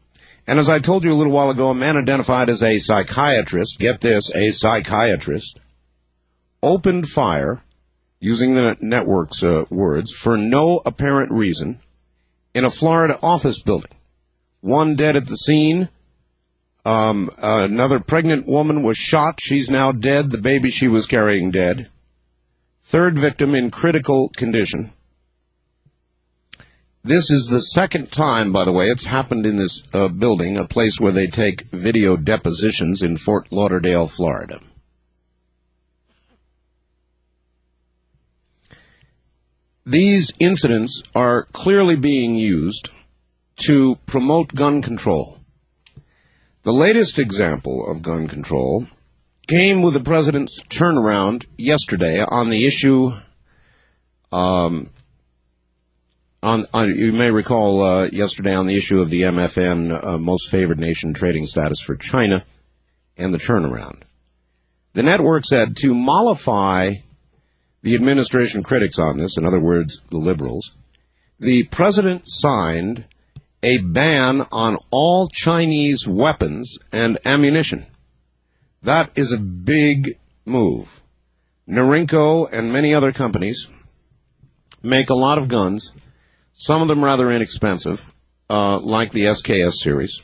[0.46, 3.78] And as I told you a little while ago, a man identified as a psychiatrist,
[3.78, 5.58] get this, a psychiatrist,
[6.62, 7.62] opened fire,
[8.20, 11.78] using the network's uh, words, for no apparent reason,
[12.54, 13.90] in a Florida office building.
[14.60, 15.88] One dead at the scene.
[16.84, 19.40] Um, another pregnant woman was shot.
[19.40, 20.30] She's now dead.
[20.30, 21.90] The baby she was carrying dead.
[22.86, 24.92] Third victim in critical condition.
[27.02, 30.68] This is the second time, by the way, it's happened in this uh, building, a
[30.68, 34.60] place where they take video depositions in Fort Lauderdale, Florida.
[39.84, 42.90] These incidents are clearly being used
[43.66, 45.40] to promote gun control.
[46.62, 48.86] The latest example of gun control
[49.46, 53.12] came with the president's turnaround yesterday on the issue
[54.32, 54.90] um,
[56.42, 60.50] on, on, you may recall uh, yesterday on the issue of the MFN uh, most
[60.50, 62.44] favored nation trading status for China
[63.16, 64.02] and the turnaround.
[64.92, 66.90] The network said to mollify
[67.82, 70.72] the administration critics on this, in other words, the liberals,
[71.38, 73.04] the president signed
[73.62, 77.86] a ban on all Chinese weapons and ammunition.
[78.82, 81.02] That is a big move.
[81.68, 83.68] Norinco and many other companies
[84.82, 85.92] make a lot of guns
[86.58, 88.04] some of them rather inexpensive,
[88.48, 90.22] uh, like the SKS series,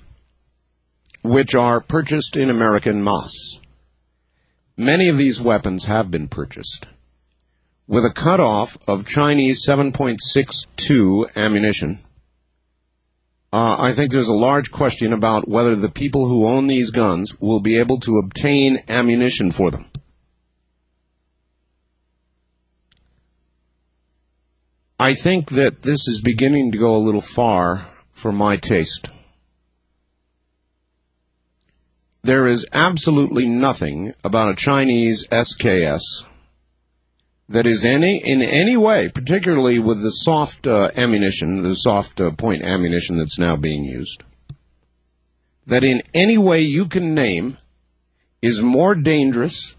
[1.22, 3.60] which are purchased in American mass.
[4.76, 6.86] Many of these weapons have been purchased
[7.86, 11.98] with a cutoff of Chinese 7.62 ammunition.
[13.52, 17.38] Uh, I think there's a large question about whether the people who own these guns
[17.38, 19.84] will be able to obtain ammunition for them.
[24.98, 29.08] I think that this is beginning to go a little far for my taste.
[32.22, 36.24] There is absolutely nothing about a Chinese SKS
[37.48, 42.30] that is any in any way, particularly with the soft uh, ammunition, the soft uh,
[42.30, 44.22] point ammunition that's now being used,
[45.66, 47.58] that in any way you can name
[48.40, 49.74] is more dangerous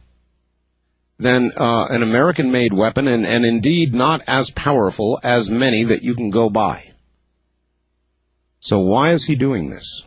[1.20, 6.04] than uh, an American made weapon, and, and indeed not as powerful as many that
[6.04, 6.92] you can go buy.
[8.60, 10.06] So why is he doing this?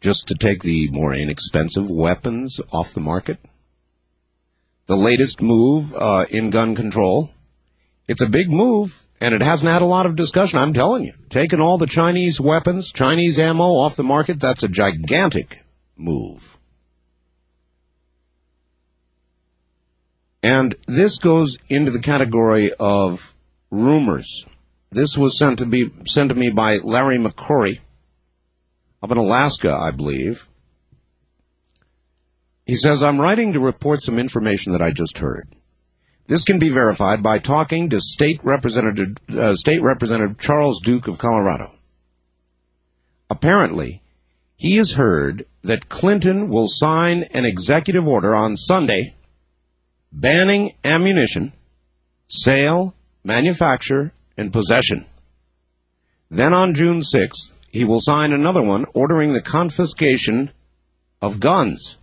[0.00, 3.38] Just to take the more inexpensive weapons off the market?
[4.86, 7.30] The latest move uh, in gun control?
[8.08, 11.14] It's a big move, and it hasn't had a lot of discussion, I'm telling you.
[11.28, 15.60] Taking all the Chinese weapons, Chinese ammo off the market, that's a gigantic
[15.96, 16.58] move.
[20.42, 23.32] And this goes into the category of
[23.70, 24.44] rumors.
[24.90, 27.78] This was sent to be sent to me by Larry McCrory
[29.02, 30.46] up in Alaska, I believe.
[32.64, 35.48] He says, I'm writing to report some information that I just heard.
[36.26, 41.18] This can be verified by talking to State Representative, uh, State Representative Charles Duke of
[41.18, 41.72] Colorado.
[43.28, 44.02] Apparently,
[44.56, 49.14] he has heard that Clinton will sign an executive order on Sunday
[50.12, 51.52] banning ammunition,
[52.28, 52.94] sale,
[53.24, 55.06] manufacture, and possession.
[56.30, 60.50] Then on June 6th, he will sign another one ordering the confiscation
[61.20, 61.96] of guns.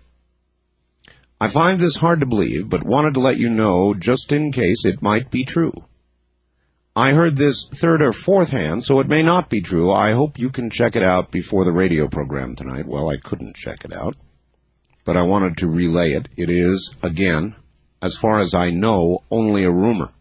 [1.41, 4.84] I find this hard to believe, but wanted to let you know just in case
[4.84, 5.72] it might be true.
[6.95, 9.94] I heard this third or fourth hand, so it may not be true.
[9.94, 12.88] I hope you can check it out before the radio program tonight.
[12.88, 14.18] Well, I couldn't check it out,
[15.06, 16.28] but I wanted to relay it.
[16.36, 17.56] It is, again,
[18.02, 20.11] as far as I know, only a rumor.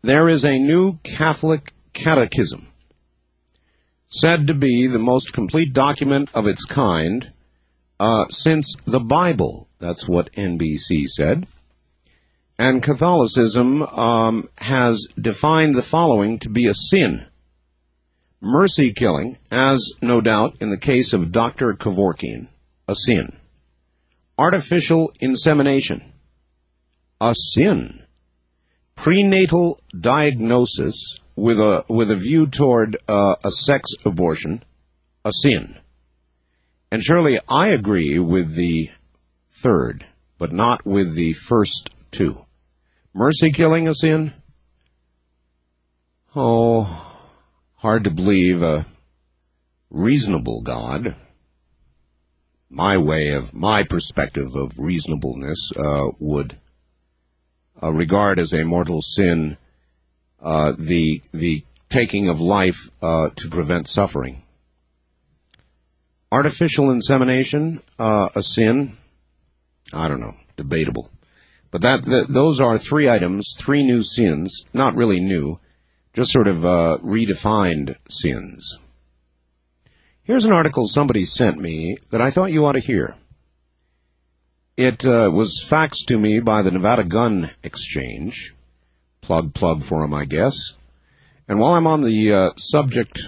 [0.00, 2.66] There is a new Catholic catechism,
[4.08, 7.30] said to be the most complete document of its kind
[8.00, 9.68] uh, since the Bible.
[9.78, 11.46] That's what NBC said.
[12.58, 17.26] And Catholicism um, has defined the following to be a sin.
[18.40, 21.74] Mercy killing, as no doubt in the case of Dr.
[21.74, 22.48] Kevorkian,
[22.88, 23.36] a sin.
[24.36, 26.12] Artificial insemination,
[27.20, 28.02] a sin.
[28.96, 34.62] Prenatal diagnosis with a with a view toward uh, a sex abortion,
[35.24, 35.78] a sin.
[36.92, 38.90] And surely I agree with the
[39.50, 40.04] third,
[40.36, 42.44] but not with the first two.
[43.14, 44.34] Mercy killing a sin?
[46.36, 46.82] Oh,
[47.76, 48.84] hard to believe a
[49.88, 51.16] reasonable God.
[52.68, 56.58] My way of, my perspective of reasonableness, uh, would
[57.82, 59.56] uh, regard as a mortal sin,
[60.42, 64.42] uh, the, the taking of life, uh, to prevent suffering.
[66.32, 68.96] Artificial insemination, uh, a sin?
[69.92, 70.34] I don't know.
[70.56, 71.10] Debatable.
[71.70, 75.60] But that, those are three items, three new sins, not really new,
[76.14, 78.78] just sort of uh, redefined sins.
[80.22, 83.14] Here's an article somebody sent me that I thought you ought to hear.
[84.78, 88.54] It uh, was faxed to me by the Nevada Gun Exchange.
[89.20, 90.78] Plug, plug for them, I guess.
[91.46, 93.22] And while I'm on the uh, subject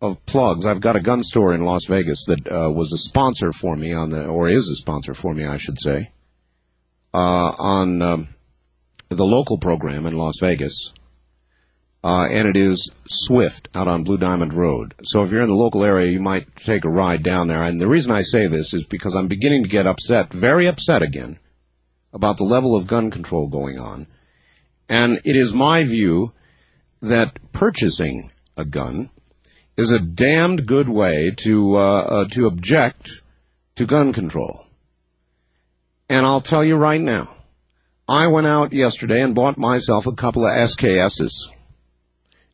[0.00, 3.52] of plugs, I've got a gun store in Las Vegas that uh, was a sponsor
[3.52, 6.10] for me on the, or is a sponsor for me, I should say
[7.12, 8.28] uh, on um,
[9.08, 10.92] the local program in Las Vegas,
[12.02, 14.94] uh, and it is Swift out on Blue Diamond Road.
[15.04, 17.62] So if you're in the local area, you might take a ride down there.
[17.62, 21.02] And the reason I say this is because I'm beginning to get upset, very upset
[21.02, 21.38] again,
[22.12, 24.06] about the level of gun control going on.
[24.88, 26.32] And it is my view
[27.02, 29.10] that purchasing a gun
[29.80, 33.22] is a damned good way to uh, uh, to object
[33.76, 34.66] to gun control.
[36.08, 37.34] And I'll tell you right now,
[38.08, 41.48] I went out yesterday and bought myself a couple of SKSs.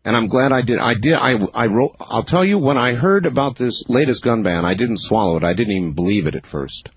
[0.04, 0.78] And I'm glad I did.
[0.78, 1.14] I did.
[1.14, 4.74] I, I wrote, I'll tell you, when I heard about this latest gun ban, I
[4.74, 5.42] didn't swallow it.
[5.42, 6.90] I didn't even believe it at first.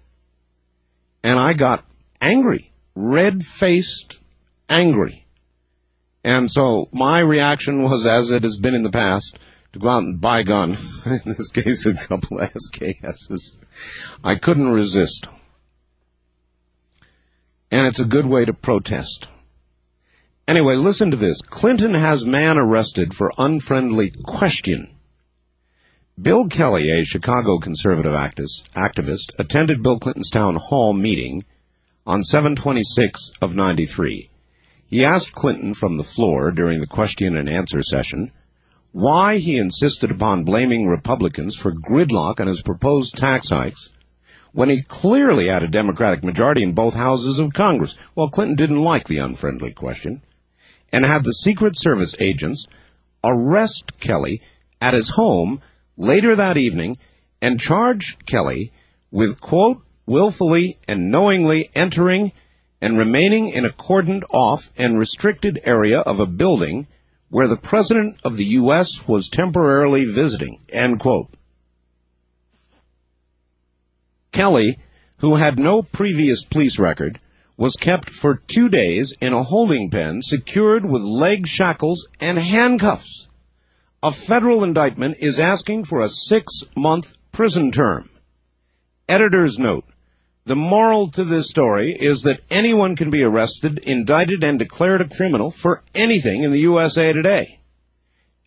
[1.24, 1.86] And I got
[2.22, 2.72] angry.
[2.94, 4.20] Red-faced
[4.68, 5.26] angry.
[6.24, 9.40] And so my reaction was, as it has been in the past,
[9.74, 10.78] to go out and buy a gun.
[11.06, 13.56] in this case, a couple of SKSs.
[14.24, 15.28] I couldn't resist
[17.72, 19.28] and it's a good way to protest.
[20.48, 21.42] Anyway, listen to this.
[21.42, 24.96] Clinton has man arrested for unfriendly question.
[26.20, 31.46] Bill Kelly, a Chicago conservative activist, attended Bill Clinton's town hall meeting
[32.06, 34.30] on 726 of 93.
[34.88, 38.32] He asked Clinton from the floor during the question and answer session
[38.92, 43.90] why he insisted upon blaming Republicans for gridlock on his proposed tax hikes
[44.52, 47.96] when he clearly had a Democratic majority in both houses of Congress.
[48.16, 50.22] Well, Clinton didn't like the unfriendly question
[50.92, 52.66] and had the Secret Service agents
[53.24, 54.42] arrest Kelly
[54.82, 55.62] at his home
[55.98, 56.98] later that evening
[57.42, 58.72] and charge Kelly
[59.12, 62.32] with, quote, willfully and knowingly entering
[62.82, 66.88] and remaining in a cordoned off and restricted area of a building
[67.30, 69.08] where the President of the U.S.
[69.08, 71.30] was temporarily visiting, end quote.
[74.32, 74.78] Kelly,
[75.18, 77.20] who had no previous police record,
[77.58, 83.28] was kept for two days in a holding pen secured with leg shackles and handcuffs.
[84.02, 88.10] A federal indictment is asking for a six month prison term.
[89.10, 89.84] Editor's note.
[90.46, 95.08] The moral to this story is that anyone can be arrested, indicted, and declared a
[95.08, 97.60] criminal for anything in the USA today.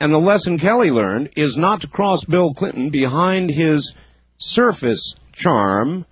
[0.01, 3.95] And the lesson Kelly learned is not to cross Bill Clinton behind his
[4.39, 6.07] surface charm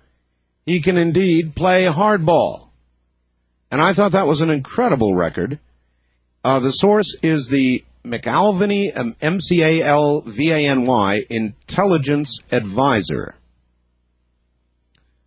[0.65, 2.69] he can indeed play hardball.
[3.69, 5.59] And I thought that was an incredible record.
[6.43, 13.35] Uh, the source is the McAlvany, um, M-C-A-L-V-A-N-Y, Intelligence Advisor.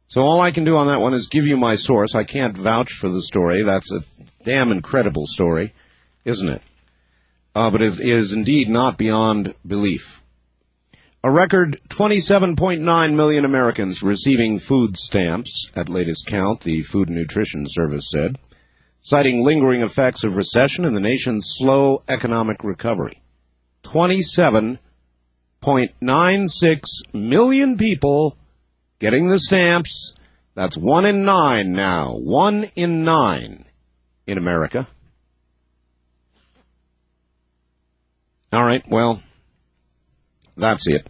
[0.07, 2.15] So all I can do on that one is give you my source.
[2.15, 3.63] I can't vouch for the story.
[3.63, 4.05] That's a
[4.45, 5.73] damn incredible story,
[6.25, 6.63] isn't it?
[7.55, 10.21] Uh, but it is indeed not beyond belief.
[11.23, 17.65] A record 27.9 million Americans receiving food stamps at latest count, the Food and Nutrition
[17.67, 18.39] Service said,
[19.01, 23.23] citing lingering effects of recession and the nation's slow economic recovery.
[23.85, 28.37] 27.96 million people
[28.99, 30.15] getting the stamps.
[30.55, 32.16] That's one in nine now.
[32.16, 33.65] One in nine
[34.27, 34.87] in America.
[38.53, 39.21] All right, well,
[40.57, 41.09] that's it.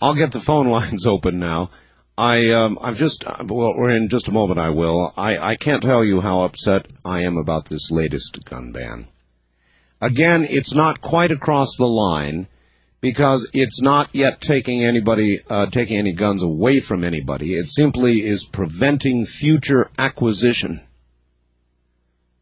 [0.00, 1.70] I'll get the phone lines open now.
[2.16, 5.12] I um, I've just well, or in just a moment I will.
[5.16, 9.06] I I can't tell you how upset I am about this latest gun ban.
[10.00, 12.48] Again, it's not quite across the line
[13.00, 17.54] because it's not yet taking anybody uh, taking any guns away from anybody.
[17.54, 20.80] It simply is preventing future acquisition.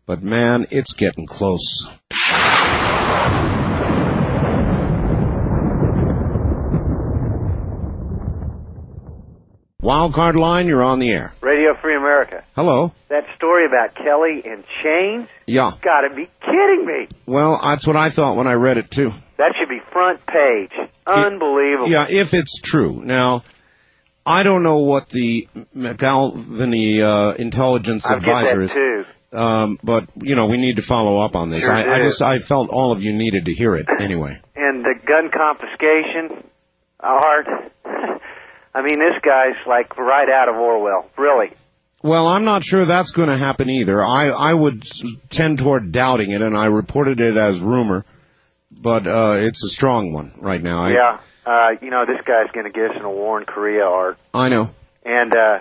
[0.06, 1.90] But man, it's getting close.
[9.82, 11.32] Wildcard line, you're on the air.
[11.40, 12.42] Radio Free America.
[12.56, 12.92] Hello.
[13.08, 15.28] That story about Kelly and chains?
[15.46, 15.72] Yeah.
[15.80, 17.06] Gotta be kidding me.
[17.24, 19.12] Well, that's what I thought when I read it too.
[19.38, 20.72] That should be front page.
[21.06, 21.88] Unbelievable.
[21.88, 23.02] Yeah, if it's true.
[23.04, 23.44] Now,
[24.24, 28.72] I don't know what the McAlvany uh, intelligence I'll advisor that is.
[28.72, 29.04] too.
[29.32, 31.64] Um, but you know, we need to follow up on this.
[31.64, 34.40] Sure I, I just I felt all of you needed to hear it anyway.
[34.58, 36.42] And the gun confiscation,
[36.98, 37.46] Art.
[38.74, 41.10] I mean, this guy's like right out of Orwell.
[41.18, 41.52] Really.
[42.02, 44.02] Well, I'm not sure that's going to happen either.
[44.02, 44.84] I I would
[45.28, 48.06] tend toward doubting it, and I reported it as rumor,
[48.80, 50.84] but uh, it's a strong one right now.
[50.84, 51.20] I, yeah.
[51.46, 54.18] Uh, you know, this guy's going to get us in a war in Korea, Art.
[54.34, 54.70] I know.
[55.04, 55.60] And uh,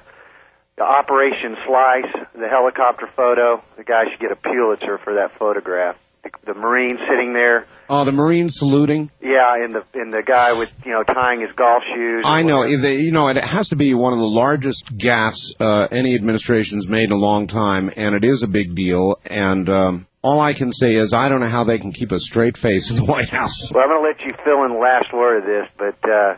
[0.77, 5.95] the Operation Slice, the helicopter photo, the guy should get a Pulitzer for that photograph.
[6.23, 9.11] The, the Marine sitting there, Oh, the Marine saluting.
[9.21, 12.23] yeah, and the and the guy with you know tying his golf shoes.
[12.25, 12.63] I know.
[12.81, 16.87] They, you know, it has to be one of the largest gaffes uh, any administration's
[16.87, 19.19] made in a long time, and it is a big deal.
[19.27, 22.18] And um, all I can say is I don't know how they can keep a
[22.18, 23.72] straight face in the White House.
[23.72, 26.35] Well, I'm going to let you fill in the last word of this, but uh,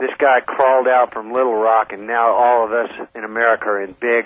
[0.00, 3.82] this guy crawled out from Little Rock, and now all of us in America are
[3.82, 4.24] in big.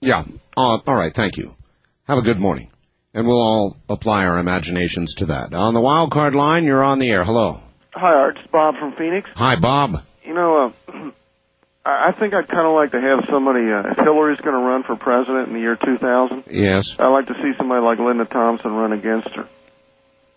[0.00, 0.22] Yeah.
[0.56, 1.12] Uh, all right.
[1.12, 1.56] Thank you.
[2.04, 2.70] Have a good morning,
[3.14, 5.52] and we'll all apply our imaginations to that.
[5.52, 7.24] On the wild card line, you're on the air.
[7.24, 7.62] Hello.
[7.94, 8.38] Hi, Art.
[8.38, 9.28] It's Bob from Phoenix.
[9.34, 10.04] Hi, Bob.
[10.24, 11.10] You know, uh,
[11.84, 14.62] I I think I'd kind of like to have somebody, uh, if Hillary's going to
[14.62, 16.96] run for president in the year 2000, Yes.
[16.98, 19.48] I'd like to see somebody like Linda Thompson run against her.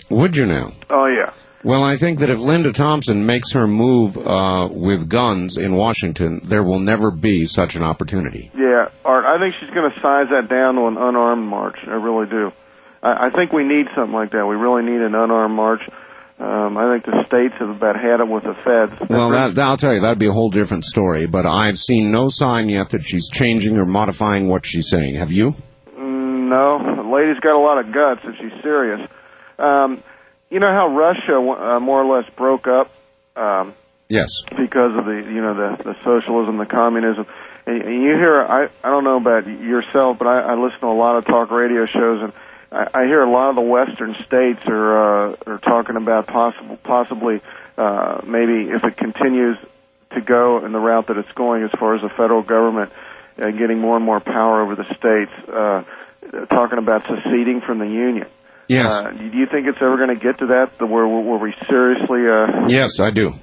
[0.10, 0.74] Would you now?
[0.90, 1.34] Oh, yeah.
[1.64, 6.42] Well, I think that if Linda Thompson makes her move uh, with guns in Washington,
[6.44, 8.52] there will never be such an opportunity.
[8.56, 11.78] Yeah, Art, I think she's going to size that down to an unarmed march.
[11.88, 12.52] I really do.
[13.02, 14.46] I, I think we need something like that.
[14.46, 15.82] We really need an unarmed march.
[16.38, 19.10] Um, I think the states have about had it with the feds.
[19.10, 21.28] Well, that, I'll tell you, that'd be a whole different story.
[21.28, 25.16] But I've seen no sign yet that she's changing or modifying what she's saying.
[25.16, 25.56] Have you?
[25.98, 29.00] Mm, no, the lady's got a lot of guts if she's serious.
[29.58, 30.04] Um,
[30.50, 32.92] you know how Russia uh, more or less broke up
[33.38, 33.74] um,
[34.10, 34.30] Yes.
[34.50, 37.26] because of the you know the the socialism, the communism.
[37.66, 40.88] And and you hear I I don't know about yourself, but I, I listen to
[40.88, 42.34] a lot of talk radio shows, and
[42.76, 46.78] I, I hear a lot of the Western states are uh, are talking about possible
[46.84, 47.42] possibly
[47.78, 49.58] uh, maybe if it continues
[50.14, 52.92] to go in the route that it's going as far as the federal government
[53.38, 55.84] uh, getting more and more power over the states, uh,
[56.48, 58.28] talking about seceding from the union.
[58.68, 58.92] Yes.
[58.92, 62.28] Uh, do you think it's ever going to get to that, where where we seriously?
[62.28, 63.34] Uh, Yes, I do.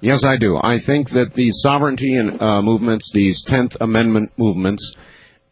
[0.00, 0.58] Yes, I do.
[0.62, 4.96] I think that these sovereignty and uh, movements, these Tenth Amendment movements,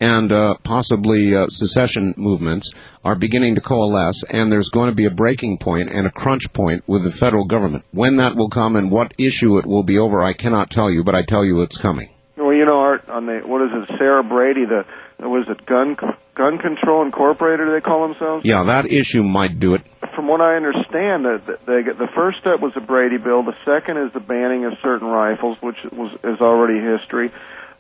[0.03, 2.73] and uh, possibly uh, secession movements
[3.05, 6.53] are beginning to coalesce, and there's going to be a breaking point and a crunch
[6.53, 7.85] point with the federal government.
[7.93, 11.05] When that will come and what issue it will be over, I cannot tell you,
[11.05, 12.11] but I tell you it's coming.
[12.37, 14.85] Well, you know, Art, on the what is it, Sarah Brady, the
[15.21, 15.95] was it Gun
[16.35, 17.69] Gun Control Incorporated?
[17.73, 18.45] They call themselves.
[18.45, 19.83] Yeah, that issue might do it.
[20.17, 23.45] From what I understand, the, the the first step was the Brady bill.
[23.45, 27.31] The second is the banning of certain rifles, which was is already history.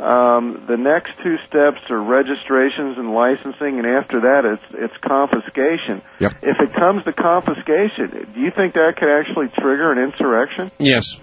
[0.02, 6.02] Um, the next two steps are registrations and licensing, and after that, it's it's confiscation.
[6.18, 6.42] Yep.
[6.42, 10.70] If it comes to confiscation, do you think that could actually trigger an insurrection?
[10.80, 11.20] Yes.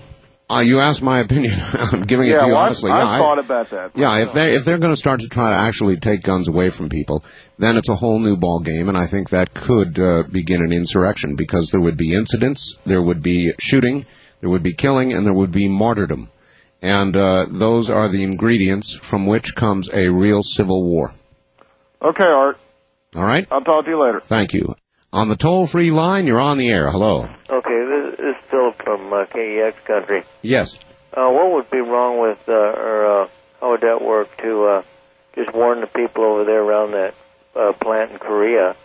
[0.49, 1.59] Uh, you asked my opinion.
[1.73, 2.89] I'm giving it to you well, honestly.
[2.89, 3.91] I've, yeah, I've thought about that.
[3.95, 6.69] Yeah, if they if they're going to start to try to actually take guns away
[6.69, 7.25] from people,
[7.57, 10.71] then it's a whole new ball game, and I think that could uh, begin an
[10.71, 14.05] insurrection because there would be incidents, there would be shooting,
[14.39, 16.31] there would be killing, and there would be martyrdom,
[16.81, 21.11] and uh, those are the ingredients from which comes a real civil war.
[22.01, 22.57] Okay, Art.
[23.15, 23.47] All right.
[23.51, 24.21] I'll talk to you later.
[24.21, 24.75] Thank you.
[25.11, 26.89] On the toll-free line, you're on the air.
[26.91, 27.23] Hello.
[27.23, 30.23] Okay, this, this is Philip from uh, KEX Country.
[30.41, 30.77] Yes.
[31.11, 33.27] Uh, what would be wrong with, uh, or uh,
[33.59, 34.81] how would that work to uh,
[35.35, 37.15] just warn the people over there around that
[37.55, 38.75] uh, plant in Korea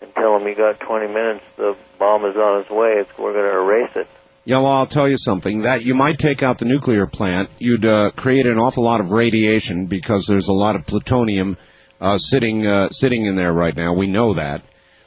[0.00, 3.34] and tell them you got 20 minutes, the bomb is on its way, it's, we're
[3.34, 4.08] going to erase it?
[4.44, 5.62] Yeah, well, I'll tell you something.
[5.62, 9.10] That you might take out the nuclear plant, you'd uh, create an awful lot of
[9.10, 11.58] radiation because there's a lot of plutonium
[12.00, 13.94] uh, sitting uh, sitting in there right now.
[13.94, 14.62] We know that,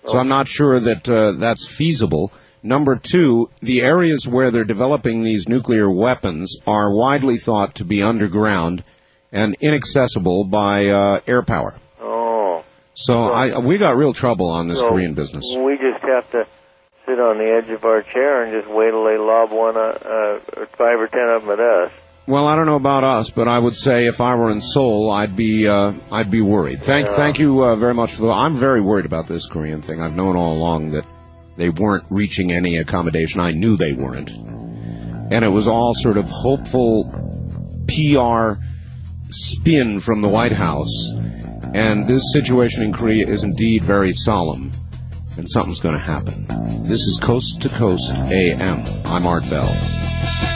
[0.06, 2.32] so I'm not sure that uh, that's feasible.
[2.62, 8.04] Number two, the areas where they're developing these nuclear weapons are widely thought to be
[8.04, 8.84] underground
[9.32, 11.76] and inaccessible by uh, air power.
[12.00, 12.64] Oh.
[12.94, 15.44] So I, we got real trouble on this Korean business.
[15.60, 16.46] We just have to
[17.06, 19.80] sit on the edge of our chair and just wait till they lob one, uh,
[19.82, 21.92] uh, five or ten of them at us.
[22.26, 25.12] Well, I don't know about us, but I would say if I were in Seoul,
[25.12, 26.82] I'd be uh, I'd be worried.
[26.82, 27.16] Thank Yeah.
[27.16, 28.30] thank you uh, very much for the.
[28.30, 30.02] I'm very worried about this Korean thing.
[30.02, 31.06] I've known all along that
[31.58, 33.42] they weren't reaching any accommodation.
[33.42, 37.12] I knew they weren't, and it was all sort of hopeful
[37.88, 38.62] PR
[39.30, 41.12] spin from the White House.
[41.76, 44.72] And this situation in Korea is indeed very solemn,
[45.38, 46.46] and something's going to happen.
[46.84, 48.84] This is Coast to Coast AM.
[49.06, 50.53] I'm Art Bell.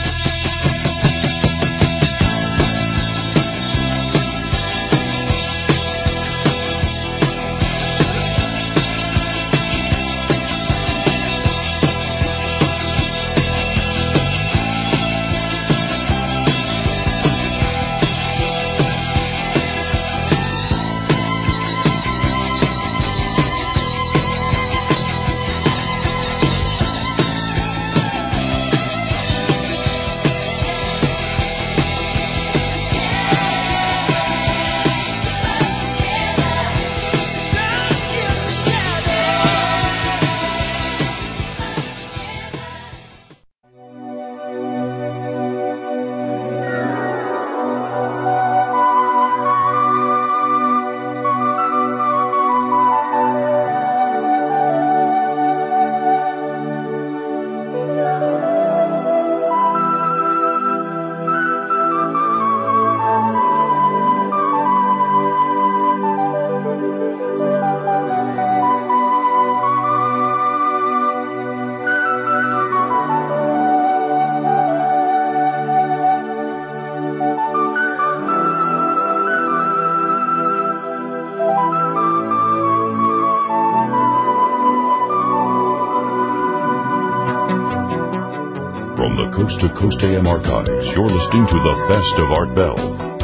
[89.77, 92.73] Coast AM archives, you're listening to the best of Art Bell.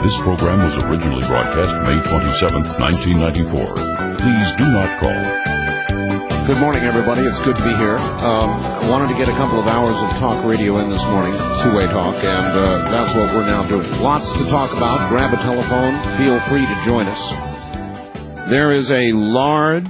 [0.06, 3.74] This program was originally broadcast May 27, 1994.
[4.22, 6.46] Please do not call.
[6.46, 7.22] Good morning, everybody.
[7.22, 7.98] It's good to be here.
[7.98, 11.34] Um, I wanted to get a couple of hours of talk radio in this morning,
[11.64, 13.90] two-way talk, and uh, that's what we're now doing.
[14.04, 15.10] Lots to talk about.
[15.10, 15.98] Grab a telephone.
[16.22, 18.48] Feel free to join us.
[18.48, 19.88] There is a large,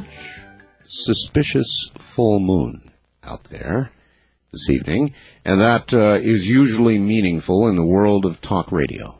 [0.85, 2.89] suspicious full moon
[3.21, 3.91] out there
[4.53, 5.13] this evening,
[5.43, 9.17] and that uh, is usually meaningful in the world of talk radio.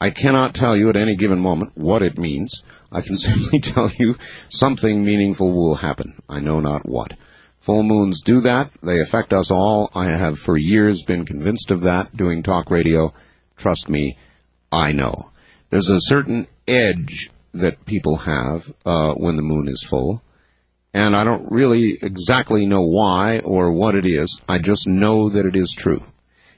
[0.00, 2.62] I cannot tell you at any given moment what it means.
[2.92, 4.16] I can simply tell you
[4.50, 6.22] something meaningful will happen.
[6.28, 7.14] I know not what.
[7.60, 8.72] Full moons do that.
[8.82, 9.90] They affect us all.
[9.94, 13.14] I have for years been convinced of that doing talk radio.
[13.56, 14.18] Trust me,
[14.70, 15.30] I know.
[15.70, 20.22] There's a certain edge that people have uh, when the moon is full.
[20.94, 24.40] And I don't really exactly know why or what it is.
[24.48, 26.02] I just know that it is true.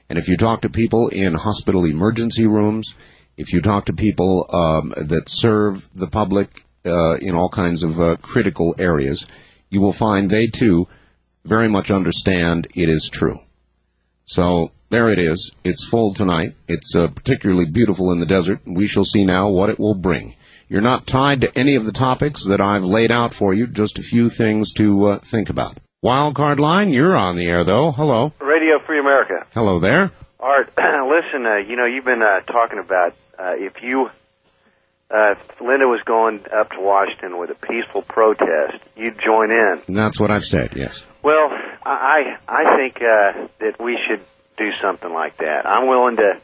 [0.09, 2.93] And if you talk to people in hospital emergency rooms,
[3.37, 7.99] if you talk to people um, that serve the public uh, in all kinds of
[7.99, 9.25] uh, critical areas,
[9.69, 10.87] you will find they too
[11.43, 13.39] very much understand it is true.
[14.25, 15.51] So there it is.
[15.63, 16.55] It's full tonight.
[16.67, 18.61] It's uh, particularly beautiful in the desert.
[18.65, 20.35] We shall see now what it will bring.
[20.67, 23.67] You're not tied to any of the topics that I've laid out for you.
[23.67, 25.77] Just a few things to uh, think about.
[26.03, 27.91] Wildcard line, you're on the air though.
[27.91, 28.33] Hello.
[28.39, 29.45] Radio Free America.
[29.53, 30.11] Hello there.
[30.39, 34.09] Art, listen, uh, you know, you've been uh, talking about uh, if you,
[35.11, 39.81] uh, if Linda was going up to Washington with a peaceful protest, you'd join in.
[39.87, 40.73] That's what I've said.
[40.75, 41.03] Yes.
[41.21, 41.49] Well,
[41.85, 44.21] I I think uh, that we should
[44.57, 45.67] do something like that.
[45.67, 46.39] I'm willing to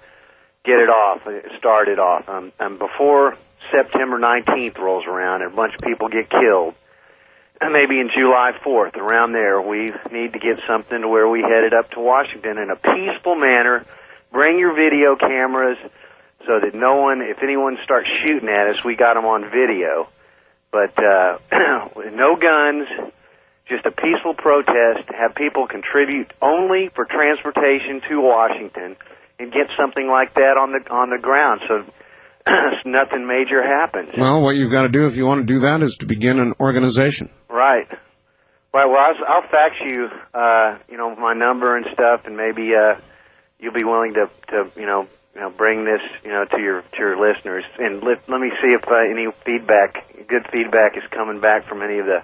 [0.63, 2.29] get it off, uh, start it off.
[2.29, 3.35] Um, and before
[3.71, 6.75] September 19th rolls around and a bunch of people get killed,
[7.69, 11.73] maybe in July 4th, around there, we need to get something to where we headed
[11.73, 13.85] up to Washington in a peaceful manner.
[14.31, 15.77] Bring your video cameras
[16.47, 20.09] so that no one, if anyone starts shooting at us, we got them on video.
[20.71, 21.37] But uh,
[22.11, 22.87] no guns,
[23.67, 25.09] just a peaceful protest.
[25.13, 28.95] Have people contribute only for transportation to Washington,
[29.37, 31.83] and get something like that on the on the ground, so
[32.85, 34.09] nothing major happens.
[34.17, 36.39] Well, what you've got to do if you want to do that is to begin
[36.39, 37.29] an organization.
[37.49, 37.87] Right.
[38.73, 38.85] Right.
[38.85, 42.99] Well, I'll, I'll fax you, uh, you know, my number and stuff, and maybe uh,
[43.59, 46.81] you'll be willing to, to, you know, you know, bring this, you know, to your
[46.81, 47.63] to your listeners.
[47.79, 51.81] And let let me see if uh, any feedback, good feedback, is coming back from
[51.81, 52.23] any of the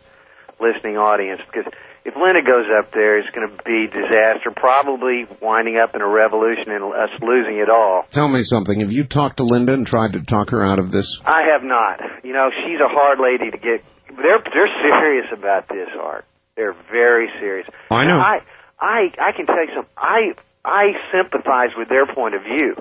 [0.60, 1.42] listening audience.
[1.46, 1.72] Because
[2.08, 4.50] if Linda goes up there, it's going to be disaster.
[4.56, 8.08] Probably winding up in a revolution and us losing it all.
[8.12, 8.80] Tell me something.
[8.80, 11.20] Have you talked to Linda and tried to talk her out of this?
[11.26, 12.00] I have not.
[12.24, 13.84] You know, she's a hard lady to get.
[14.08, 16.24] They're they're serious about this, Art.
[16.56, 17.68] They're very serious.
[17.92, 18.18] I know.
[18.18, 18.40] Now, I
[18.80, 19.94] I I can tell you something.
[19.98, 20.32] I
[20.64, 22.76] I sympathize with their point of view,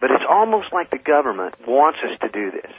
[0.00, 2.70] but it's almost like the government wants us to do this.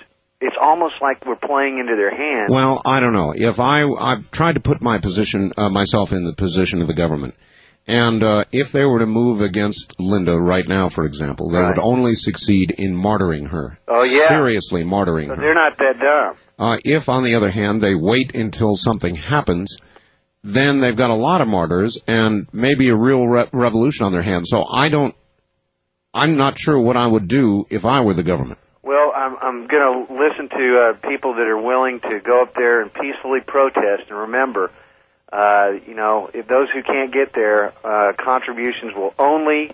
[0.41, 2.49] It's almost like we're playing into their hands.
[2.51, 3.33] Well, I don't know.
[3.35, 6.93] If I I've tried to put my position uh, myself in the position of the
[6.95, 7.35] government.
[7.87, 11.79] And uh, if they were to move against Linda right now, for example, they would
[11.79, 13.79] only succeed in martyring her.
[13.87, 14.27] Oh, yeah.
[14.27, 15.41] Seriously martyring So her.
[15.41, 16.35] they're not that dumb.
[16.59, 19.77] Uh, if, on the other hand, they wait until something happens,
[20.43, 24.21] then they've got a lot of martyrs and maybe a real re- revolution on their
[24.21, 24.49] hands.
[24.51, 25.15] So I don't,
[26.13, 28.59] I'm not sure what I would do if I were the government.
[29.21, 32.81] I'm I'm going to listen to uh, people that are willing to go up there
[32.81, 34.09] and peacefully protest.
[34.09, 34.71] And remember,
[35.31, 39.71] uh, you know, if those who can't get there, uh, contributions will only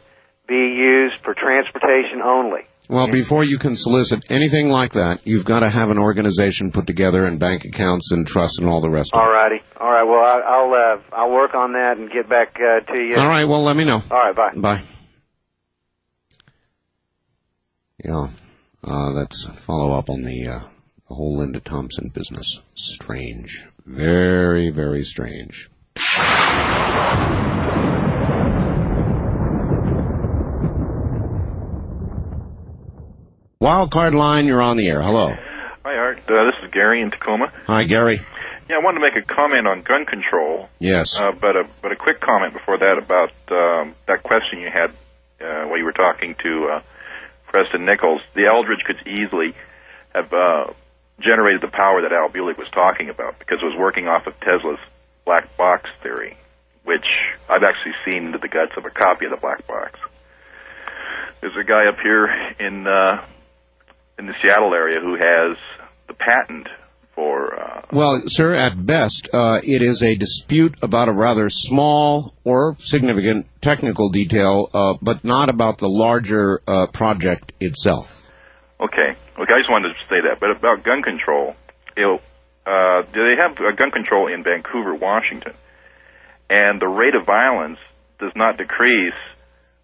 [0.48, 2.62] be used for transportation only.
[2.90, 6.88] Well, before you can solicit anything like that, you've got to have an organization put
[6.88, 9.62] together and bank accounts and trust and all the rest of All righty.
[9.78, 10.04] All right.
[10.04, 13.18] Well, I, I'll uh, I'll work on that and get back uh, to you.
[13.18, 14.02] All right, well, let me know.
[14.10, 14.36] All right.
[14.36, 14.54] Bye.
[14.56, 14.84] Bye.
[18.06, 18.30] Yeah,
[18.88, 20.60] uh, let's follow up on the, uh,
[21.10, 22.60] the whole Linda Thompson business.
[22.76, 23.66] Strange.
[23.86, 25.70] Very, very strange.
[33.62, 35.02] Wildcard line, you're on the air.
[35.02, 35.30] Hello.
[35.84, 36.20] Hi, Art.
[36.20, 37.52] Uh, this is Gary in Tacoma.
[37.66, 38.20] Hi, Gary.
[38.70, 41.20] Yeah, I wanted to make a comment on gun control, Yes.
[41.20, 44.92] uh, but a but a quick comment before that about um, that question you had
[45.42, 46.82] uh, while you were talking to uh,
[47.58, 48.22] Preston Nichols.
[48.36, 49.56] The Eldridge could easily
[50.14, 50.74] have uh,
[51.20, 54.40] generated the power that Al Bielek was talking about because it was working off of
[54.42, 54.78] Tesla's
[55.26, 56.38] black box theory,
[56.84, 57.08] which
[57.50, 60.00] I've actually seen into the guts of a copy of the black box.
[61.42, 62.28] There's a guy up here
[62.60, 63.26] in uh,
[64.20, 65.58] in the Seattle area who has
[66.08, 66.68] the patent
[67.18, 72.76] uh, Well, sir, at best, uh, it is a dispute about a rather small or
[72.80, 78.14] significant technical detail, uh, but not about the larger uh, project itself.
[78.80, 79.16] Okay.
[79.40, 80.40] Okay, I just wanted to say that.
[80.40, 81.56] But about gun control,
[81.98, 85.54] uh, they have gun control in Vancouver, Washington,
[86.50, 87.80] and the rate of violence
[88.20, 89.14] does not decrease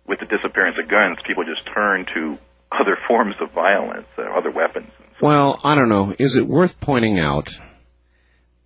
[0.06, 1.18] with the disappearance of guns.
[1.26, 2.38] People just turn to
[2.72, 4.92] other forms of violence, uh, other weapons.
[5.22, 6.14] Well, I don't know.
[6.18, 7.58] Is it worth pointing out?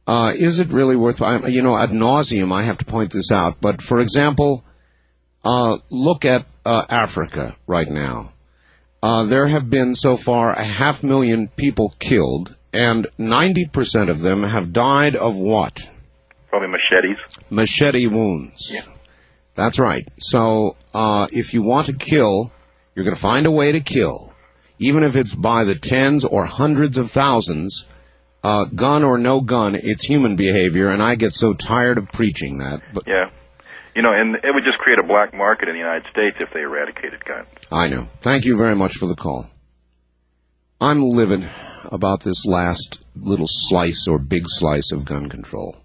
[0.06, 1.20] Uh, is it really worth?
[1.20, 3.60] You know, ad nauseum, I have to point this out.
[3.60, 4.64] But for example,
[5.44, 8.32] uh, look at uh, Africa right now.
[9.04, 14.44] Uh, there have been so far a half million people killed, and 90% of them
[14.44, 15.88] have died of what?
[16.50, 17.18] Probably machetes.
[17.50, 18.72] Machete wounds.
[18.74, 18.82] Yeah.
[19.56, 20.08] That's right.
[20.20, 22.52] So, uh, if you want to kill,
[22.96, 24.34] you're going to find a way to kill.
[24.80, 27.88] Even if it's by the tens or hundreds of thousands,
[28.44, 32.60] uh, gun or no gun, it's human behavior, and I get so tired of preaching
[32.60, 32.82] that.
[32.94, 33.30] But Yeah.
[33.96, 36.50] You know, and it would just create a black market in the United States if
[36.54, 37.48] they eradicated guns.
[37.72, 38.08] I know.
[38.22, 39.50] Thank you very much for the call.
[40.80, 41.50] I'm livid
[41.86, 45.76] about this last little slice or big slice of gun control.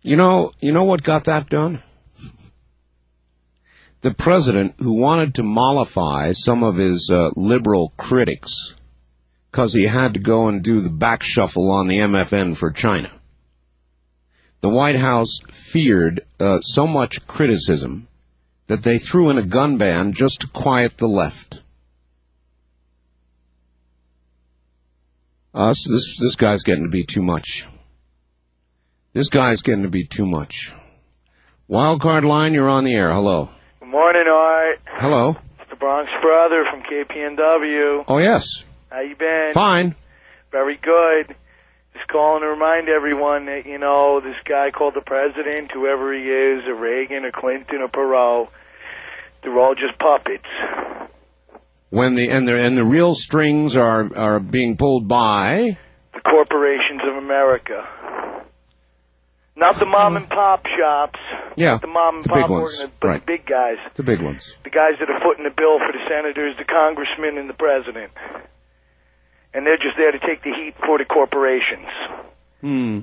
[0.00, 1.82] You know, you know what got that done?
[4.04, 8.74] The president who wanted to mollify some of his uh, liberal critics
[9.50, 13.10] because he had to go and do the back shuffle on the MFN for China.
[14.60, 18.06] The White House feared uh, so much criticism
[18.66, 21.62] that they threw in a gun ban just to quiet the left.
[25.54, 27.66] Uh, so this this guy's getting to be too much.
[29.14, 30.74] This guy's getting to be too much.
[31.70, 33.10] Wildcard line, you're on the air.
[33.10, 33.48] Hello.
[33.94, 34.80] Morning, Art.
[34.86, 35.36] Hello.
[35.60, 38.02] It's the Bronx Brother from KPNW.
[38.08, 38.64] Oh yes.
[38.90, 39.52] How you been?
[39.54, 39.94] Fine.
[40.50, 41.28] Very good.
[41.92, 46.24] Just calling to remind everyone that, you know, this guy called the president, whoever he
[46.24, 48.48] is, a Reagan, a Clinton, a Perot,
[49.44, 50.42] they're all just puppets.
[51.90, 55.78] When the and the and the real strings are are being pulled by
[56.14, 57.86] The corporations of America.
[59.56, 61.20] Not the mom and pop shops.
[61.56, 63.20] Yeah, the mom and the big pop ones, organi- but right.
[63.20, 63.76] the big guys.
[63.94, 64.56] the big ones.
[64.64, 68.10] the guys that are footing the bill for the senators, the congressmen, and the president.
[69.52, 71.86] And they're just there to take the heat for the corporations.
[72.60, 73.00] Hmm.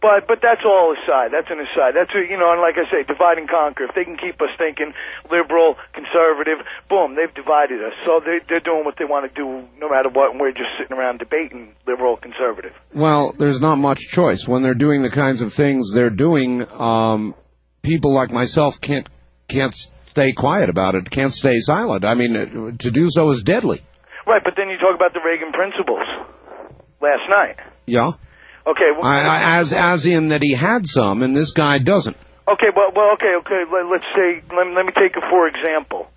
[0.00, 1.32] But but that's all aside.
[1.32, 1.94] That's an aside.
[1.98, 3.84] That's a, you know, and like I say, divide and conquer.
[3.84, 4.94] If they can keep us thinking
[5.28, 7.94] liberal, conservative, boom, they've divided us.
[8.06, 10.30] So they they're doing what they want to do, no matter what.
[10.30, 12.72] And we're just sitting around debating liberal, conservative.
[12.94, 16.64] Well, there's not much choice when they're doing the kinds of things they're doing.
[16.70, 17.34] Um,
[17.82, 19.08] people like myself can't
[19.48, 19.74] can't
[20.10, 21.10] stay quiet about it.
[21.10, 22.04] Can't stay silent.
[22.04, 23.82] I mean, to do so is deadly.
[24.28, 26.06] Right, but then you talk about the Reagan principles
[27.00, 27.56] last night.
[27.86, 28.12] Yeah.
[28.68, 32.16] Okay, well, I, as as in that he had some, and this guy doesn't.
[32.46, 33.64] Okay, well, well, okay, okay.
[33.72, 36.08] Let, let's say, let, let me take it for example.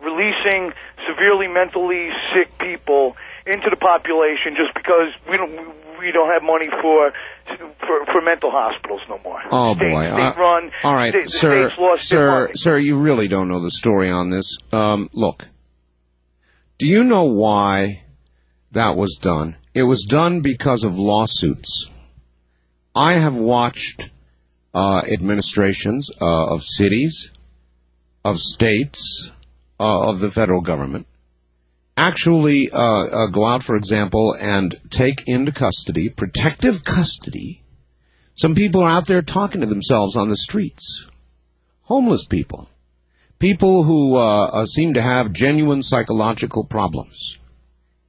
[0.00, 0.72] Releasing
[1.06, 3.14] severely mentally sick people
[3.46, 5.52] into the population just because we don't
[5.98, 7.12] we don't have money for
[7.80, 9.40] for, for mental hospitals no more.
[9.50, 10.06] Oh boy!
[10.06, 10.70] Uh, run.
[10.82, 12.78] all right, sir, sir, sir.
[12.78, 14.56] You really don't know the story on this.
[14.72, 15.46] Um, look,
[16.78, 18.02] do you know why
[18.72, 19.56] that was done?
[19.74, 21.88] It was done because of lawsuits.
[22.94, 24.10] I have watched
[24.74, 27.32] uh, administrations uh, of cities,
[28.24, 29.32] of states,
[29.80, 31.06] uh, of the federal government
[31.96, 37.62] actually uh, uh, go out, for example, and take into custody, protective custody,
[38.34, 41.06] some people out there talking to themselves on the streets.
[41.82, 42.68] Homeless people.
[43.38, 47.38] People who uh, seem to have genuine psychological problems.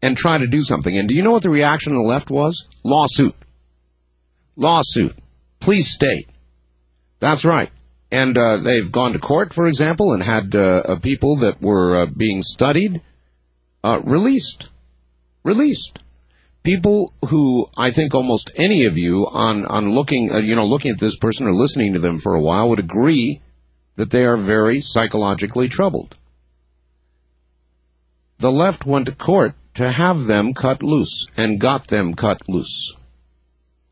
[0.04, 0.98] And try to do something.
[0.98, 2.68] And do you know what the reaction of the left was?
[2.84, 3.36] Lawsuit.
[4.58, 5.16] Lawsuit.
[5.62, 6.28] Please state.
[7.22, 7.72] That's right.
[8.12, 12.04] And uh, they've gone to court, for example, and had uh, uh, people that were
[12.04, 13.02] uh, being studied
[13.82, 14.68] uh, released.
[15.46, 16.00] Released
[16.64, 20.92] people who I think almost any of you on on looking uh, you know looking
[20.92, 23.42] at this person or listening to them for a while would agree
[23.96, 26.18] that they are very psychologically troubled.
[28.40, 32.96] The left went to court to have them cut loose and got them cut loose.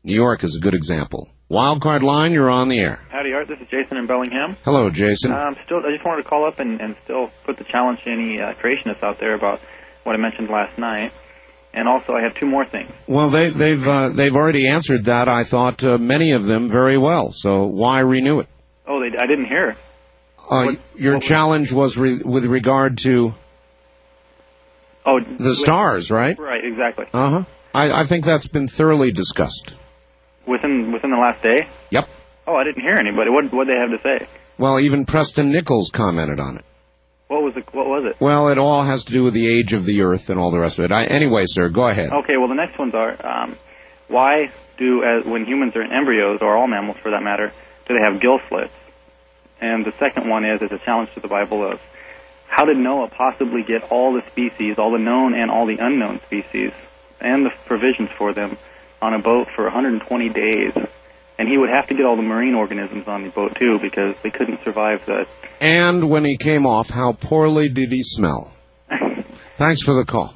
[0.04, 1.28] New York is a good example.
[1.50, 3.00] Wildcard line, you're on the air.
[3.10, 3.46] Howdy, Art.
[3.46, 4.56] This is Jason in Bellingham.
[4.64, 5.32] Hello, Jason.
[5.32, 8.10] Um, still, I just wanted to call up and, and still put the challenge to
[8.10, 9.60] any uh, creationists out there about
[10.02, 11.12] what I mentioned last night.
[11.74, 12.90] And also, I have two more things.
[13.06, 15.28] Well, they, they've uh, they've already answered that.
[15.28, 17.32] I thought uh, many of them very well.
[17.32, 18.48] So why renew it?
[18.86, 19.76] Oh, they, I didn't hear.
[20.50, 23.34] Uh, your challenge was re- with regard to
[25.04, 26.38] Oh, the stars, right?
[26.38, 27.06] Right, exactly.
[27.12, 27.44] Uh huh.
[27.74, 29.74] I, I think that's been thoroughly discussed.
[30.46, 31.68] Within within the last day.
[31.90, 32.08] Yep.
[32.46, 33.30] Oh, I didn't hear anybody.
[33.30, 34.28] What what they have to say?
[34.58, 36.64] Well, even Preston Nichols commented on it.
[37.28, 37.64] What was it?
[37.72, 38.20] What was it?
[38.20, 40.60] Well, it all has to do with the age of the Earth and all the
[40.60, 40.92] rest of it.
[40.92, 42.12] I, anyway, sir, go ahead.
[42.12, 42.36] Okay.
[42.36, 43.56] Well, the next ones are um,
[44.08, 47.52] why do as when humans are in embryos or all mammals for that matter
[47.86, 48.72] do they have gill slits?
[49.60, 51.80] And the second one is is a challenge to the Bible of
[52.52, 56.20] how did Noah possibly get all the species, all the known and all the unknown
[56.26, 56.70] species,
[57.18, 58.58] and the provisions for them
[59.00, 60.74] on a boat for 120 days?
[61.38, 64.16] And he would have to get all the marine organisms on the boat too because
[64.22, 65.26] they couldn't survive the.
[65.62, 68.52] And when he came off, how poorly did he smell?
[69.56, 70.34] Thanks for the call.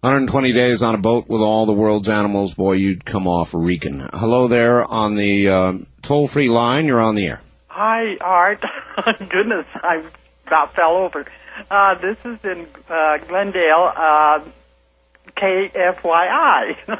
[0.00, 4.06] 120 days on a boat with all the world's animals, boy, you'd come off reeking.
[4.12, 5.72] Hello there on the uh,
[6.02, 6.84] toll-free line.
[6.84, 7.40] You're on the air.
[7.80, 8.64] Hi, Art.
[9.30, 10.02] Goodness, I
[10.48, 11.24] about fell over.
[11.70, 14.40] Uh, this is in uh, Glendale, uh,
[15.36, 16.74] KFYI.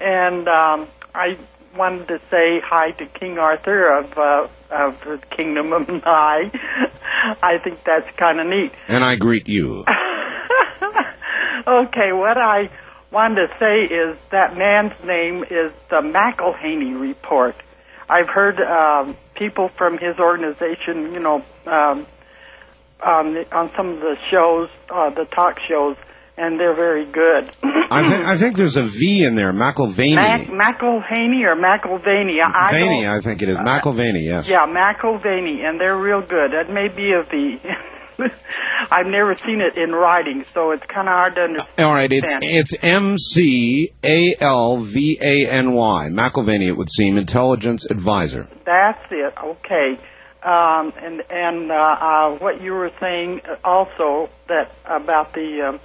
[0.00, 1.38] and um, I
[1.74, 6.50] wanted to say hi to King Arthur of, uh, of the Kingdom of Nye.
[7.42, 8.72] I think that's kind of neat.
[8.88, 9.86] And I greet you.
[11.66, 12.68] Okay, what I
[13.10, 17.56] wanted to say is that man's name is the McElhaney Report.
[18.10, 21.36] I've heard um, people from his organization, you know,
[21.66, 22.06] um,
[23.02, 25.96] on the, on some of the shows, uh, the talk shows,
[26.36, 27.56] and they're very good.
[27.90, 30.14] I, th- I think there's a V in there, McElvaney.
[30.14, 32.36] Mac- McElhaney or McElvaney?
[32.44, 33.56] I Vaney, I think it is.
[33.56, 34.48] McElvaney, yes.
[34.48, 36.52] Yeah, McElvaney, and they're real good.
[36.52, 37.58] That may be a V.
[38.90, 41.86] I've never seen it in writing, so it's kind of hard to understand.
[41.86, 46.08] All right, it's it's M C A L V A N Y.
[46.10, 48.48] McAlvany, it would seem, intelligence advisor.
[48.64, 49.34] That's it.
[49.42, 49.98] Okay.
[50.42, 55.80] Um, and and uh, uh, what you were saying also that about the um,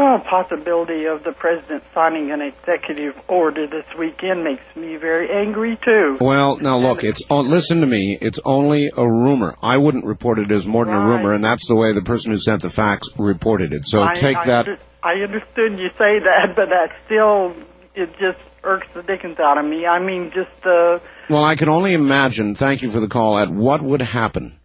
[0.00, 5.78] oh, possibility of the president signing an executive order this weekend makes me very angry
[5.84, 6.16] too.
[6.20, 8.16] Well, now look, it's oh, listen to me.
[8.20, 9.54] It's only a rumor.
[9.62, 12.32] I wouldn't report it as more than a rumor, and that's the way the person
[12.32, 13.86] who sent the fax reported it.
[13.86, 14.66] So I, take I that.
[15.02, 17.54] I understood you say that, but that still
[17.94, 19.86] it just irks the dickens out of me.
[19.86, 20.98] I mean, just uh,
[21.28, 22.54] Well, I can only imagine.
[22.54, 23.38] Thank you for the call.
[23.38, 24.58] At what would happen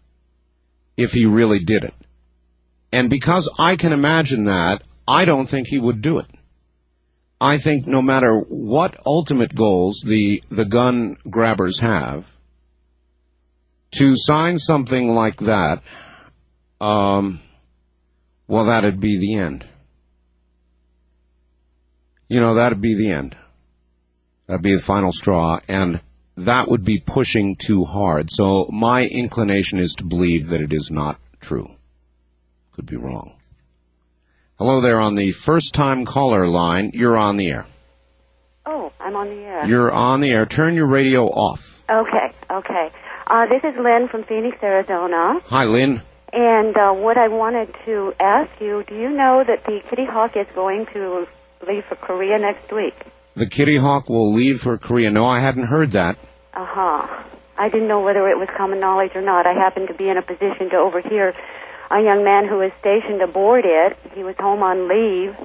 [0.98, 1.94] if he really did it,
[2.92, 6.28] and because I can imagine that, I don't think he would do it.
[7.40, 12.26] I think no matter what ultimate goals the the gun grabbers have,
[13.92, 15.84] to sign something like that,
[16.80, 17.42] um,
[18.48, 19.66] well, that'd be the end.
[22.28, 23.36] You know, that'd be the end.
[24.48, 26.02] That'd be the final straw, and
[26.38, 28.30] that would be pushing too hard.
[28.32, 31.70] So my inclination is to believe that it is not true.
[32.74, 33.34] Could be wrong.
[34.58, 36.92] Hello there on the first time caller line.
[36.94, 37.66] You're on the air.
[38.66, 39.66] Oh, I'm on the air.
[39.68, 40.46] You're on the air.
[40.46, 41.84] Turn your radio off.
[41.90, 42.90] Okay, okay.
[43.28, 45.42] Uh, this is Lynn from Phoenix, Arizona.
[45.48, 46.02] Hi, Lynn.
[46.32, 50.38] And uh, what I wanted to ask you, do you know that the Kitty Hawk
[50.38, 51.28] is going to
[51.68, 52.96] leave for Korea next week?
[53.36, 55.12] The Kitty Hawk will leave for Korea.
[55.12, 56.18] No, I hadn't heard that.
[56.54, 57.24] Uh-huh.
[57.58, 59.46] I didn't know whether it was common knowledge or not.
[59.46, 61.34] I happened to be in a position to overhear
[61.92, 63.98] a young man who was stationed aboard it.
[64.14, 65.36] He was home on leave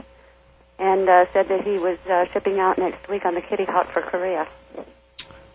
[0.78, 3.92] and uh, said that he was uh, shipping out next week on the Kitty Hawk
[3.92, 4.48] for Korea.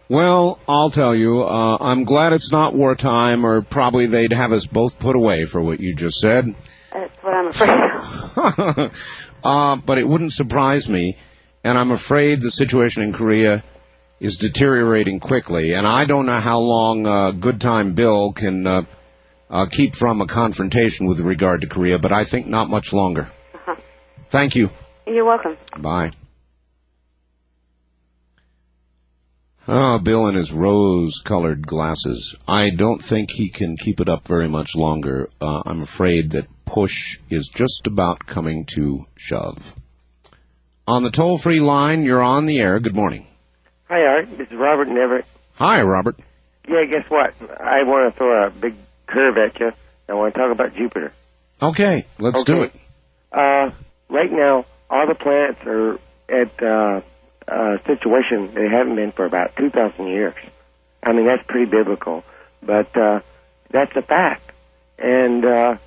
[0.07, 4.67] Well, I'll tell you, uh, I'm glad it's not wartime, or probably they'd have us
[4.67, 6.53] both put away for what you just said.
[6.93, 8.91] That's what I'm afraid of.
[9.43, 11.17] uh, but it wouldn't surprise me,
[11.63, 13.63] and I'm afraid the situation in Korea
[14.19, 18.67] is deteriorating quickly, and I don't know how long uh, Good Time Bill can
[19.55, 23.31] uh, keep from a confrontation with regard to Korea, but I think not much longer.
[23.53, 23.75] Uh-huh.
[24.29, 24.69] Thank you.
[25.07, 25.55] You're welcome.
[25.77, 26.11] Bye.
[29.67, 32.35] Oh, Bill in his rose-colored glasses.
[32.47, 35.29] I don't think he can keep it up very much longer.
[35.39, 39.73] Uh, I'm afraid that push is just about coming to shove.
[40.85, 42.79] On the toll-free line, you're on the air.
[42.79, 43.25] Good morning.
[43.87, 44.37] Hi, Art.
[44.37, 45.25] This is Robert in Everett.
[45.53, 46.19] Hi, Robert.
[46.67, 47.33] Yeah, guess what?
[47.41, 48.75] I want to throw a big
[49.07, 49.71] curve at you.
[50.07, 51.13] I want to talk about Jupiter.
[51.61, 52.73] Okay, let's do it.
[53.31, 53.71] Uh,
[54.09, 55.99] right now, all the planets are
[56.29, 57.01] at uh,
[57.47, 60.35] a situation they haven't been for about 2,000 years.
[61.03, 62.23] I mean, that's pretty biblical,
[62.61, 63.19] but uh,
[63.71, 64.51] that's a fact.
[64.97, 65.77] And uh,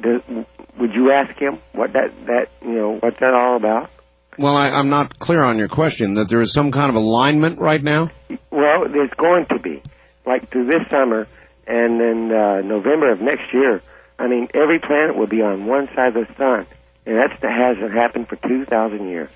[0.00, 0.46] the,
[0.78, 3.90] would you ask him what that that you know what's that all about?
[4.38, 6.14] Well, I, I'm not clear on your question.
[6.14, 8.10] That there is some kind of alignment right now.
[8.50, 9.82] Well, there's going to be
[10.24, 11.26] like through this summer
[11.66, 13.82] and then uh, November of next year.
[14.18, 16.66] I mean, every planet will be on one side of the sun,
[17.06, 19.30] and that hasn't happened for two thousand years.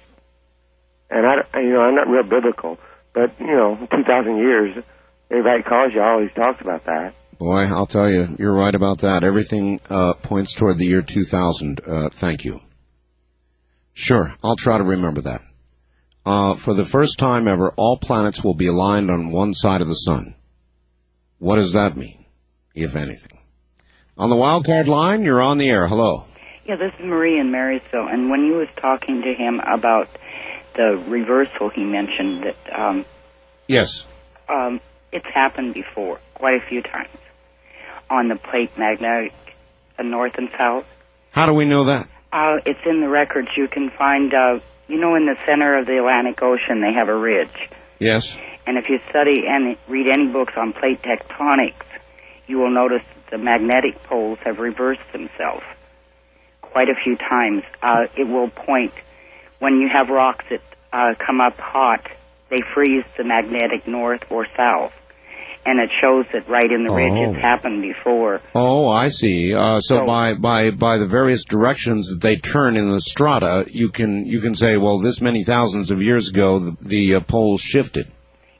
[1.11, 2.79] And I, you know, I'm not real biblical,
[3.15, 4.85] but you know, two thousand years.
[5.31, 7.15] Everybody calls you always talks about that.
[7.39, 9.25] Boy, I'll tell you, you're right about that.
[9.25, 11.81] Everything uh, points toward the year 2000.
[11.85, 12.61] Uh, thank you.
[13.93, 15.43] Sure, I'll try to remember that.
[16.27, 19.89] Uh, for the first time ever, all planets will be aligned on one side of
[19.89, 20.35] the sun.
[21.45, 22.25] What does that mean,
[22.75, 23.39] if anything?
[24.17, 25.87] On the wild card line, you're on the air.
[25.87, 26.25] Hello.
[26.65, 30.09] Yeah, this is Marie in Marysville, and when you was talking to him about
[30.75, 33.05] the reversal, he mentioned that um,
[33.69, 34.07] Yes.
[34.49, 34.81] um,
[35.13, 37.11] it's happened before, quite a few times,
[38.09, 39.35] on the plate magnetic
[39.99, 40.87] uh, north and south.
[41.31, 42.09] How do we know that?
[42.33, 43.49] Uh, it's in the records.
[43.55, 47.09] You can find, uh, you know, in the center of the Atlantic Ocean, they have
[47.11, 47.53] a ridge.
[47.99, 48.35] Yes.
[48.67, 51.85] And if you study and read any books on plate tectonics,
[52.47, 55.65] you will notice that the magnetic poles have reversed themselves
[56.61, 57.63] quite a few times.
[57.83, 58.93] Uh, it will point
[59.59, 60.61] when you have rocks that
[60.93, 62.07] uh, come up hot,
[62.51, 64.93] they freeze the magnetic north or south.
[65.67, 67.31] And it shows that right in the ridge Oh.
[67.31, 68.43] it's happened before.
[68.55, 69.55] Oh, I see.
[69.55, 73.89] Uh, so by by by the various directions that they turn in the strata, you
[73.89, 77.63] can you can say, well, this many thousands of years ago, the, the uh, poles
[77.63, 78.13] shifted.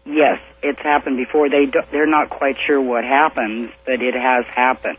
[0.07, 1.49] Yes, it's happened before.
[1.49, 4.99] They do, they're not quite sure what happens, but it has happened,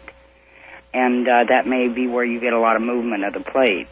[0.94, 3.92] and uh, that may be where you get a lot of movement of the plates.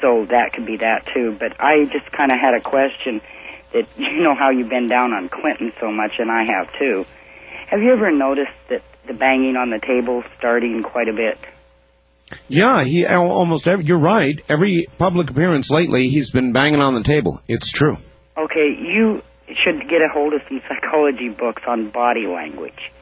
[0.00, 1.36] So that could be that too.
[1.38, 3.20] But I just kind of had a question
[3.72, 7.04] that you know how you've been down on Clinton so much, and I have too.
[7.68, 11.38] Have you ever noticed that the banging on the table starting quite a bit.
[12.48, 14.42] Yeah, he almost every, you're right.
[14.48, 17.40] Every public appearance lately, he's been banging on the table.
[17.46, 17.96] It's true.
[18.36, 19.22] Okay, you
[19.54, 22.92] should get a hold of some psychology books on body language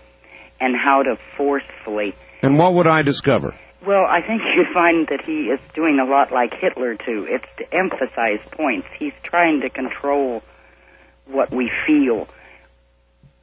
[0.60, 2.14] and how to forcefully.
[2.42, 3.58] And what would I discover?
[3.86, 7.26] Well, I think you find that he is doing a lot like Hitler too.
[7.28, 8.86] It's to emphasize points.
[8.98, 10.42] He's trying to control
[11.26, 12.28] what we feel.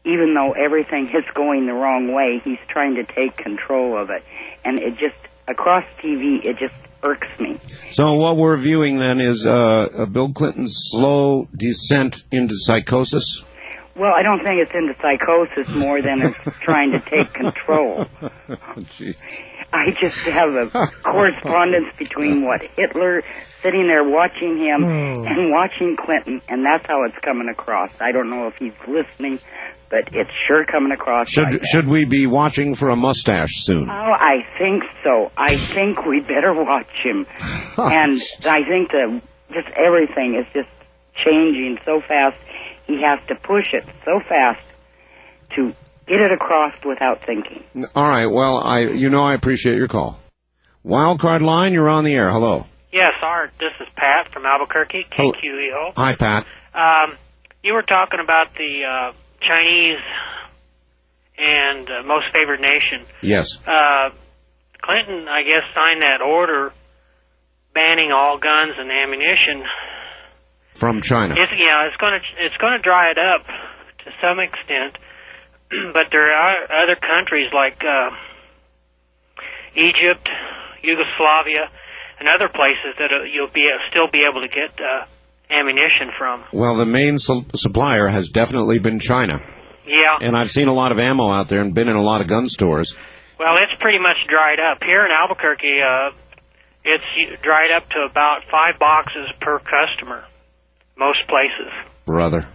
[0.04, 4.24] Even though everything is going the wrong way, he's trying to take control of it.
[4.66, 5.16] And it just,
[5.48, 6.74] across TV, it just
[7.04, 7.60] irks me.
[7.92, 13.44] So what we're viewing then is uh, uh, Bill Clinton's slow descent into psychosis.
[13.96, 18.06] Well, I don't think it's into psychosis more than it's trying to take control.
[18.98, 19.16] Gee.
[19.74, 20.68] I just have a
[21.04, 23.24] correspondence between what Hitler
[23.62, 25.26] sitting there watching him Hmm.
[25.28, 27.92] and watching Clinton, and that's how it's coming across.
[28.02, 29.40] I don't know if he's listening,
[29.90, 31.36] but it's sure coming across.
[31.38, 31.66] like Should that.
[31.68, 33.90] should we be watching for a mustache soon?
[33.90, 35.32] Oh, I think so.
[35.38, 37.26] I think we better watch him.
[37.78, 39.22] and I think that
[39.54, 40.70] just everything is just
[41.24, 42.38] changing so fast.
[42.88, 44.62] He has to push it so fast
[45.56, 45.74] to
[46.12, 47.64] get it across without thinking.
[47.96, 48.26] All right.
[48.26, 50.20] Well, I you know I appreciate your call.
[50.86, 52.30] Wildcard line, you're on the air.
[52.32, 52.66] Hello.
[52.92, 53.52] Yes, Art.
[53.60, 55.32] This is Pat from Albuquerque, Hello.
[55.32, 55.94] KQEO.
[55.96, 56.46] Hi, Pat.
[56.74, 57.16] Um,
[57.64, 60.02] you were talking about the uh, Chinese
[61.38, 63.08] and uh, most favored nation.
[63.22, 63.60] Yes.
[63.66, 64.10] Uh,
[64.82, 66.74] Clinton, I guess, signed that order
[67.74, 69.64] banning all guns and ammunition.
[70.76, 71.36] From China.
[71.38, 73.46] It's, yeah, it's going to it's going to dry it up
[74.04, 74.98] to some extent,
[75.94, 78.10] but there are other countries like uh,
[79.76, 80.28] Egypt,
[80.84, 81.70] Yugoslavia,
[82.20, 85.06] and other places that uh, you'll be still be able to get uh,
[85.50, 86.44] ammunition from.
[86.54, 89.40] Well, the main su- supplier has definitely been China,
[89.88, 90.18] Yeah.
[90.22, 92.28] and I've seen a lot of ammo out there and been in a lot of
[92.28, 92.96] gun stores.
[93.40, 95.82] Well, it's pretty much dried up here in Albuquerque.
[95.82, 96.12] Uh,
[96.84, 100.24] it's dried up to about five boxes per customer,
[100.98, 101.72] most places,
[102.06, 102.46] Brother.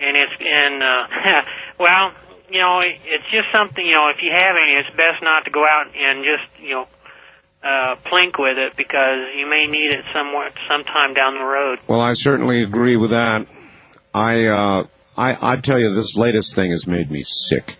[0.00, 0.80] and it's in.
[0.82, 1.42] Uh,
[1.78, 2.12] well,
[2.50, 3.84] you know, it's just something.
[3.84, 6.70] You know, if you have any, it's best not to go out and just you
[6.70, 6.88] know
[7.62, 11.78] uh, plink with it because you may need it somewhere sometime down the road.
[11.86, 13.46] Well, I certainly agree with that.
[14.14, 17.76] I uh, I I tell you, this latest thing has made me sick.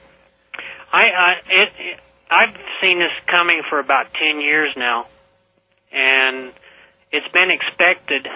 [0.93, 2.01] I, I it, it
[2.31, 5.07] I've seen this coming for about ten years now,
[5.93, 6.53] and
[7.11, 8.29] it's been expected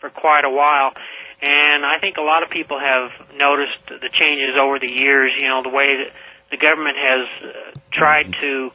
[0.00, 0.92] for quite a while.
[1.40, 5.32] And I think a lot of people have noticed the changes over the years.
[5.38, 6.12] You know, the way that
[6.50, 8.70] the government has uh, tried to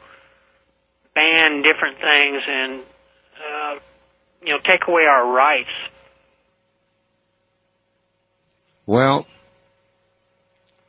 [1.14, 2.80] ban different things and
[3.38, 3.80] uh,
[4.42, 5.70] you know take away our rights.
[8.86, 9.26] Well,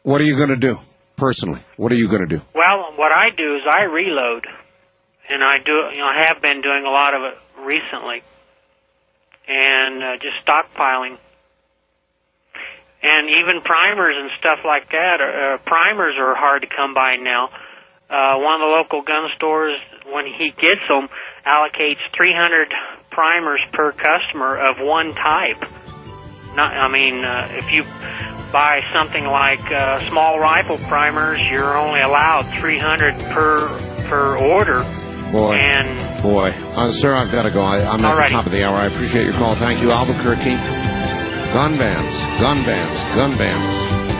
[0.03, 0.77] what are you going to do
[1.15, 1.63] personally?
[1.77, 2.41] What are you going to do?
[2.53, 4.47] Well, what I do is I reload,
[5.29, 5.71] and I do.
[5.91, 8.21] You know, I have been doing a lot of it recently,
[9.47, 11.17] and uh, just stockpiling,
[13.05, 15.17] and even primers and stuff like that.
[15.21, 17.49] Uh, primers are hard to come by now.
[18.09, 19.77] Uh, one of the local gun stores,
[20.11, 21.07] when he gets them,
[21.45, 22.73] allocates 300
[23.11, 25.61] primers per customer of one type.
[26.55, 27.83] Not, I mean, uh, if you
[28.51, 33.67] buy something like uh, small rifle primers, you're only allowed 300 per
[34.07, 34.83] per order.
[35.31, 37.61] Boy, And boy, uh, sir, I've got to go.
[37.61, 38.27] I, I'm at Alrighty.
[38.29, 38.75] the top of the hour.
[38.77, 39.55] I appreciate your call.
[39.55, 40.55] Thank you, Albuquerque.
[41.55, 44.14] Gun bans, gun bans, gun bans.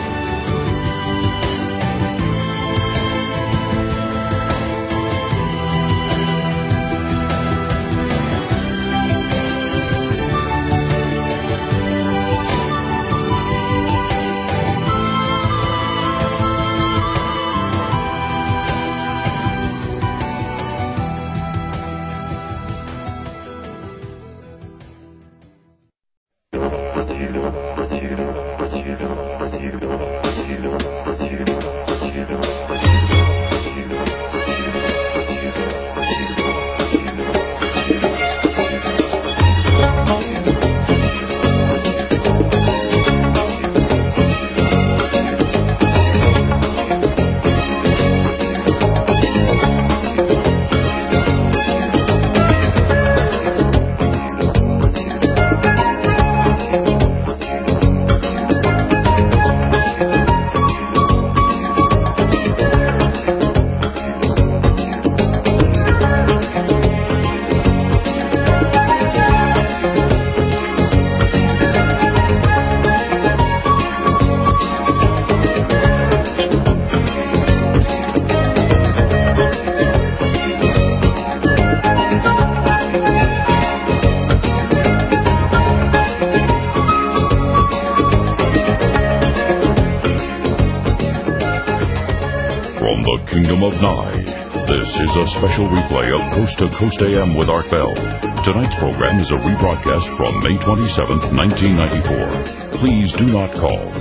[95.36, 97.94] Special replay of Coast to Coast AM with Art Bell.
[98.42, 102.70] Tonight's program is a rebroadcast from May 27, 1994.
[102.72, 103.92] Please do not call.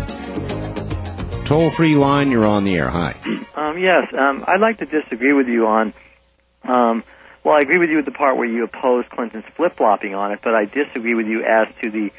[1.44, 2.90] Toll free line, you're on the air.
[2.90, 3.20] Hi.
[3.56, 5.94] Um, yes, um, I'd like to disagree with you on.
[6.64, 7.04] Um,
[7.44, 10.34] well, I agree with you with the part where you oppose Clinton's flip flopping on
[10.34, 12.12] it, but I disagree with you as to the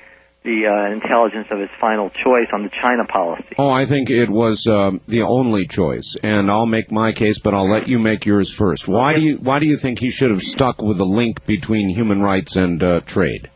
[0.47, 3.56] the uh, intelligence of his final choice on the China policy.
[3.59, 7.52] Oh, I think it was um, the only choice, and I'll make my case, but
[7.52, 8.86] I'll let you make yours first.
[8.86, 11.89] Why do you Why do you think he should have stuck with the link between
[11.89, 13.51] human rights and uh, trade?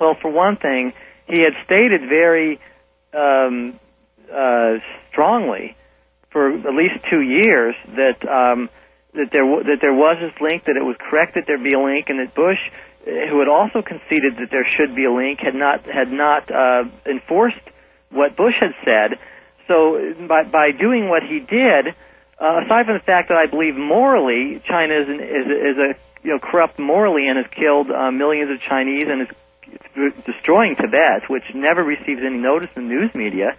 [0.00, 0.94] Well, for one thing,
[1.28, 2.58] he had stated very
[3.12, 3.78] um,
[4.32, 4.78] uh,
[5.12, 5.76] strongly
[6.30, 8.70] for at least two years that um,
[9.12, 11.74] that there w- that there was this link, that it was correct that there be
[11.74, 12.58] a link, and that Bush,
[13.04, 16.84] who had also conceded that there should be a link, had not had not uh,
[17.06, 17.60] enforced
[18.10, 19.18] what Bush had said.
[19.68, 21.94] So by by doing what he did,
[22.40, 25.94] uh, aside from the fact that I believe morally China is an, is, is a
[26.22, 29.28] you know corrupt morally and has killed uh, millions of Chinese and is
[30.26, 33.56] destroying Tibet, which never receives any notice in the news media.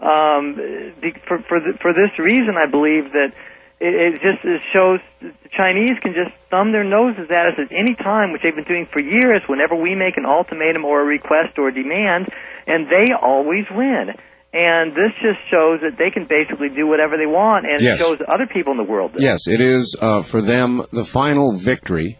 [0.00, 0.56] Um,
[1.26, 3.32] for for the, for this reason, I believe that
[3.84, 7.70] it, it just it shows the Chinese can just thumb their noses at us at
[7.70, 9.42] any time, which they've been doing for years.
[9.46, 12.28] Whenever we make an ultimatum or a request or a demand,
[12.66, 14.16] and they always win.
[14.56, 18.00] And this just shows that they can basically do whatever they want, and Yes.
[18.00, 19.12] it shows other people in the world.
[19.14, 22.18] That Yes, it is uh, for them the final victory,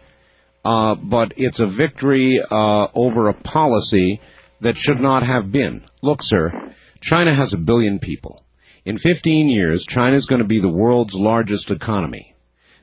[0.63, 4.19] uh, but it's a victory uh, over a policy
[4.61, 5.83] that should not have been.
[6.01, 8.44] Look, sir, China has a billion people.
[8.85, 12.35] In 15 years, China is going to be the world's largest economy.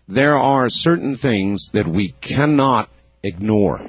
[0.08, 2.90] There are certain things that we cannot
[3.22, 3.86] ignore.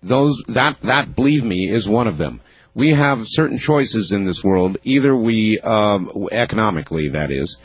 [0.00, 2.40] Those that that believe me is one of them.
[2.72, 4.76] We have certain choices in this world.
[4.84, 7.56] Either we um, economically, that is,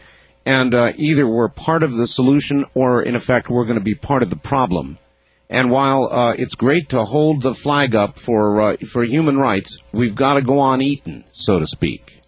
[0.47, 3.93] and uh, either we're part of the solution or in effect we're going to be
[3.93, 4.97] part of the problem.
[5.47, 9.77] And while uh, it's great to hold the flag up for uh, for human rights,
[9.91, 12.20] we've got to go on eating, so to speak.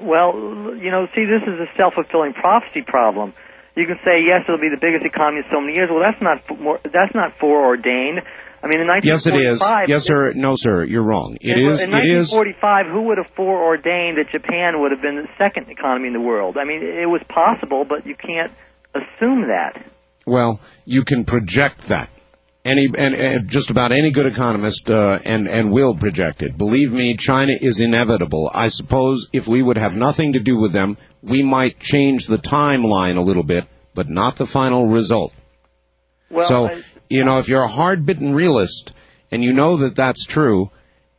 [0.00, 3.34] Well, you know, see, this is a self-fulfilling prophecy problem.
[3.76, 5.88] You can say, yes, it'll be the biggest economy in so many years.
[5.92, 8.20] Well, that's not more, that's not foreordained.
[8.62, 9.04] I mean, in 1945.
[9.04, 9.88] Yes, it is.
[9.88, 10.32] Yes, sir.
[10.34, 10.84] No, sir.
[10.84, 11.38] You're wrong.
[11.40, 11.80] It in, is.
[11.80, 12.32] In It is.
[12.32, 16.20] 1945, who would have foreordained that Japan would have been the second economy in the
[16.20, 16.56] world?
[16.58, 18.52] I mean, it was possible, but you can't
[18.94, 19.80] assume that.
[20.26, 22.10] Well, you can project that.
[22.62, 26.58] Any and, and just about any good economist uh, and and will project it.
[26.58, 28.50] Believe me, China is inevitable.
[28.52, 32.36] I suppose if we would have nothing to do with them, we might change the
[32.36, 33.64] timeline a little bit,
[33.94, 35.32] but not the final result.
[36.28, 38.92] Well, so I- you know, if you're a hard-bitten realist
[39.32, 40.70] and you know that that's true,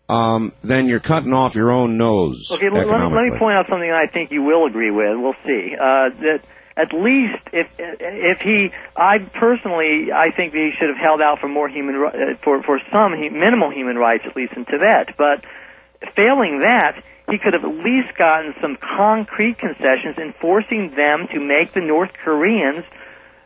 [0.08, 2.50] um, then you're cutting off your own nose.
[2.52, 5.18] Okay, let, let, me- let me point out something I think you will agree with.
[5.18, 5.74] We'll see.
[5.76, 6.40] Uh, that
[6.78, 11.40] at least if if he, I personally, I think that he should have held out
[11.40, 15.16] for more human uh, for for some minimal human rights, at least in Tibet.
[15.18, 15.44] But
[16.16, 21.72] failing that, he could have at least gotten some concrete concessions, enforcing them to make
[21.74, 22.86] the North Koreans.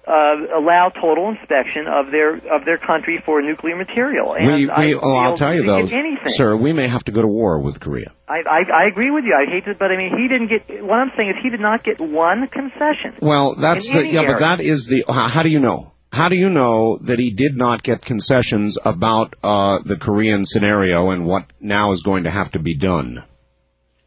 [0.08, 4.36] Uh, allow total inspection of their of their country for nuclear material.
[4.36, 5.88] And we, we, oh, I'll tell you though,
[6.28, 8.14] sir, we may have to go to war with Korea.
[8.28, 9.34] I, I I agree with you.
[9.34, 10.84] I hate to, but I mean, he didn't get.
[10.84, 13.18] What I'm saying is, he did not get one concession.
[13.20, 15.94] Well, that's the yeah, but that is the how, how do you know?
[16.12, 21.10] How do you know that he did not get concessions about uh, the Korean scenario
[21.10, 23.24] and what now is going to have to be done?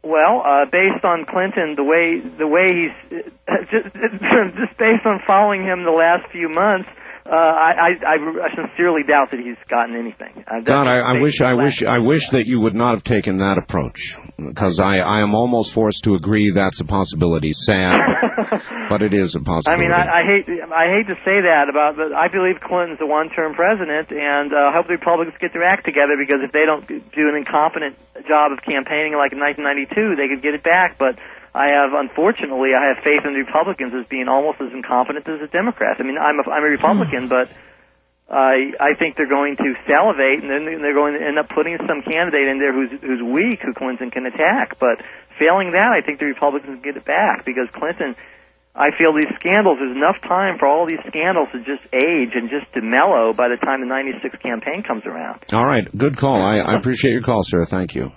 [0.01, 3.21] Well, uh, based on Clinton, the way the way he's
[3.69, 6.89] just, just based on following him the last few months,
[7.29, 10.43] uh, I, I I sincerely doubt that he's gotten anything.
[10.47, 13.37] Uh, God, I, I wish, I wish, I wish that you would not have taken
[13.37, 17.53] that approach, because I, I am almost forced to agree that's a possibility.
[17.53, 17.93] Sad,
[18.89, 19.69] but it is a possibility.
[19.69, 22.99] I mean, I, I hate I hate to say that about, but I believe Clinton's
[23.01, 26.51] a one-term president, and uh, I hope the Republicans get their act together because if
[26.51, 27.93] they don't do an incompetent
[28.25, 30.97] job of campaigning like in 1992, they could get it back.
[30.97, 31.21] But
[31.59, 35.43] I have, unfortunately, I have faith in the Republicans as being almost as incompetent as
[35.43, 35.99] the Democrats.
[35.99, 37.51] I mean, I'm a, I'm a Republican, but
[38.31, 41.75] I I think they're going to salivate, and then they're going to end up putting
[41.83, 44.79] some candidate in there who's who's weak, who Clinton can attack.
[44.79, 45.03] But
[45.35, 48.15] failing that, I think the Republicans get it back because Clinton.
[48.75, 52.49] I feel these scandals, there's enough time for all these scandals to just age and
[52.49, 55.43] just to mellow by the time the 96 campaign comes around.
[55.51, 56.41] All right, good call.
[56.41, 57.65] I, I appreciate your call, sir.
[57.65, 58.13] Thank you.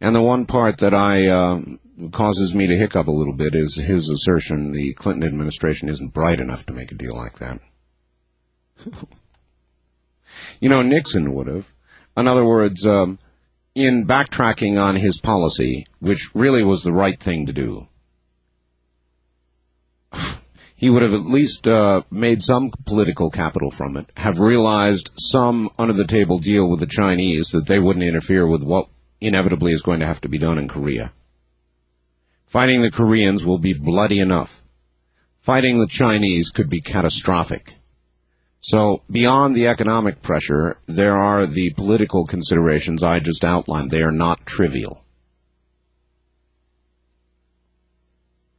[0.00, 1.60] And the one part that I uh,
[2.12, 6.40] causes me to hiccup a little bit is his assertion the Clinton administration isn't bright
[6.40, 7.60] enough to make a deal like that.
[10.60, 11.66] you know, Nixon would have.
[12.16, 13.18] In other words, um,
[13.74, 17.86] in backtracking on his policy, which really was the right thing to do,
[20.76, 25.70] he would have at least uh, made some political capital from it, have realized some
[25.78, 28.88] under the table deal with the Chinese that they wouldn't interfere with what
[29.20, 31.12] inevitably is going to have to be done in Korea.
[32.46, 34.62] Fighting the Koreans will be bloody enough.
[35.40, 37.74] Fighting the Chinese could be catastrophic.
[38.60, 43.90] So beyond the economic pressure, there are the political considerations I just outlined.
[43.90, 45.04] They are not trivial.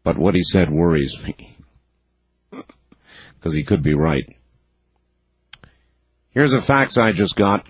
[0.03, 1.57] But what he said worries me.
[2.49, 4.38] Because he could be right.
[6.30, 7.68] Here's a fax I just got.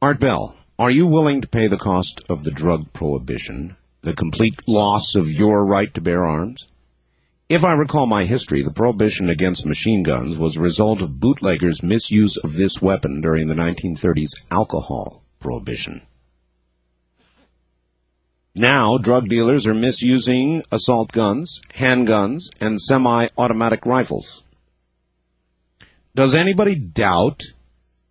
[0.00, 3.76] Art Bell, are you willing to pay the cost of the drug prohibition,
[4.06, 6.68] the complete loss of your right to bear arms?
[7.48, 11.82] If I recall my history, the prohibition against machine guns was a result of bootleggers'
[11.82, 16.02] misuse of this weapon during the 1930s alcohol prohibition.
[18.54, 24.44] Now, drug dealers are misusing assault guns, handguns, and semi-automatic rifles.
[26.14, 27.42] Does anybody doubt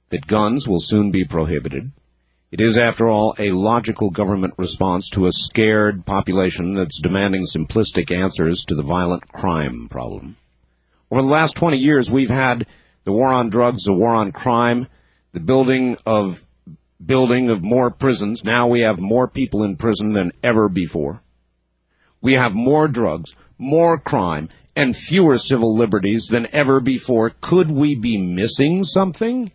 [0.10, 1.94] that guns will soon be prohibited?
[2.52, 8.16] It is, after all, a logical government response to a scared population that's demanding simplistic
[8.16, 10.38] answers to the violent crime problem.
[11.10, 12.68] Over the last 20 years, we've had
[13.04, 14.88] the war on drugs, the war on crime,
[15.34, 16.44] the building of
[17.04, 18.44] building of more prisons.
[18.44, 21.22] Now we have more people in prison than ever before.
[22.22, 27.32] We have more drugs, more crime, and fewer civil liberties than ever before.
[27.42, 29.52] Could we be missing something?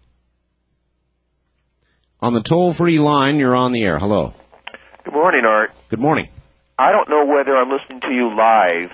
[2.23, 3.99] On the toll-free line, you're on the air.
[3.99, 4.35] Hello.
[5.05, 5.71] Good morning, Art.
[5.89, 6.29] Good morning.
[6.79, 8.91] I don't know whether I'm listening to you live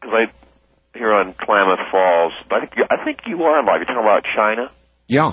[0.00, 3.76] because I here on Klamath Falls, but I think you, I think you are live.
[3.78, 4.70] You're talking about China
[5.08, 5.32] Yeah.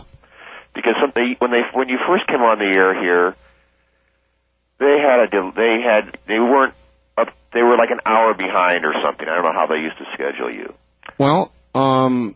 [0.76, 3.36] because some, they, when they when you first came on the air here,
[4.80, 6.74] they had a they had they weren't
[7.18, 9.28] up they were like an hour behind or something.
[9.28, 10.74] I don't know how they used to schedule you.
[11.18, 12.36] Well, um,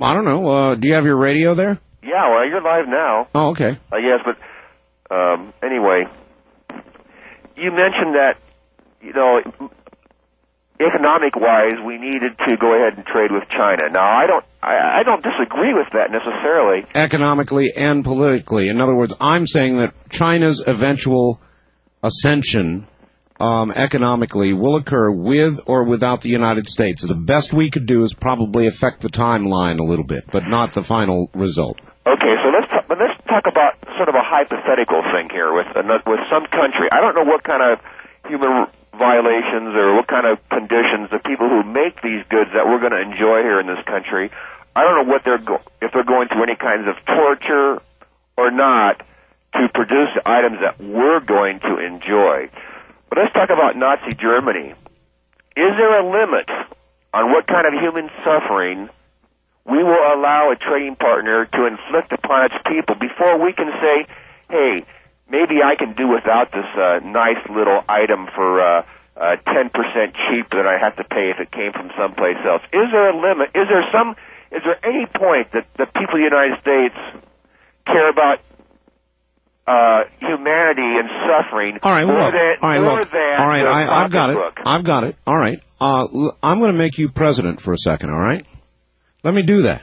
[0.00, 0.48] I don't know.
[0.48, 1.78] Uh, do you have your radio there?
[2.06, 3.28] Yeah, well, you're live now.
[3.34, 3.76] Oh, okay.
[3.92, 6.04] I guess, but um, anyway,
[7.56, 8.36] you mentioned that
[9.06, 9.40] you know,
[10.80, 13.90] economic wise, we needed to go ahead and trade with China.
[13.90, 16.86] Now, I don't, I, I don't disagree with that necessarily.
[16.94, 18.68] Economically and politically.
[18.68, 21.40] In other words, I'm saying that China's eventual
[22.02, 22.86] ascension
[23.38, 27.06] um, economically will occur with or without the United States.
[27.06, 30.72] The best we could do is probably affect the timeline a little bit, but not
[30.72, 31.78] the final result.
[32.06, 36.20] Okay, so let's let's talk about sort of a hypothetical thing here with ano- with
[36.30, 36.86] some country.
[36.92, 37.80] I don't know what kind of
[38.28, 42.78] human violations or what kind of conditions the people who make these goods that we're
[42.78, 44.30] going to enjoy here in this country.
[44.76, 47.82] I don't know what they're go- if they're going through any kinds of torture
[48.38, 49.02] or not
[49.54, 52.48] to produce items that we're going to enjoy.
[53.08, 54.74] But let's talk about Nazi Germany.
[55.56, 56.48] Is there a limit
[57.12, 58.90] on what kind of human suffering
[59.68, 64.06] we will allow a trading partner to inflict upon its people before we can say,
[64.48, 64.84] hey,
[65.28, 68.82] maybe I can do without this uh, nice little item for uh,
[69.16, 69.72] uh, 10%
[70.30, 72.62] cheaper than I have to pay if it came from someplace else.
[72.72, 73.50] Is there a limit?
[73.54, 74.14] Is there some?
[74.52, 76.94] Is there any point that the people of the United States
[77.86, 78.38] care about
[79.66, 82.32] uh, humanity and suffering All right, more look.
[82.32, 83.12] than All right, look.
[83.12, 84.36] All right, the I, I've got it.
[84.36, 84.62] pocketbook?
[84.66, 85.16] I've got it.
[85.26, 85.58] All right.
[85.80, 88.10] Uh, l- I'm going to make you president for a second.
[88.10, 88.46] All right.
[89.26, 89.82] Let me do that.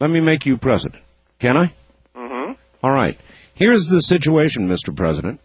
[0.00, 1.02] Let me make you president.
[1.38, 1.72] Can I?
[2.14, 2.52] Mm-hmm.
[2.82, 3.18] All right.
[3.54, 4.94] Here's the situation, Mr.
[4.94, 5.40] President.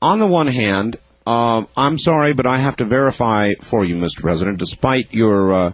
[0.00, 0.94] On the one hand,
[1.26, 4.20] uh, I'm sorry, but I have to verify for you, Mr.
[4.20, 5.72] President, despite your uh,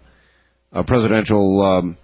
[0.72, 1.98] uh, presidential um,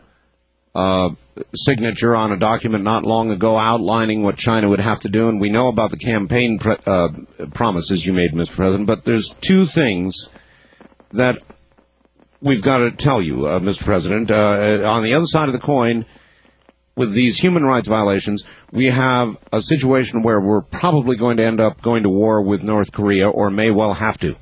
[0.74, 1.14] uh,
[1.54, 5.40] signature on a document not long ago outlining what China would have to do, and
[5.40, 7.08] we know about the campaign pre- uh,
[7.54, 8.54] promises you made, Mr.
[8.54, 8.86] President.
[8.86, 10.28] But there's two things
[11.12, 11.42] that
[12.40, 13.84] we've got to tell you, uh, Mr.
[13.84, 14.30] President.
[14.30, 16.06] Uh, on the other side of the coin,
[16.96, 21.60] with these human rights violations, we have a situation where we're probably going to end
[21.60, 24.36] up going to war with North Korea, or may well have to.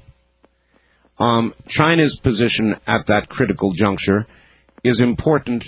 [1.18, 4.26] Um, China's position at that critical juncture
[4.82, 5.66] is important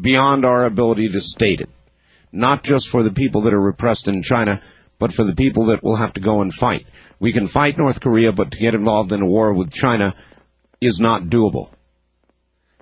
[0.00, 1.70] beyond our ability to state it.
[2.32, 4.62] Not just for the people that are repressed in China,
[4.98, 6.86] but for the people that will have to go and fight.
[7.18, 10.14] We can fight North Korea, but to get involved in a war with China
[10.80, 11.70] is not doable.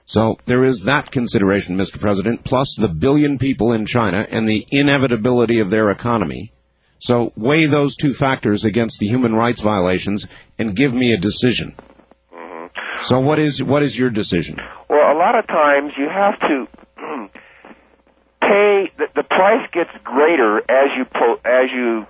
[0.06, 1.98] So there is that consideration, Mr.
[1.98, 6.52] President, plus the billion people in China and the inevitability of their economy.
[6.98, 10.26] So weigh those two factors against the human rights violations
[10.58, 11.74] and give me a decision.
[12.32, 13.02] Mm-hmm.
[13.02, 14.58] So what is what is your decision?
[14.89, 16.68] Well, a lot of times you have to
[18.40, 18.92] pay.
[18.98, 22.06] The, the price gets greater as you po- as you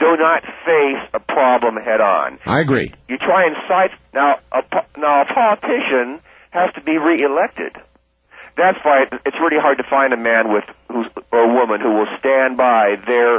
[0.00, 2.38] do not face a problem head on.
[2.46, 2.92] I agree.
[3.08, 4.40] You try and cite now.
[4.50, 4.62] A,
[4.98, 6.20] now a politician
[6.50, 7.76] has to be reelected.
[8.56, 11.92] That's why it's really hard to find a man with who's or a woman who
[11.92, 13.36] will stand by their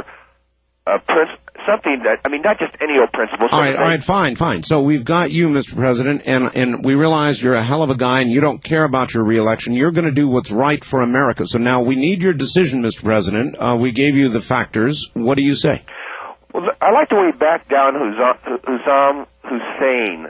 [0.86, 3.48] uh, princ- something that I mean, not just any old principle.
[3.50, 4.62] All right, all right, fine, fine.
[4.62, 5.74] So we've got you, Mr.
[5.76, 8.84] President, and and we realize you're a hell of a guy, and you don't care
[8.84, 9.74] about your reelection.
[9.74, 11.46] You're going to do what's right for America.
[11.46, 13.04] So now we need your decision, Mr.
[13.04, 13.56] President.
[13.58, 15.10] Uh, we gave you the factors.
[15.12, 15.84] What do you say?
[16.52, 20.26] Well, I like the way he backed down Hussam, Hussein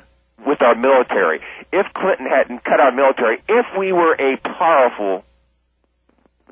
[0.46, 1.40] with our military.
[1.72, 5.24] If Clinton hadn't cut our military, if we were a powerful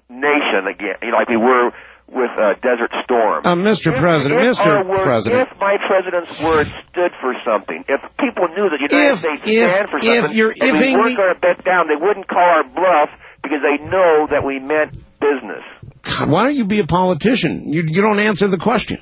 [0.09, 1.71] nation again, you know, like we were
[2.11, 3.47] with uh, Desert Storm.
[3.47, 3.95] Uh, Mr.
[3.97, 4.85] President, if Mr.
[4.87, 5.47] word, President.
[5.49, 9.43] if my president's word stood for something, if people knew that the United If- States
[9.47, 11.95] if- stand for if something, you're- and if we weren't going to bet down, they
[11.95, 13.11] wouldn't call our bluff
[13.43, 15.63] because they know that we meant business.
[16.27, 17.73] Why don't you be a politician?
[17.73, 19.01] You you don't answer the question.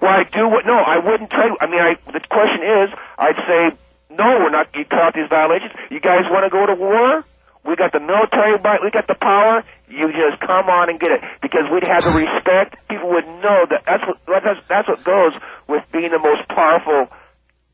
[0.00, 0.66] Well, I do what?
[0.66, 1.52] No, I wouldn't trade.
[1.60, 3.78] I mean, I, the question is, I'd say,
[4.10, 4.68] no, we're not.
[4.74, 5.72] You out these violations.
[5.90, 7.24] You guys want to go to war?
[7.64, 9.64] We got the military, but we got the power.
[9.88, 12.76] You just come on and get it because we'd have the respect.
[12.88, 15.32] People would know that that's what that's, that's what goes
[15.66, 17.08] with being the most powerful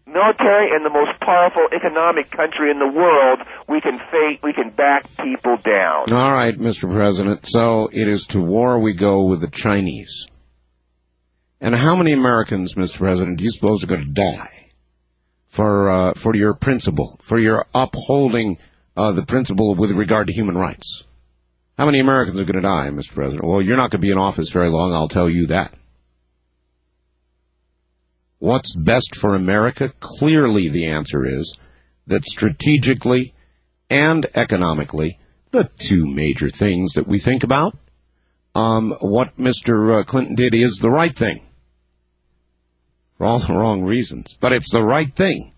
[0.06, 3.40] military and the most powerful economic country in the world.
[3.68, 4.42] We can fake.
[4.42, 6.12] We can back people down.
[6.12, 6.90] All right, Mr.
[6.92, 7.46] President.
[7.46, 10.26] So it is to war we go with the Chinese.
[11.60, 12.96] And how many Americans, Mr.
[12.96, 14.70] President, do you suppose are going to die
[15.48, 18.58] for uh, for your principle, for your upholding
[18.96, 21.04] uh, the principle with regard to human rights?
[21.76, 23.14] How many Americans are going to die, Mr.
[23.14, 23.44] President?
[23.44, 24.94] Well, you're not going to be in office very long.
[24.94, 25.74] I'll tell you that.
[28.38, 29.92] What's best for America?
[30.00, 31.58] Clearly, the answer is
[32.06, 33.34] that strategically
[33.90, 35.18] and economically,
[35.50, 37.76] the two major things that we think about,
[38.54, 40.00] um, what Mr.
[40.00, 41.42] uh, Clinton did is the right thing.
[43.20, 44.32] For all the wrong reasons.
[44.40, 45.52] But it's the right thing.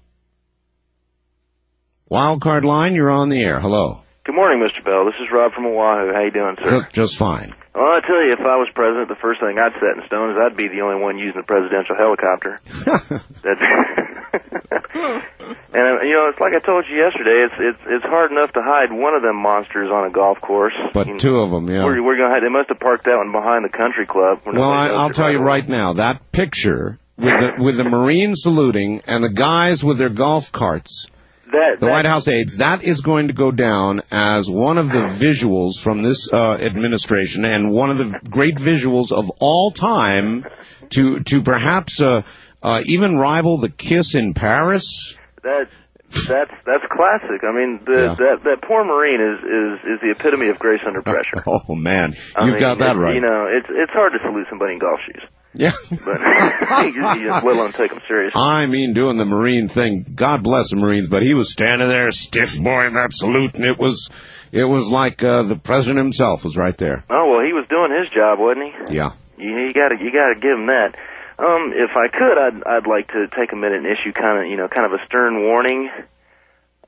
[2.11, 3.61] Wildcard line, you're on the air.
[3.61, 4.01] Hello.
[4.25, 4.85] Good morning, Mr.
[4.85, 5.05] Bell.
[5.05, 6.11] This is Rob from Oahu.
[6.13, 6.89] How you doing, sir?
[6.93, 7.55] Just fine.
[7.73, 10.33] Well, I tell you, if I was president, the first thing I'd set in stone
[10.33, 12.59] is I'd be the only one using the presidential helicopter.
[13.47, 13.63] That's
[15.71, 17.47] and uh, you know, it's like I told you yesterday.
[17.47, 20.75] It's it's it's hard enough to hide one of them monsters on a golf course.
[20.93, 21.85] But two of them, yeah.
[21.85, 22.43] We're, we're gonna hide.
[22.43, 24.43] They must have parked that one behind the country club.
[24.45, 29.03] Well, I, I'll tell you right now, that picture with the, with the Marines saluting
[29.07, 31.07] and the guys with their golf carts,
[31.51, 35.07] That, the White House aides, that is going to go down as one of the
[35.09, 40.47] visuals from this uh, administration and one of the great visuals of all time
[40.91, 42.23] to to perhaps uh,
[42.63, 45.15] uh, even rival the kiss in Paris.
[45.43, 45.69] that
[46.11, 47.41] that's that's classic.
[47.43, 48.15] I mean, the, Yeah.
[48.15, 51.43] that that poor Marine is is is the epitome of grace under pressure.
[51.47, 53.15] Oh man, you've mean, got that right.
[53.15, 55.23] You know, it's it's hard to salute somebody in golf shoes,
[55.55, 55.73] Yeah.
[55.91, 55.99] but
[56.87, 58.33] you just, you just let alone take them serious.
[58.35, 60.05] I mean, doing the Marine thing.
[60.15, 63.65] God bless the Marines, but he was standing there, stiff boy in that salute, and
[63.65, 64.09] it was,
[64.51, 67.05] it was like uh, the president himself was right there.
[67.11, 68.97] Oh well, he was doing his job, wasn't he?
[68.97, 69.13] Yeah.
[69.37, 70.95] You, you gotta you gotta give him that.
[71.39, 74.51] Um, if I could, I'd I'd like to take a minute and issue kind of
[74.51, 75.91] you know kind of a stern warning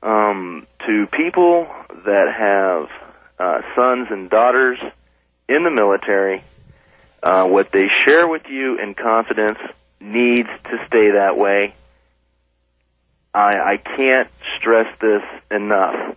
[0.01, 1.67] um, to people
[2.05, 2.89] that have
[3.39, 4.79] uh, sons and daughters
[5.49, 6.43] in the military.
[7.25, 9.57] Uh, what they share with you in confidence
[9.99, 11.73] needs to stay that way.
[13.33, 14.29] I I can't
[14.59, 16.15] stress this enough.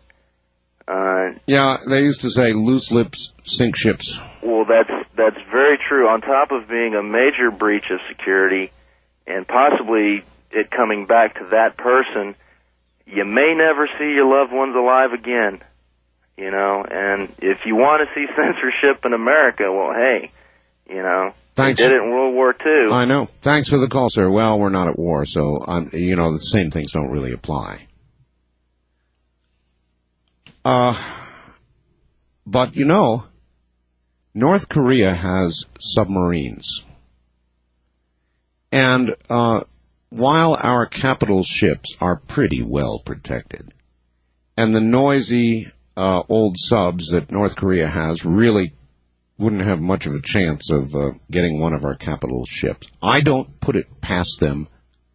[0.87, 4.21] Uh, Yeah, they used to say loose lips sink ships.
[4.43, 6.09] well, that's that's very true.
[6.09, 8.71] On top of being a major breach of security,
[9.27, 12.35] and possibly it coming back to that person,
[13.07, 15.61] you may never see your loved ones alive again.
[16.37, 20.31] You know, and if you want to see censorship in America, well, hey,
[20.89, 21.81] you know, Thanks.
[21.81, 22.93] they did it in World War II.
[22.93, 23.29] I know.
[23.43, 24.31] Thanks for the call, sir.
[24.31, 27.87] Well, we're not at war, so um, you know the same things don't really apply.
[30.65, 30.97] Uh,
[32.47, 33.25] but you know,
[34.35, 36.85] North Korea has submarines,
[38.73, 39.65] and uh,
[40.11, 43.73] while our capital ships are pretty well protected,
[44.57, 48.73] and the noisy uh, old subs that North Korea has really
[49.39, 52.91] wouldn't have much of a chance of uh, getting one of our capital ships.
[53.01, 54.67] I don't put it past them,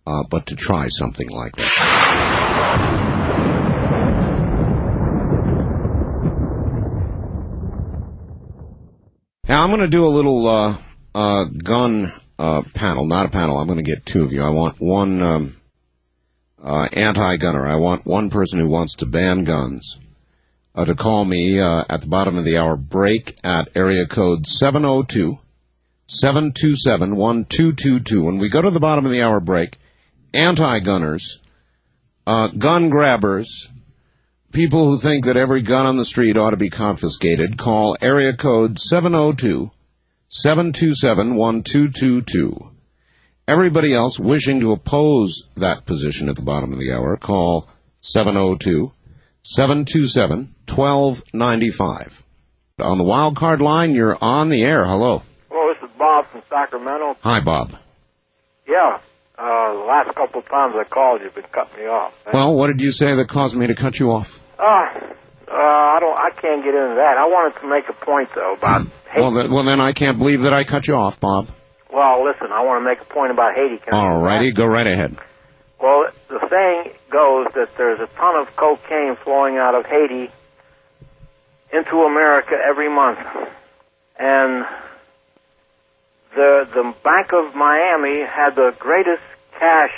[0.08, 3.14] uh, but to try something like that.
[9.46, 10.78] Now I'm going to do a little uh,
[11.14, 13.58] uh, gun uh, panel, not a panel.
[13.58, 14.42] I'm going to get two of you.
[14.42, 15.58] I want one um,
[16.64, 17.68] uh, anti-gunner.
[17.68, 20.00] I want one person who wants to ban guns
[20.76, 24.48] uh, to call me uh, at the bottom of the hour break at area code
[24.48, 25.38] 702
[26.08, 28.24] 727-1222.
[28.24, 29.78] When we go to the bottom of the hour break,
[30.34, 31.40] anti-gunners,
[32.28, 33.70] uh, gun grabbers,
[34.52, 38.36] people who think that every gun on the street ought to be confiscated, call area
[38.36, 39.72] code 702
[40.30, 42.70] 727 1222.
[43.48, 47.68] Everybody else wishing to oppose that position at the bottom of the hour, call
[48.02, 48.92] 702
[49.44, 52.24] 727 1295.
[52.80, 54.86] On the wild card line, you're on the air.
[54.86, 55.22] Hello.
[55.52, 57.18] Hello, this is Bob from Sacramento.
[57.22, 57.74] Hi, Bob.
[58.66, 59.00] Yeah,
[59.38, 62.14] uh, the last couple of times I called, you've been cutting me off.
[62.32, 64.40] Well, what did you say that caused me to cut you off?
[64.58, 67.18] Uh, uh, I don't, I can't get into that.
[67.18, 70.44] I wanted to make a point though about Well, then, well, then I can't believe
[70.44, 71.50] that I cut you off, Bob.
[71.94, 73.78] Well, listen, I want to make a point about Haiti.
[73.78, 75.18] Can All righty, go right ahead.
[75.84, 80.32] Well, the saying goes that there's a ton of cocaine flowing out of Haiti
[81.74, 83.20] into America every month,
[84.18, 84.64] and
[86.34, 89.24] the the Bank of Miami had the greatest
[89.60, 89.92] cash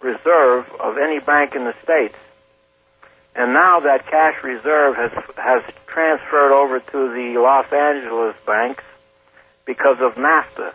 [0.00, 2.14] reserve of any bank in the states,
[3.34, 8.84] and now that cash reserve has has transferred over to the Los Angeles banks
[9.66, 10.72] because of NAFTA,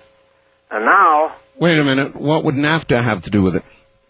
[0.71, 2.17] and now Wait a minute.
[2.17, 3.63] What would NAFTA have to do with it?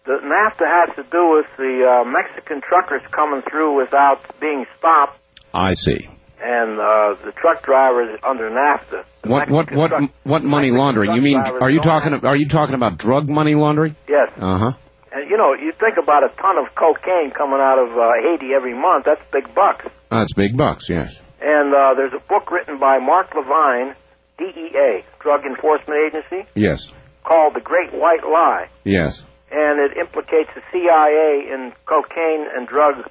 [0.06, 5.18] The NAFTA has to do with the uh, Mexican truckers coming through without being stopped,
[5.52, 6.08] I see.
[6.42, 9.04] and uh, the truck drivers under NAFTA.
[9.24, 9.92] What what what
[10.24, 11.12] what money laundering?
[11.14, 13.96] You mean are you talking are you talking about drug money laundering?
[14.08, 14.72] Yes, Uh huh.
[15.12, 18.52] and you know, you think about a ton of cocaine coming out of uh, Haiti
[18.54, 19.04] every month.
[19.06, 19.86] That's big bucks.
[20.10, 20.88] That's big bucks.
[20.88, 21.20] Yes.
[21.40, 23.94] And uh, there's a book written by Mark Levine,
[24.38, 26.90] DEA, Drug Enforcement Agency, Yes.
[27.24, 29.22] called The Great White Lie, Yes.
[29.50, 33.08] And it implicates the CIA in cocaine and drug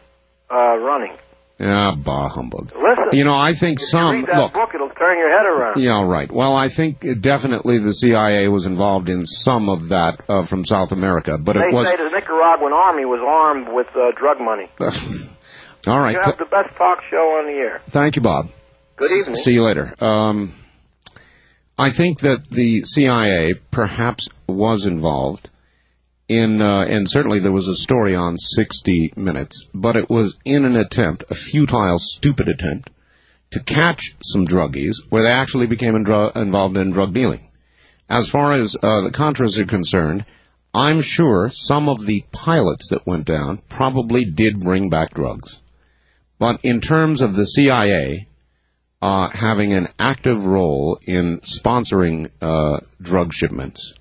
[0.52, 1.16] uh, running.
[1.60, 2.74] Ah, bah humbug.
[2.76, 4.54] Listen, You know, I think if some you read that look.
[4.54, 5.80] book, it'll turn your head around.
[5.82, 6.30] Yeah, right.
[6.30, 10.92] Well, I think definitely the CIA was involved in some of that uh, from South
[10.92, 14.42] America, but they it was They say the Nicaraguan army was armed with uh, drug
[14.42, 14.68] money.
[15.88, 16.12] all right.
[16.14, 17.82] You have the best talk show on the air.
[17.90, 18.50] Thank you, Bob.
[18.98, 19.36] Good evening.
[19.36, 19.94] See you later.
[20.04, 20.56] Um,
[21.78, 25.50] I think that the CIA perhaps was involved
[26.28, 30.66] in, uh, and certainly there was a story on 60 Minutes, but it was in
[30.66, 32.90] an attempt, a futile, stupid attempt,
[33.52, 37.48] to catch some druggies where they actually became in dru- involved in drug dealing.
[38.10, 40.26] As far as uh, the Contras are concerned,
[40.74, 45.60] I'm sure some of the pilots that went down probably did bring back drugs.
[46.38, 48.28] But in terms of the CIA,
[49.02, 53.94] uh, having an active role in sponsoring uh, drug shipments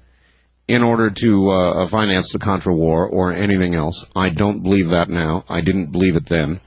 [0.67, 4.05] in order to uh, finance the Contra War or anything else.
[4.17, 5.45] I don't believe that now.
[5.49, 6.61] I didn't believe it then.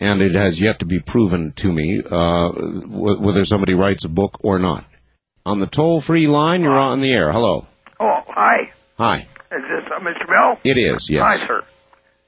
[0.00, 4.08] And it has yet to be proven to me uh, w- whether somebody writes a
[4.08, 4.84] book or not.
[5.46, 7.30] On the toll-free line, you're on the air.
[7.30, 7.66] Hello.
[8.00, 8.72] Oh, hi.
[8.98, 9.18] Hi.
[9.52, 10.26] Is this uh, Mr.
[10.26, 10.58] Bell?
[10.64, 11.22] It is, yes.
[11.22, 11.64] Hi, sir.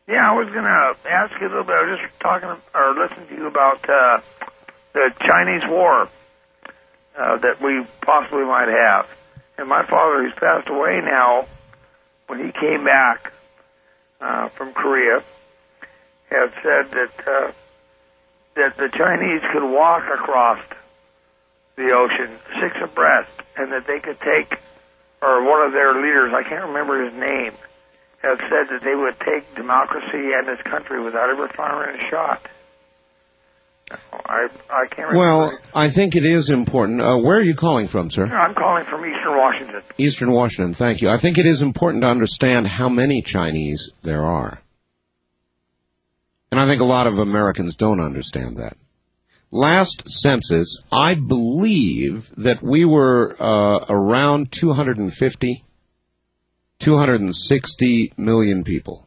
[0.07, 1.75] Yeah, I was going to ask you a little bit.
[1.75, 4.21] I was just talking or listening to you about uh,
[4.93, 6.09] the Chinese war
[7.19, 9.07] uh, that we possibly might have.
[9.59, 11.47] And my father, who's passed away now,
[12.27, 13.33] when he came back
[14.21, 15.23] uh, from Korea,
[16.31, 17.53] had said that uh,
[18.57, 20.59] that the Chinese could walk across
[21.77, 24.59] the ocean six abreast, and that they could take,
[25.21, 27.53] or one of their leaders, I can't remember his name,
[28.23, 32.49] had said that they would take democracy and this country without ever firing a shot.
[33.91, 35.19] I I can't remember.
[35.19, 37.01] Well, I think it is important.
[37.01, 38.25] Uh, where are you calling from, sir?
[38.25, 39.83] I'm calling from Eastern Washington.
[39.99, 41.09] Eastern Washington, thank you.
[41.09, 44.61] I think it is important to understand how many Chinese there are.
[46.51, 48.77] And I think a lot of Americans don't understand that.
[49.51, 55.65] Last census, I believe that we were uh, around 250,
[56.81, 59.06] 260 million people.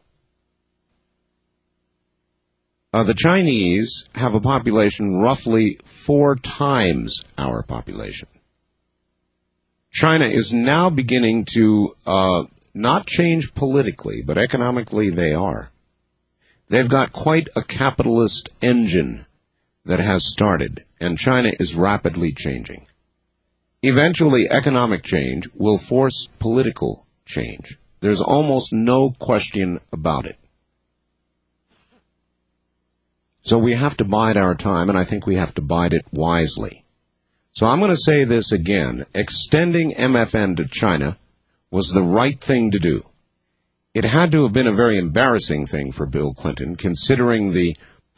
[2.92, 8.26] Uh, the Chinese have a population roughly four times our population.
[9.92, 12.44] China is now beginning to uh,
[12.74, 15.70] not change politically, but economically they are.
[16.68, 19.24] They've got quite a capitalist engine
[19.84, 22.86] that has started, and China is rapidly changing.
[23.82, 27.78] Eventually, economic change will force political change.
[28.00, 30.36] There's almost no question about it.
[33.42, 36.04] So we have to bide our time, and I think we have to bide it
[36.12, 36.84] wisely.
[37.52, 39.06] So I'm going to say this again.
[39.14, 41.16] Extending MFN to China
[41.70, 43.04] was the right thing to do.
[43.92, 47.76] It had to have been a very embarrassing thing for Bill Clinton, considering the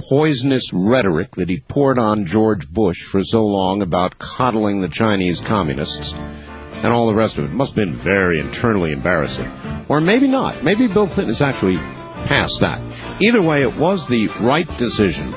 [0.09, 5.41] poisonous rhetoric that he poured on George Bush for so long about coddling the Chinese
[5.41, 6.15] communists.
[6.15, 7.51] and all the rest of it.
[7.51, 9.49] It must have been very internally embarrassing.
[9.89, 10.65] Or maybe not.
[10.65, 11.79] Maybe Bill Clinton is actually
[12.27, 12.81] past that.
[13.21, 15.33] Either way, it was the right decision.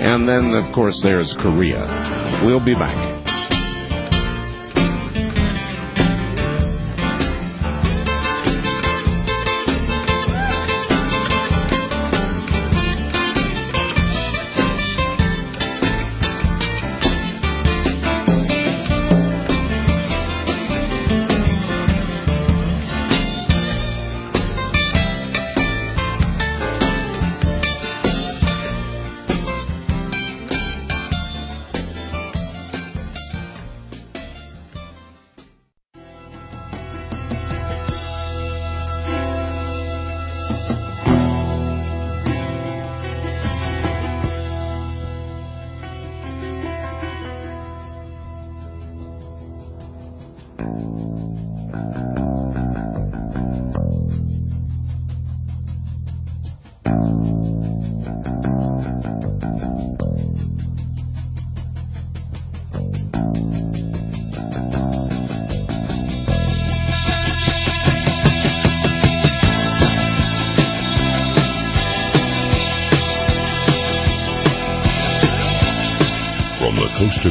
[0.00, 1.86] And then, of course, there's Korea.
[2.44, 3.27] We'll be back.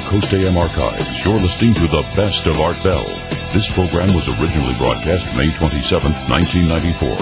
[0.08, 3.04] Coast AM archives, you're listening to the best of Art Bell.
[3.52, 7.18] This program was originally broadcast May 27, 1994.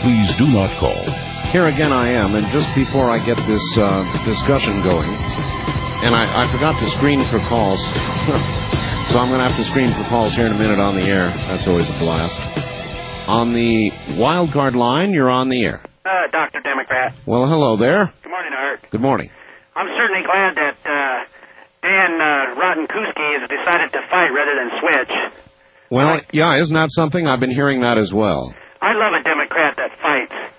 [0.00, 1.04] Please do not call.
[1.52, 5.10] Here again I am, and just before I get this uh, discussion going,
[6.00, 9.90] and I, I forgot to screen for calls, so I'm going to have to screen
[9.90, 11.28] for calls here in a minute on the air.
[11.28, 12.40] That's always a blast.
[13.28, 15.82] On the wild card line, you're on the air.
[16.06, 16.60] Uh, Dr.
[16.62, 17.14] Democrat.
[17.26, 18.14] Well, hello there.
[18.22, 18.90] Good morning, Art.
[18.90, 19.30] Good morning.
[19.76, 21.26] I'm certainly glad that uh,
[22.70, 25.32] Dan uh, Rostenkowski has decided to fight rather than switch.
[25.90, 27.26] Well, yeah, isn't that something?
[27.26, 28.54] I've been hearing that as well.
[28.80, 30.54] I love a Democrat that fights.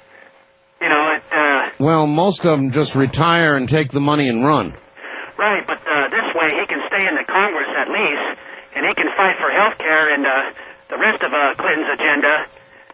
[0.81, 4.43] You know, it, uh, Well, most of them just retire and take the money and
[4.43, 4.75] run.
[5.38, 8.40] right, but uh, this way he can stay in the Congress at least,
[8.75, 10.59] and he can fight for health care and uh,
[10.90, 12.45] the rest of uh, Clinton's agenda,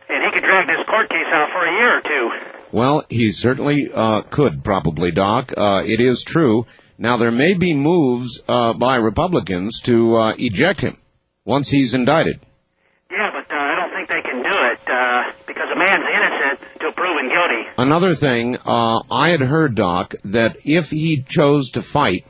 [0.10, 2.30] and he could drag this court case out for a year or two.
[2.72, 5.54] Well, he certainly uh, could, probably, Doc.
[5.58, 6.68] Uh, it is true.
[6.98, 10.98] Now, there may be moves uh, by Republicans to uh, eject him
[11.46, 12.40] once he's indicted.
[13.12, 16.68] Yeah, but uh, I don't think they can do it uh, because a man's innocent
[16.74, 17.64] until proven guilty.
[17.78, 22.26] Another thing, uh, I had heard, Doc, that if he chose to fight,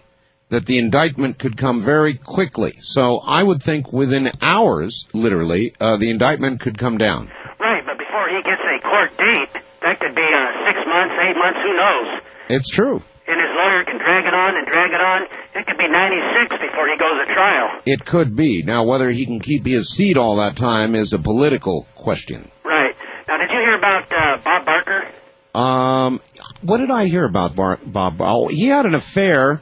[0.49, 2.75] that the indictment could come very quickly.
[2.79, 7.31] So I would think within hours, literally, uh, the indictment could come down.
[7.59, 11.37] Right, but before he gets a court date, that could be uh, six months, eight
[11.37, 12.21] months, who knows?
[12.49, 13.01] It's true.
[13.27, 15.23] And his lawyer can drag it on and drag it on.
[15.53, 17.81] It could be 96 before he goes to trial.
[17.85, 18.63] It could be.
[18.63, 22.49] Now, whether he can keep his seat all that time is a political question.
[22.63, 22.95] Right.
[23.27, 25.11] Now, did you hear about uh, Bob Barker?
[25.53, 26.21] Um,
[26.61, 28.21] what did I hear about Bar- Bob?
[28.21, 29.61] Oh, he had an affair.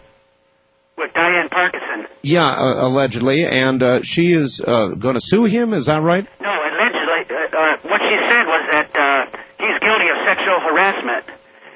[0.98, 2.06] With Diane Parkinson.
[2.22, 5.74] Yeah, uh, allegedly, and uh, she is uh, going to sue him.
[5.74, 6.28] Is that right?
[6.40, 11.26] No, allegedly, uh, uh, what she said was that uh, he's guilty of sexual harassment,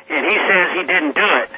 [0.10, 1.50] and he says he didn't do it.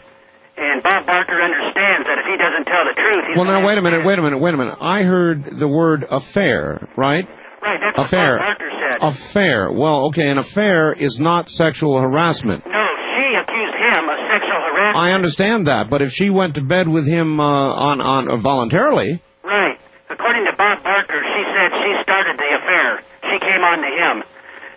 [0.62, 3.80] And Bob Barker understands that if he doesn't tell the truth, he's Well, now wait
[3.80, 4.78] a minute, wait a minute, wait a minute.
[4.80, 7.28] I heard the word affair, right?
[7.62, 7.80] right.
[7.82, 8.38] That's Affair.
[8.38, 9.02] what Bob Barker said.
[9.02, 9.72] Affair.
[9.72, 12.64] Well, okay, an affair is not sexual harassment.
[12.68, 12.72] No,
[13.18, 14.98] she accused him of sexual harassment.
[14.98, 18.36] I understand that, but if she went to bed with him uh, on on uh,
[18.38, 19.80] voluntarily, Right.
[20.12, 23.02] According to Bob Barker, she said she started the affair.
[23.34, 24.24] She came on to him.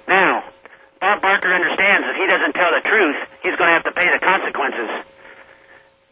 [0.09, 0.45] Now,
[1.01, 4.09] Bob Barker understands if he doesn't tell the truth, he's going to have to pay
[4.09, 5.05] the consequences.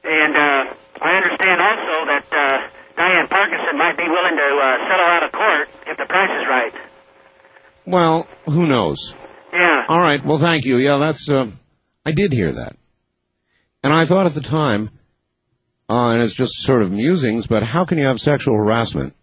[0.05, 5.06] And uh, I understand also that uh, Diane Parkinson might be willing to uh, settle
[5.06, 6.74] out of court if the price is right.
[7.86, 9.14] well, who knows?
[9.52, 9.84] Yeah.
[9.89, 10.24] All right.
[10.24, 10.78] Well, thank you.
[10.78, 11.31] Yeah, that's.
[11.31, 11.50] Uh,
[12.05, 12.76] I did hear that,
[13.82, 14.89] and I thought at the time,
[15.89, 17.47] uh, and it's just sort of musings.
[17.47, 19.14] But how can you have sexual harassment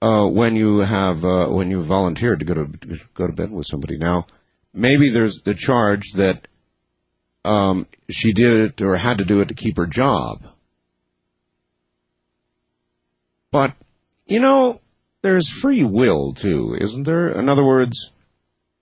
[0.00, 2.66] uh, when you have uh, when you volunteered to go to
[3.14, 3.98] go to bed with somebody?
[3.98, 4.26] Now,
[4.72, 6.48] maybe there's the charge that
[7.44, 10.42] um, she did it or had to do it to keep her job.
[13.50, 13.74] But
[14.26, 14.80] you know,
[15.22, 17.28] there's free will too, isn't there?
[17.38, 18.10] In other words,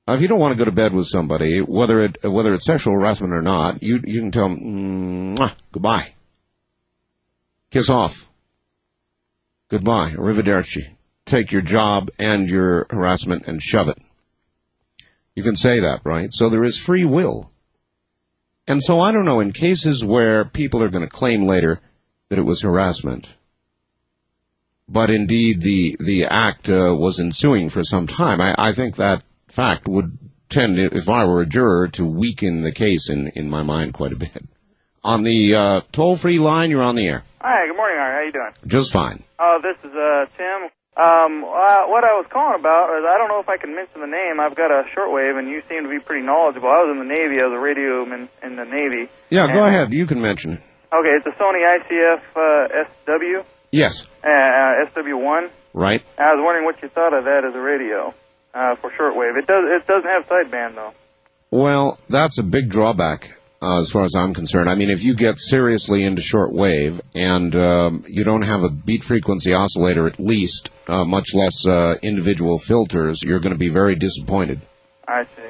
[0.06, 2.94] if you don't want to go to bed with somebody, whether it whether it's sexual
[2.94, 5.34] harassment or not, you you can tell them
[5.72, 6.14] goodbye,
[7.70, 8.28] kiss off,
[9.68, 10.89] goodbye, arrivederci.
[11.26, 13.98] Take your job and your harassment and shove it.
[15.36, 16.32] You can say that, right?
[16.32, 17.50] So there is free will.
[18.70, 21.81] And so I don't know, in cases where people are going to claim later
[22.28, 23.28] that it was harassment.
[24.89, 28.40] But indeed, the the act uh, was ensuing for some time.
[28.40, 30.16] I, I think that fact would
[30.49, 34.12] tend, if I were a juror, to weaken the case in in my mind quite
[34.12, 34.44] a bit.
[35.02, 37.24] On the uh, toll free line, you're on the air.
[37.40, 38.12] Hi, good morning, Art.
[38.12, 38.52] How are you doing?
[38.68, 39.24] Just fine.
[39.36, 40.70] Uh, this is uh, Tim.
[40.97, 44.01] Um, uh, what I was calling about is I don't know if I can mention
[44.01, 44.41] the name.
[44.41, 46.69] I've got a shortwave, and you seem to be pretty knowledgeable.
[46.69, 47.41] I was in the Navy.
[47.41, 49.09] I was a radio in, in the Navy.
[49.31, 49.93] Yeah, go ahead.
[49.93, 50.60] You can mention it.
[50.93, 54.05] Okay, it's a Sony ICF uh, SW, Yes.
[54.25, 55.49] uh, uh, SW1.
[55.73, 56.02] Right.
[56.19, 58.12] I was wondering what you thought of that as a radio
[58.52, 59.39] uh, for shortwave.
[59.39, 59.62] It does.
[59.70, 60.93] It doesn't have sideband though.
[61.52, 64.70] Well, that's a big drawback uh, as far as I'm concerned.
[64.70, 69.05] I mean, if you get seriously into shortwave and um, you don't have a beat
[69.05, 73.97] frequency oscillator, at least, uh, much less uh, individual filters, you're going to be very
[73.97, 74.60] disappointed.
[75.06, 75.42] I see.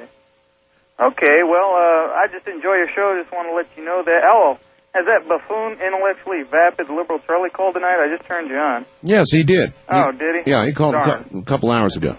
[1.01, 3.15] Okay, well, uh, I just enjoy your show.
[3.17, 4.23] I Just want to let you know that.
[4.25, 4.59] Oh,
[4.93, 7.97] has that buffoon, intellectually vapid liberal Charlie called tonight?
[8.05, 8.85] I just turned you on.
[9.03, 9.73] Yes, he did.
[9.89, 10.51] Oh, did he?
[10.51, 11.43] Yeah, he called a, Darn.
[11.43, 12.17] a couple hours ago.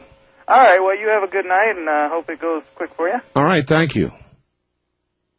[0.48, 3.08] All right, well, you have a good night, and uh, hope it goes quick for
[3.08, 3.20] you.
[3.36, 4.12] All right, thank you.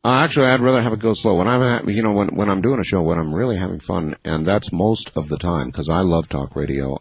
[0.04, 1.36] Uh, actually, I'd rather have it go slow.
[1.36, 4.16] When I'm, you know, when when I'm doing a show, when I'm really having fun,
[4.24, 7.00] and that's most of the time because I love talk radio.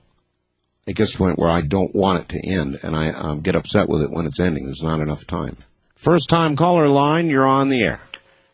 [0.85, 3.41] It gets to the point where I don't want it to end, and I um,
[3.41, 4.65] get upset with it when it's ending.
[4.65, 5.57] There's not enough time.
[5.95, 8.01] First time caller line, you're on the air.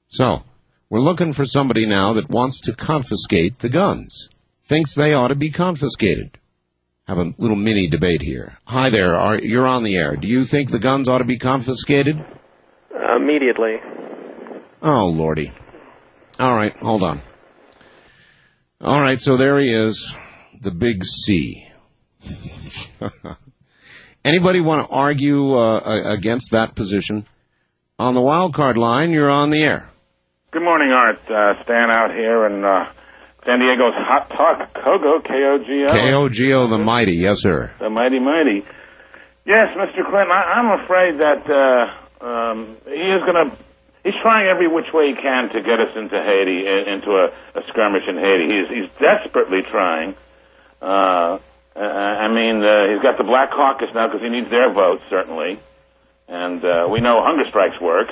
[0.09, 0.43] So,
[0.89, 4.29] we're looking for somebody now that wants to confiscate the guns.
[4.63, 6.37] Thinks they ought to be confiscated.
[7.07, 8.57] Have a little mini debate here.
[8.65, 10.15] Hi there, are, you're on the air.
[10.15, 12.23] Do you think the guns ought to be confiscated?
[13.15, 13.77] Immediately.
[14.81, 15.51] Oh, lordy.
[16.39, 17.21] All right, hold on.
[18.81, 20.15] All right, so there he is,
[20.61, 21.67] the big C.
[24.25, 27.25] Anybody want to argue uh, against that position?
[27.99, 29.89] On the wild card line, you're on the air.
[30.55, 31.19] Good morning, Art.
[31.29, 32.87] Uh, Stan out here in uh,
[33.43, 35.87] San Diego's Hot Talk KOGO, K-O-G-O.
[35.91, 37.73] KOGO the Mighty, yes sir.
[37.77, 38.63] The mighty, mighty.
[39.43, 40.07] Yes, Mr.
[40.09, 43.57] Clinton, I, I'm afraid that uh, um, he is going to.
[44.05, 47.59] He's trying every which way he can to get us into Haiti, in- into a,
[47.59, 48.47] a skirmish in Haiti.
[48.55, 50.15] He's, he's desperately trying.
[50.81, 51.39] Uh,
[51.75, 55.03] uh, I mean, uh, he's got the Black Caucus now because he needs their votes,
[55.09, 55.59] certainly.
[56.29, 58.07] And uh, we know hunger strikes work.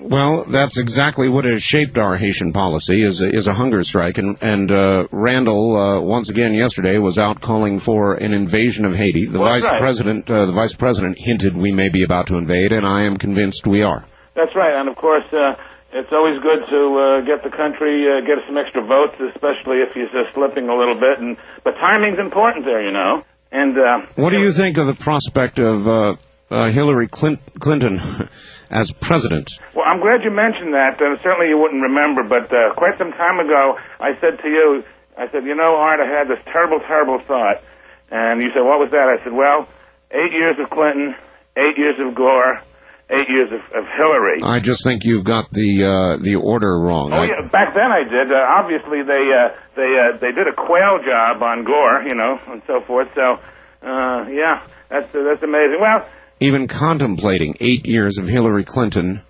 [0.00, 4.18] Well, that's exactly what has shaped our Haitian policy is a, is a hunger strike,
[4.18, 8.94] and and uh, Randall uh, once again yesterday was out calling for an invasion of
[8.94, 9.26] Haiti.
[9.26, 9.80] The Well, vice right.
[9.80, 13.16] president uh, the vice president hinted we may be about to invade, and I am
[13.16, 14.04] convinced we are.
[14.34, 15.54] That's right, and of course, uh,
[15.92, 19.92] it's always good to uh, get the country, uh, get some extra votes, especially if
[19.94, 21.18] he's slipping a little bit.
[21.18, 23.22] And but timing's important there, you know.
[23.50, 26.16] And uh, What do you think of the prospect of uh,
[26.50, 27.98] uh, Hillary Clin- Clinton
[28.70, 29.50] as president?
[29.74, 31.00] well, I'm glad you mentioned that.
[31.00, 34.84] Uh, certainly, you wouldn't remember, but uh, quite some time ago, I said to you,
[35.16, 37.62] I said, you know, Art, I had this terrible, terrible thought,
[38.10, 39.08] and you said, what was that?
[39.08, 39.66] I said, well,
[40.10, 41.14] eight years of Clinton,
[41.56, 42.62] eight years of Gore,
[43.10, 44.40] eight years of, of Hillary.
[44.42, 47.12] I just think you've got the uh, the order wrong.
[47.12, 48.30] Oh I- yeah, back then I did.
[48.30, 52.38] Uh, obviously they uh, they uh, they did a Quayle job on Gore, you know,
[52.48, 53.08] and so forth.
[53.14, 53.40] So
[53.82, 55.78] uh, yeah, that's uh, that's amazing.
[55.80, 56.06] Well,
[56.40, 59.22] Even contemplating eight years of Hillary Clinton.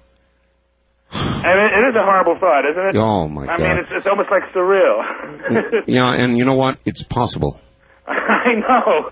[1.12, 2.96] and it, it is a horrible thought, isn't it?
[2.96, 3.60] Oh, my God.
[3.60, 5.84] I mean, it's it's almost like surreal.
[5.86, 6.78] Yeah, and you know what?
[6.84, 7.58] It's possible.
[8.06, 9.10] I know.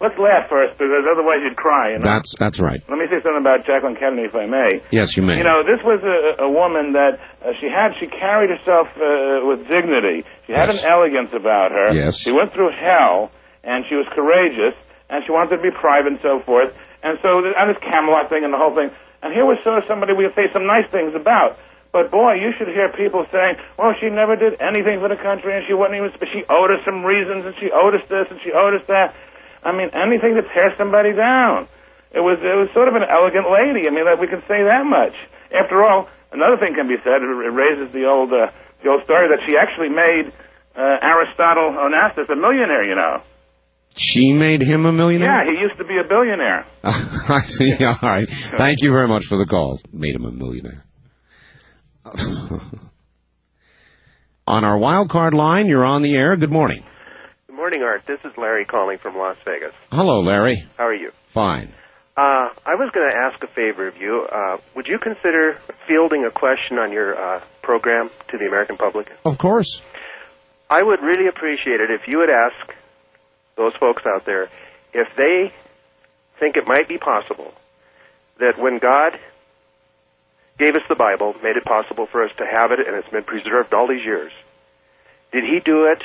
[0.00, 1.92] Let's laugh first, because otherwise you'd cry.
[1.92, 2.04] You know.
[2.06, 2.82] That's that's right.
[2.88, 4.82] Let me say something about Jacqueline Kennedy, if I may.
[4.90, 5.38] Yes, you may.
[5.38, 7.94] You know, this was a, a woman that uh, she had.
[8.00, 10.26] She carried herself uh, with dignity.
[10.46, 10.82] She had Yes.
[10.82, 11.94] an elegance about her.
[11.94, 12.18] Yes.
[12.18, 13.30] She went through hell,
[13.62, 14.74] and she was courageous,
[15.10, 16.74] and she wanted to be private and so forth.
[17.06, 18.90] And so, and this Camelot thing and the whole thing.
[19.22, 21.54] And here was sort of somebody we could say some nice things about.
[21.94, 25.54] But boy, you should hear people saying, "Well, she never did anything for the country,
[25.54, 26.10] and she wasn't even.
[26.34, 29.14] She owed us some reasons, and she owed us this, and she owed us that."
[29.62, 31.68] I mean, anything to tear somebody down.
[32.10, 33.86] It was it was sort of an elegant lady.
[33.86, 35.14] I mean, that we can say that much.
[35.54, 37.22] After all, another thing can be said.
[37.22, 38.50] It, it raises the old uh,
[38.82, 40.34] the old story that she actually made
[40.74, 43.22] uh, Aristotle Onassis a millionaire, you know.
[43.96, 45.44] She made him a millionaire?
[45.44, 46.66] Yeah, he used to be a billionaire.
[46.84, 47.72] I see.
[47.82, 48.28] All right.
[48.30, 49.78] Thank you very much for the call.
[49.90, 50.84] Made him a millionaire.
[54.46, 56.36] on our wild card line, you're on the air.
[56.36, 56.84] Good morning.
[57.46, 58.04] Good morning, Art.
[58.06, 59.72] This is Larry calling from Las Vegas.
[59.90, 60.66] Hello, Larry.
[60.76, 61.10] How are you?
[61.28, 61.72] Fine.
[62.18, 64.26] Uh, I was going to ask a favor of you.
[64.30, 65.58] Uh, would you consider
[65.88, 69.10] fielding a question on your uh, program to the American public?
[69.24, 69.82] Of course.
[70.68, 72.75] I would really appreciate it if you would ask
[73.56, 74.48] those folks out there
[74.92, 75.52] if they
[76.38, 77.52] think it might be possible
[78.38, 79.18] that when God
[80.58, 83.24] gave us the Bible, made it possible for us to have it, and it's been
[83.24, 84.32] preserved all these years,
[85.32, 86.02] did He do it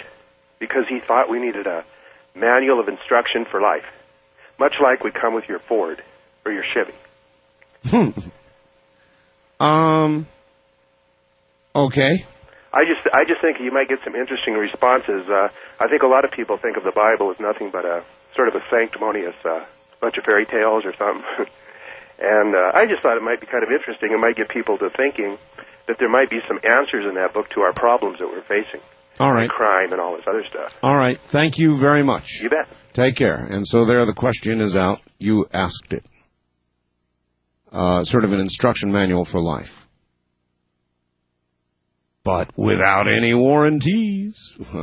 [0.60, 1.84] because He thought we needed a
[2.36, 3.86] manual of instruction for life?
[4.60, 6.04] Much like would come with your Ford
[6.46, 6.94] or your Chevy.
[7.86, 9.64] Hmm.
[9.64, 10.28] Um.
[11.76, 12.26] Okay.
[12.74, 15.28] I just I just think you might get some interesting responses.
[15.28, 18.04] Uh, I think a lot of people think of the Bible as nothing but a
[18.36, 19.66] sort of a sanctimonious uh,
[20.00, 21.24] bunch of fairy tales or something.
[22.20, 24.12] and uh, I just thought it might be kind of interesting.
[24.12, 25.38] It might get people to thinking
[25.88, 28.80] that there might be some answers in that book to our problems that we're facing.
[29.20, 29.44] All right.
[29.44, 30.78] And crime and all this other stuff.
[30.82, 31.20] All right.
[31.20, 32.42] Thank you very much.
[32.42, 32.68] You bet.
[32.94, 33.36] Take care.
[33.36, 35.02] And so there, the question is out.
[35.20, 36.06] You asked it.
[37.72, 39.81] Uh, sort of an instruction manual for life.
[42.24, 44.58] But without any warranties.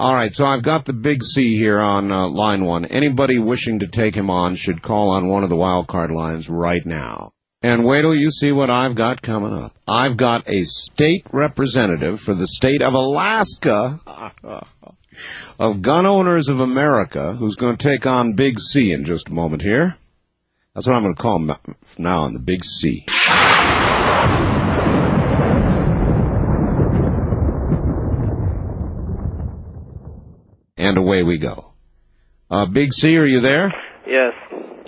[0.00, 2.84] All right, so I've got the big C here on uh, line one.
[2.84, 6.48] Anybody wishing to take him on should call on one of the wild card lines
[6.48, 7.32] right now.
[7.62, 9.76] And wait till you see what I've got coming up.
[9.88, 14.00] I've got a state representative for the state of Alaska
[15.58, 19.32] of Gun Owners of America who's going to take on Big C in just a
[19.32, 19.96] moment here.
[20.74, 21.56] That's what I'm going to call him
[21.98, 23.04] now on the Big C.
[30.88, 31.72] And away we go.
[32.50, 33.74] Uh, Big C, are you there?
[34.06, 34.32] Yes.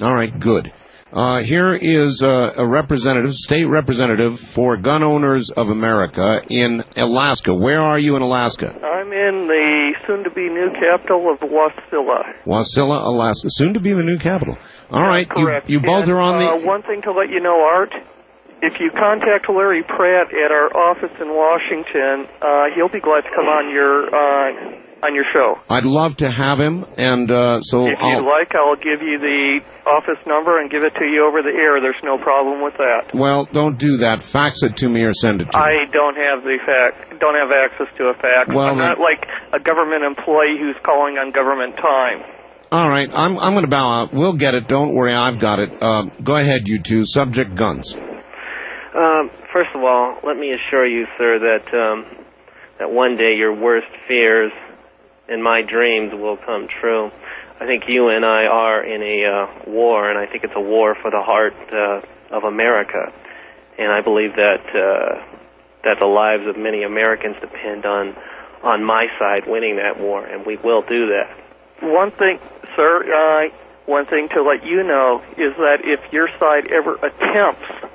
[0.01, 0.73] All right, good.
[1.13, 7.53] Uh, here is uh, a representative, state representative for Gun Owners of America in Alaska.
[7.55, 8.69] Where are you in Alaska?
[8.73, 12.33] I'm in the soon-to-be new capital of Wasilla.
[12.47, 13.49] Wasilla, Alaska.
[13.51, 14.57] Soon to be the new capital.
[14.91, 15.69] All right, you, Correct.
[15.69, 16.49] you both And, are on the.
[16.49, 17.93] Uh, one thing to let you know, Art.
[18.63, 23.31] If you contact Larry Pratt at our office in Washington, uh, he'll be glad to
[23.37, 25.59] come on your uh, on your show.
[25.69, 28.21] I'd love to have him, and uh, so If I'll.
[28.23, 31.49] you'd like, I'll give you the office number and give it to you over the
[31.57, 31.81] air.
[31.81, 33.15] There's no problem with that.
[33.15, 34.23] Well, don't do that.
[34.23, 35.65] Fax it to me or send it to me.
[35.65, 38.49] I don't have the fact, don't have access to a fax.
[38.49, 42.23] Well, I'm not like a government employee who's calling on government time.
[42.73, 44.13] All right, I'm I'm going to bow out.
[44.13, 44.69] We'll get it.
[44.69, 45.83] Don't worry, I've got it.
[45.83, 47.05] Uh, go ahead, you two.
[47.05, 47.97] Subject guns.
[48.95, 52.25] Um, first of all, let me assure you, sir, that um,
[52.79, 54.53] that one day your worst fears
[55.31, 57.11] and my dreams will come true.
[57.61, 60.61] I think you and I are in a uh, war, and I think it's a
[60.61, 62.03] war for the heart uh,
[62.35, 63.13] of America.
[63.79, 65.25] And I believe that uh,
[65.85, 68.17] that the lives of many Americans depend on
[68.63, 71.31] on my side winning that war, and we will do that.
[71.81, 72.39] One thing,
[72.77, 73.49] sir, uh,
[73.87, 77.89] one thing to let you know is that if your side ever attempts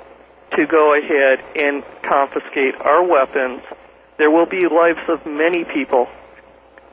[0.56, 3.62] to go ahead and confiscate our weapons,
[4.18, 6.08] there will be lives of many people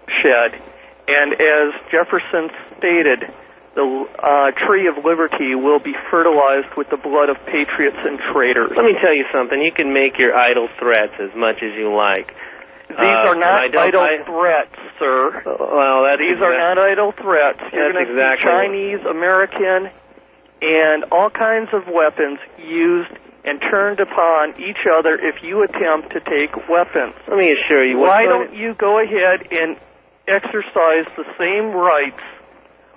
[0.07, 0.61] shed.
[1.07, 3.27] And as Jefferson stated,
[3.75, 8.71] the uh, tree of liberty will be fertilized with the blood of patriots and traitors.
[8.75, 9.59] Let me tell you something.
[9.61, 12.35] You can make your idle threats as much as you like.
[12.89, 15.41] These Uh, are not idle I- threats, sir.
[15.45, 17.59] Well, These are not idle threats.
[17.73, 19.89] You're going to exactly see Chinese, American,
[20.61, 23.09] and all kinds of weapons used
[23.45, 27.13] and turned upon each other if you attempt to take weapons.
[27.27, 27.97] Let me assure you.
[27.97, 29.75] Why don't you go ahead and
[30.27, 32.21] exercise the same rights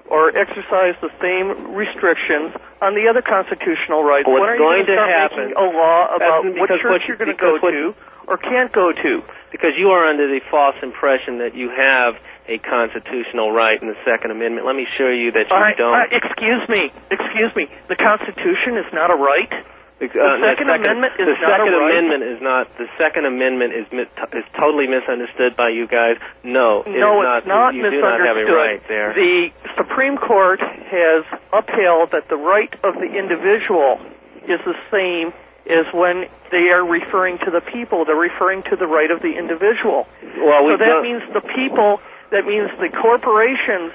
[0.08, 4.28] or exercise the same restrictions on the other constitutional rights?
[4.28, 7.40] What's when are you going to happen- a law about what church you're going to
[7.40, 7.94] go to
[8.28, 9.22] or can't go to?
[9.50, 12.14] Because you are under the false impression that you have
[12.48, 14.66] a constitutional right in the Second Amendment.
[14.66, 15.94] Let me show you that you I- don't.
[15.94, 17.68] I- excuse me, excuse me.
[17.88, 19.52] The Constitution is not a right.
[19.98, 21.96] The uh, Second Amendment is the not a Second right.
[21.96, 22.68] Amendment is not.
[22.76, 24.04] The Second Amendment is mi-
[24.36, 26.20] is totally misunderstood by you guys.
[26.44, 28.20] No, it no, is it's not You do misunderstood.
[28.20, 29.14] not have a right there.
[29.16, 33.96] The Supreme Court has upheld that the right of the individual
[34.44, 35.32] is the same
[35.64, 38.04] as when they are referring to the people.
[38.04, 40.06] They're referring to the right of the individual.
[40.36, 42.00] Well, we so that means the people.
[42.30, 43.92] That means the corporations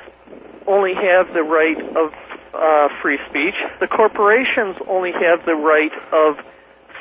[0.66, 2.10] only have the right of
[2.54, 3.56] uh, free speech.
[3.80, 6.38] The corporations only have the right of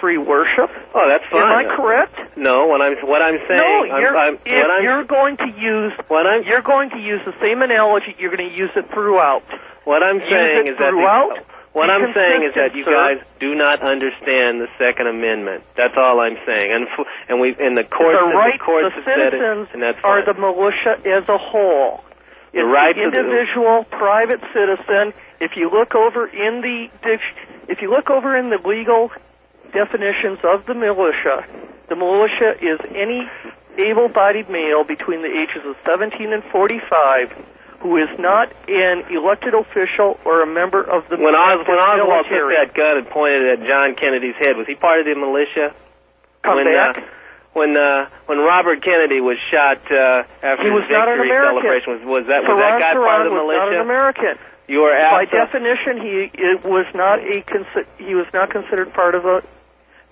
[0.00, 0.70] free worship.
[0.94, 1.42] Oh, that's fine.
[1.42, 2.16] Am I correct?
[2.36, 3.60] No, what I'm what I'm saying.
[3.60, 6.98] no, you're, I'm, if what I'm, you're going to use what I'm, you're going to
[6.98, 8.16] use the same analogy.
[8.18, 9.44] You're going to use it throughout.
[9.84, 11.44] What I'm saying is that the- throughout.
[11.72, 12.92] what I'm saying is that you sir.
[12.92, 15.64] guys do not understand the Second Amendment.
[15.76, 16.72] That's all I'm saying.
[16.72, 16.86] And
[17.28, 19.68] and we in the courts the and rights, the courts the have said it, citizens
[19.74, 22.04] and that's are the militia as a whole.
[22.52, 25.12] It's rights the individual private citizen.
[25.40, 26.88] If you look over in the
[27.68, 29.10] if you look over in the legal
[29.72, 31.46] definitions of the militia,
[31.88, 33.28] the militia is any
[33.78, 37.32] able-bodied male between the ages of 17 and 45
[37.80, 42.26] who is not an elected official or a member of the when Os when Oswald
[42.28, 45.14] took that gun and pointed it at John Kennedy's head, was he part of the
[45.14, 45.74] militia?
[46.42, 46.98] Come when, back.
[46.98, 47.00] Uh,
[47.52, 51.30] when uh, when Robert Kennedy was shot uh, after He was his not an victory
[51.34, 51.62] American.
[51.62, 53.80] celebration, was, was that was that guy part of the was not an?
[53.82, 54.34] American.
[54.70, 57.42] You are By absolutely definition, he it was not a
[57.98, 59.42] he was not considered part of a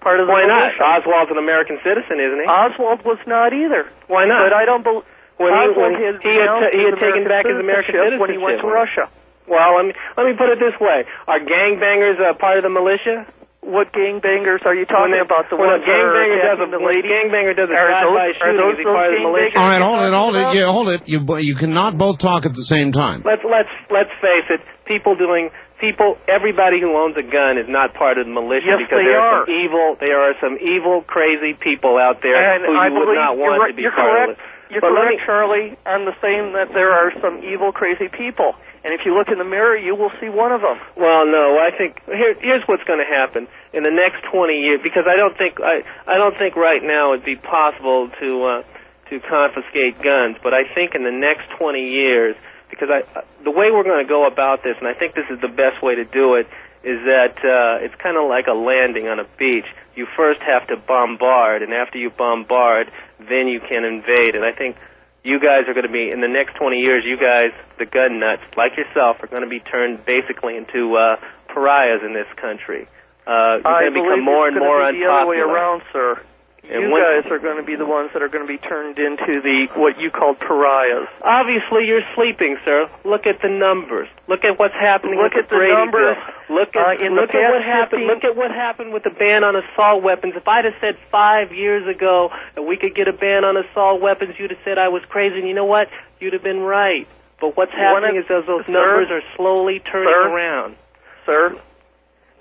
[0.02, 0.75] part of the Why not?
[0.75, 0.83] militia.
[1.07, 2.47] Oswald's an American citizen, isn't he?
[2.50, 3.86] Oswald was not either.
[4.10, 4.42] Why not?
[4.50, 5.07] But I don't believe
[5.39, 8.31] When he- Oswald when had he had he had taken back his American citizenship when
[8.34, 8.67] he went to.
[8.67, 9.07] Russia.
[9.47, 12.68] Well, let me let me put it this way: Are gangbangers uh, part of the
[12.75, 13.25] militia?
[13.68, 15.50] What gangbangers are you talking When they- about?
[15.52, 17.08] The when ones a gangbanger does a attacking the when a lady?
[17.12, 19.58] gangbanger does a drive-by shooting, those he those part the militia?
[19.60, 21.00] All right, hold it, hold it, yeah, hold it.
[21.08, 23.20] You you cannot both talk at the same time.
[23.28, 24.60] Let's let's let's face it.
[24.88, 25.50] People doing
[25.84, 26.16] people.
[26.26, 29.20] Everybody who owns a gun is not part of the militia Yes, because they there
[29.20, 29.44] are.
[29.44, 29.97] some evil.
[30.00, 33.60] There are some evil, crazy people out there And who you would not want you're,
[33.60, 34.30] right- to be you're part correct.
[34.32, 34.44] of it.
[34.72, 35.76] You're But correct, me- Charlie.
[35.86, 39.39] I'm the same that there are some evil, crazy people, and if you look in
[39.39, 40.78] the mirror, you will see one of them.
[40.97, 44.81] Well, no, I think here, here's what's going to happen in the next 20 years
[44.82, 48.62] because I don't think I I don't think right now it'd be possible to uh,
[49.10, 52.36] to confiscate guns, but I think in the next 20 years
[52.70, 55.26] because I uh, the way we're going to go about this, and I think this
[55.31, 56.47] is the best way to do it,
[56.84, 59.66] is that uh, it's kind of like a landing on a beach.
[59.97, 64.34] You first have to bombard, and after you bombard, then you can invade.
[64.34, 64.76] And I think
[65.24, 67.05] you guys are going to be in the next 20 years.
[67.05, 71.16] You guys, the gun nuts like yourself, are going to be turned basically into uh,
[71.48, 72.88] pariahs in this country.
[73.26, 76.22] Uh, you're I going to become more and more be the other way around, sir.
[76.70, 78.98] And you guys are going to be the ones that are going to be turned
[78.98, 81.08] into the what you call pariahs.
[81.22, 82.90] Obviously, you're sleeping, sir.
[83.05, 84.08] Look at the numbers.
[84.28, 86.16] Look at what's happening Look at the Brady numbers.
[86.48, 86.56] Bill.
[86.60, 88.02] Look at Uh, in the look at what happened.
[88.05, 90.34] 15 Look at what happened with the ban on assault weapons.
[90.36, 94.00] If I'd have said five years ago that we could get a ban on assault
[94.02, 95.38] weapons, you'd have said I was crazy.
[95.38, 95.88] And you know what?
[96.20, 97.08] You'd have been right.
[97.40, 98.72] But what's happening is those, those Sir?
[98.72, 100.28] numbers are slowly turning Sir?
[100.28, 100.76] around.
[101.24, 101.56] Sir,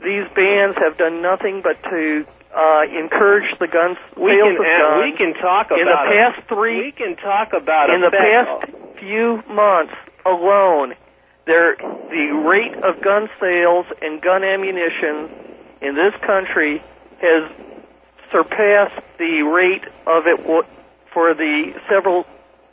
[0.04, 2.26] these bans have done nothing but to
[2.56, 5.04] uh, encourage the guns We sales can of guns.
[5.04, 8.72] we can talk about in the past three We can talk about in the past
[9.00, 9.94] few months
[10.26, 10.96] alone,
[11.46, 15.30] there the rate of gun sales and gun ammunition
[15.82, 16.82] in this country
[17.22, 17.52] has
[18.32, 20.40] surpassed the rate of it
[21.14, 22.26] for the several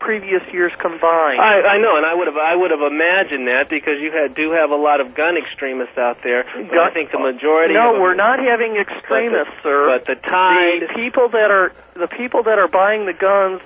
[0.04, 1.40] previous years combined.
[1.40, 4.36] I, I know, and I would have I would have imagined that because you had,
[4.36, 6.44] do have a lot of gun extremists out there.
[6.44, 7.74] But I think the majority.
[7.74, 9.88] no, of them, we're not having extremists, sir.
[9.88, 10.84] But the tide.
[10.84, 13.64] the people that are the people that are buying the guns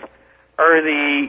[0.59, 1.29] are the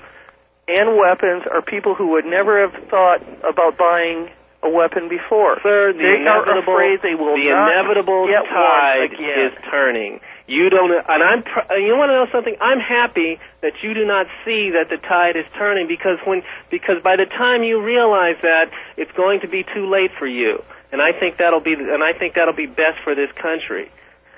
[0.69, 4.29] and weapons are people who would never have thought about buying
[4.61, 5.57] a weapon before.
[5.63, 10.19] Sir, the they are inevitable, afraid they will the not inevitable get tide is turning.
[10.49, 11.43] You don't, and I'm.
[11.77, 12.55] You want to know something?
[12.59, 17.03] I'm happy that you do not see that the tide is turning because when, because
[17.03, 20.63] by the time you realize that, it's going to be too late for you.
[20.91, 23.91] And I think that'll be, and I think that'll be best for this country.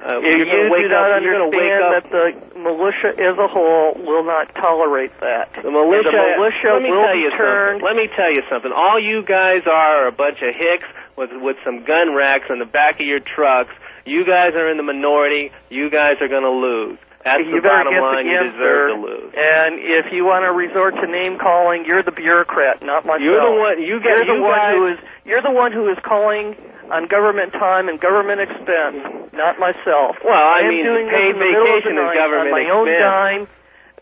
[0.03, 2.03] Uh, If you're you do not up, you're gonna wake understand up.
[2.09, 5.53] that the militia as a whole will not tolerate that.
[5.53, 7.85] The militia, the militia let me will tell you something.
[7.85, 8.71] Let me tell you something.
[8.73, 12.57] All you guys are are a bunch of hicks with with some gun racks on
[12.57, 13.71] the back of your trucks.
[14.05, 15.51] You guys are in the minority.
[15.69, 16.97] You guys are going to lose.
[17.23, 18.25] That's you the bottom line.
[18.25, 19.29] the You deserve to lose.
[19.37, 23.21] And if you want to resort to name calling, you're the bureaucrat, not myself.
[23.21, 24.97] You're the one- you You're the you one guys- who is.
[25.25, 26.57] You're the one who is calling
[26.89, 30.17] on government time and government expense, not myself.
[30.25, 32.47] Well, I am mean, doing this paid in the middle of the vacation is government
[32.47, 33.47] on my own dime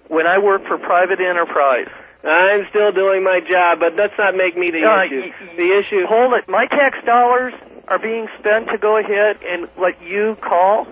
[0.07, 1.87] when I work for private enterprise.
[2.23, 5.21] I'm still doing my job, but let's not make me the Uh, issue.
[5.21, 6.05] y- y- the issue.
[6.07, 6.47] Hold it.
[6.47, 7.53] My tax dollars
[7.89, 10.87] are being spent to go ahead and let you call.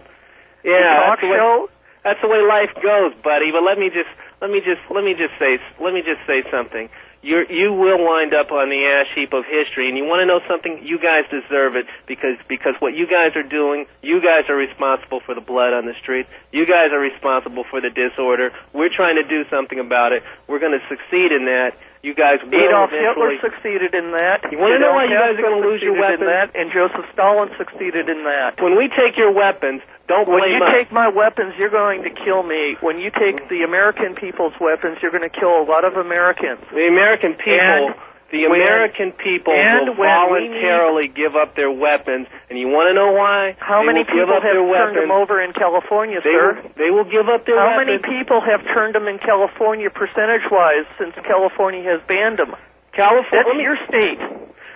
[0.63, 1.69] Yeah, a that's talk the way- show.
[2.03, 3.51] That's the way life goes, buddy.
[3.51, 4.09] But let me just
[4.41, 6.89] let me just let me just say let me just say something.
[7.21, 10.25] You you will wind up on the ash heap of history, and you want to
[10.25, 10.79] know something?
[10.87, 15.19] You guys deserve it because because what you guys are doing, you guys are responsible
[15.19, 16.29] for the blood on the streets.
[16.53, 18.53] You guys are responsible for the disorder.
[18.71, 20.23] We're trying to do something about it.
[20.47, 23.37] We're going to succeed in that, You guys will Adolf eventually.
[23.37, 24.51] Hitler succeeded in that.
[24.51, 26.29] You wanna know why you guys are gonna lose your weapons?
[26.29, 28.61] that, and Joseph Stalin succeeded in that.
[28.61, 30.71] When we take your weapons, don't When you us.
[30.71, 32.77] take my weapons, you're going to kill me.
[32.79, 36.61] When you take the American people's weapons, you're going to kill a lot of Americans.
[36.71, 37.95] The American people, And
[38.31, 42.89] the when- American people and will when voluntarily give up their weapons, and you want
[42.89, 43.55] to know why?
[43.59, 44.95] How They many people have turned weapons.
[44.99, 46.53] them over in California, They sir?
[46.61, 47.87] will, they will give up their How weapons.
[48.03, 52.55] How many people have turned them in California percentage-wise since California has banned them?
[52.91, 53.43] California.
[53.45, 54.19] That's your state.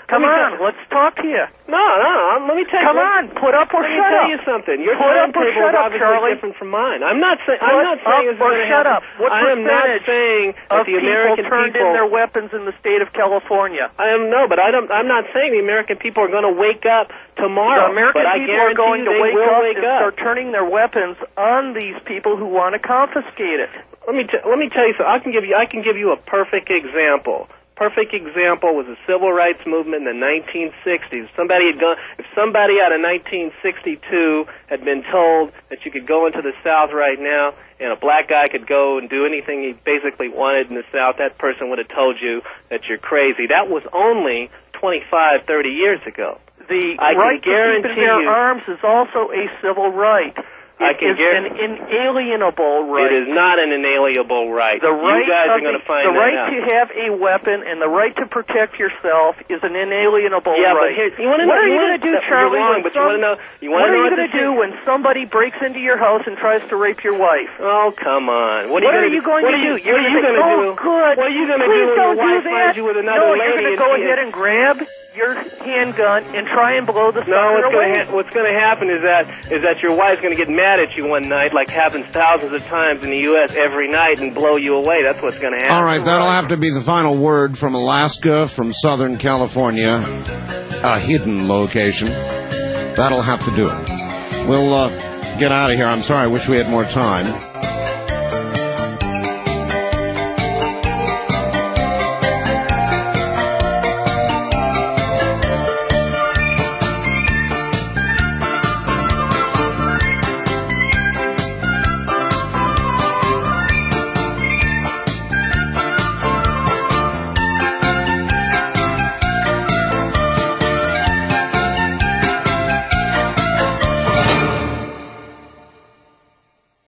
[0.08, 1.46] Come me on, let's talk to you.
[1.72, 2.46] No, no.
[2.48, 2.88] Let me tell you.
[2.88, 4.30] Come on, put up or let me shut tell up.
[4.34, 4.78] you something.
[4.84, 6.34] Your Put up or shut is up, Charlie.
[6.36, 7.00] different from mine.
[7.04, 7.60] I'm not saying.
[7.64, 9.08] Put I'm not saying up it's or going to shut happen.
[9.08, 9.20] up.
[9.24, 11.88] What I am not saying that the people American turned people.
[11.88, 13.88] in their weapons in the state of California?
[13.96, 14.92] I am no, but I don't.
[14.92, 17.88] I'm not saying the American people are going to wake up tomorrow.
[17.88, 20.00] the American but I people are going to wake up wake and up.
[20.12, 23.72] start turning their weapons on these people who want to confiscate it.
[24.06, 25.08] Let me t- let me tell you something.
[25.08, 27.48] I can give you I can give you a perfect example.
[27.82, 31.28] Perfect example was the civil rights movement in the 1960s.
[31.36, 36.28] Somebody had gone, if somebody out of 1962 had been told that you could go
[36.28, 39.74] into the South right now and a black guy could go and do anything he
[39.84, 43.48] basically wanted in the South, that person would have told you that you're crazy.
[43.48, 46.38] That was only 25, 30 years ago.
[46.70, 50.38] The I can right to keep and bear you- arms is also a civil right.
[50.82, 53.12] I It can is an inalienable right.
[53.12, 54.82] It is not an inalienable right.
[54.82, 57.64] The right you guys are going the, to find the right to have a weapon
[57.66, 60.96] and the right to protect yourself is an inalienable Yeah, but right.
[60.96, 62.58] here- you wanna what know- are you you going to do, Charlie?
[62.60, 64.72] wrong, but you wanna know- you wanna what know are you going to do when
[64.86, 67.50] somebody breaks into your house and tries to rape your wife?
[67.60, 68.70] Oh, come on.
[68.70, 69.84] What, are you gonna, are you, do?
[69.84, 70.70] You're what are you gonna going do?
[70.72, 71.18] "Oh, good.
[71.18, 73.32] What are you going to do when your wife that." finds you with another no,
[73.34, 73.44] lady?
[73.44, 74.78] you're going to go ahead and grab
[75.14, 75.34] your
[75.66, 77.94] handgun and try and blow the No, sucker what's away.
[77.94, 80.48] going to what's going to happen is that is that your wife's going to get
[80.80, 83.56] at you one night, like happens thousands of times in the U.S.
[83.56, 85.04] every night, and blow you away.
[85.04, 85.74] That's what's going to happen.
[85.74, 89.96] All right, that'll have to be the final word from Alaska, from Southern California,
[90.84, 92.08] a hidden location.
[92.08, 94.48] That'll have to do it.
[94.48, 94.90] We'll uh,
[95.38, 95.86] get out of here.
[95.86, 96.24] I'm sorry.
[96.24, 97.51] I wish we had more time.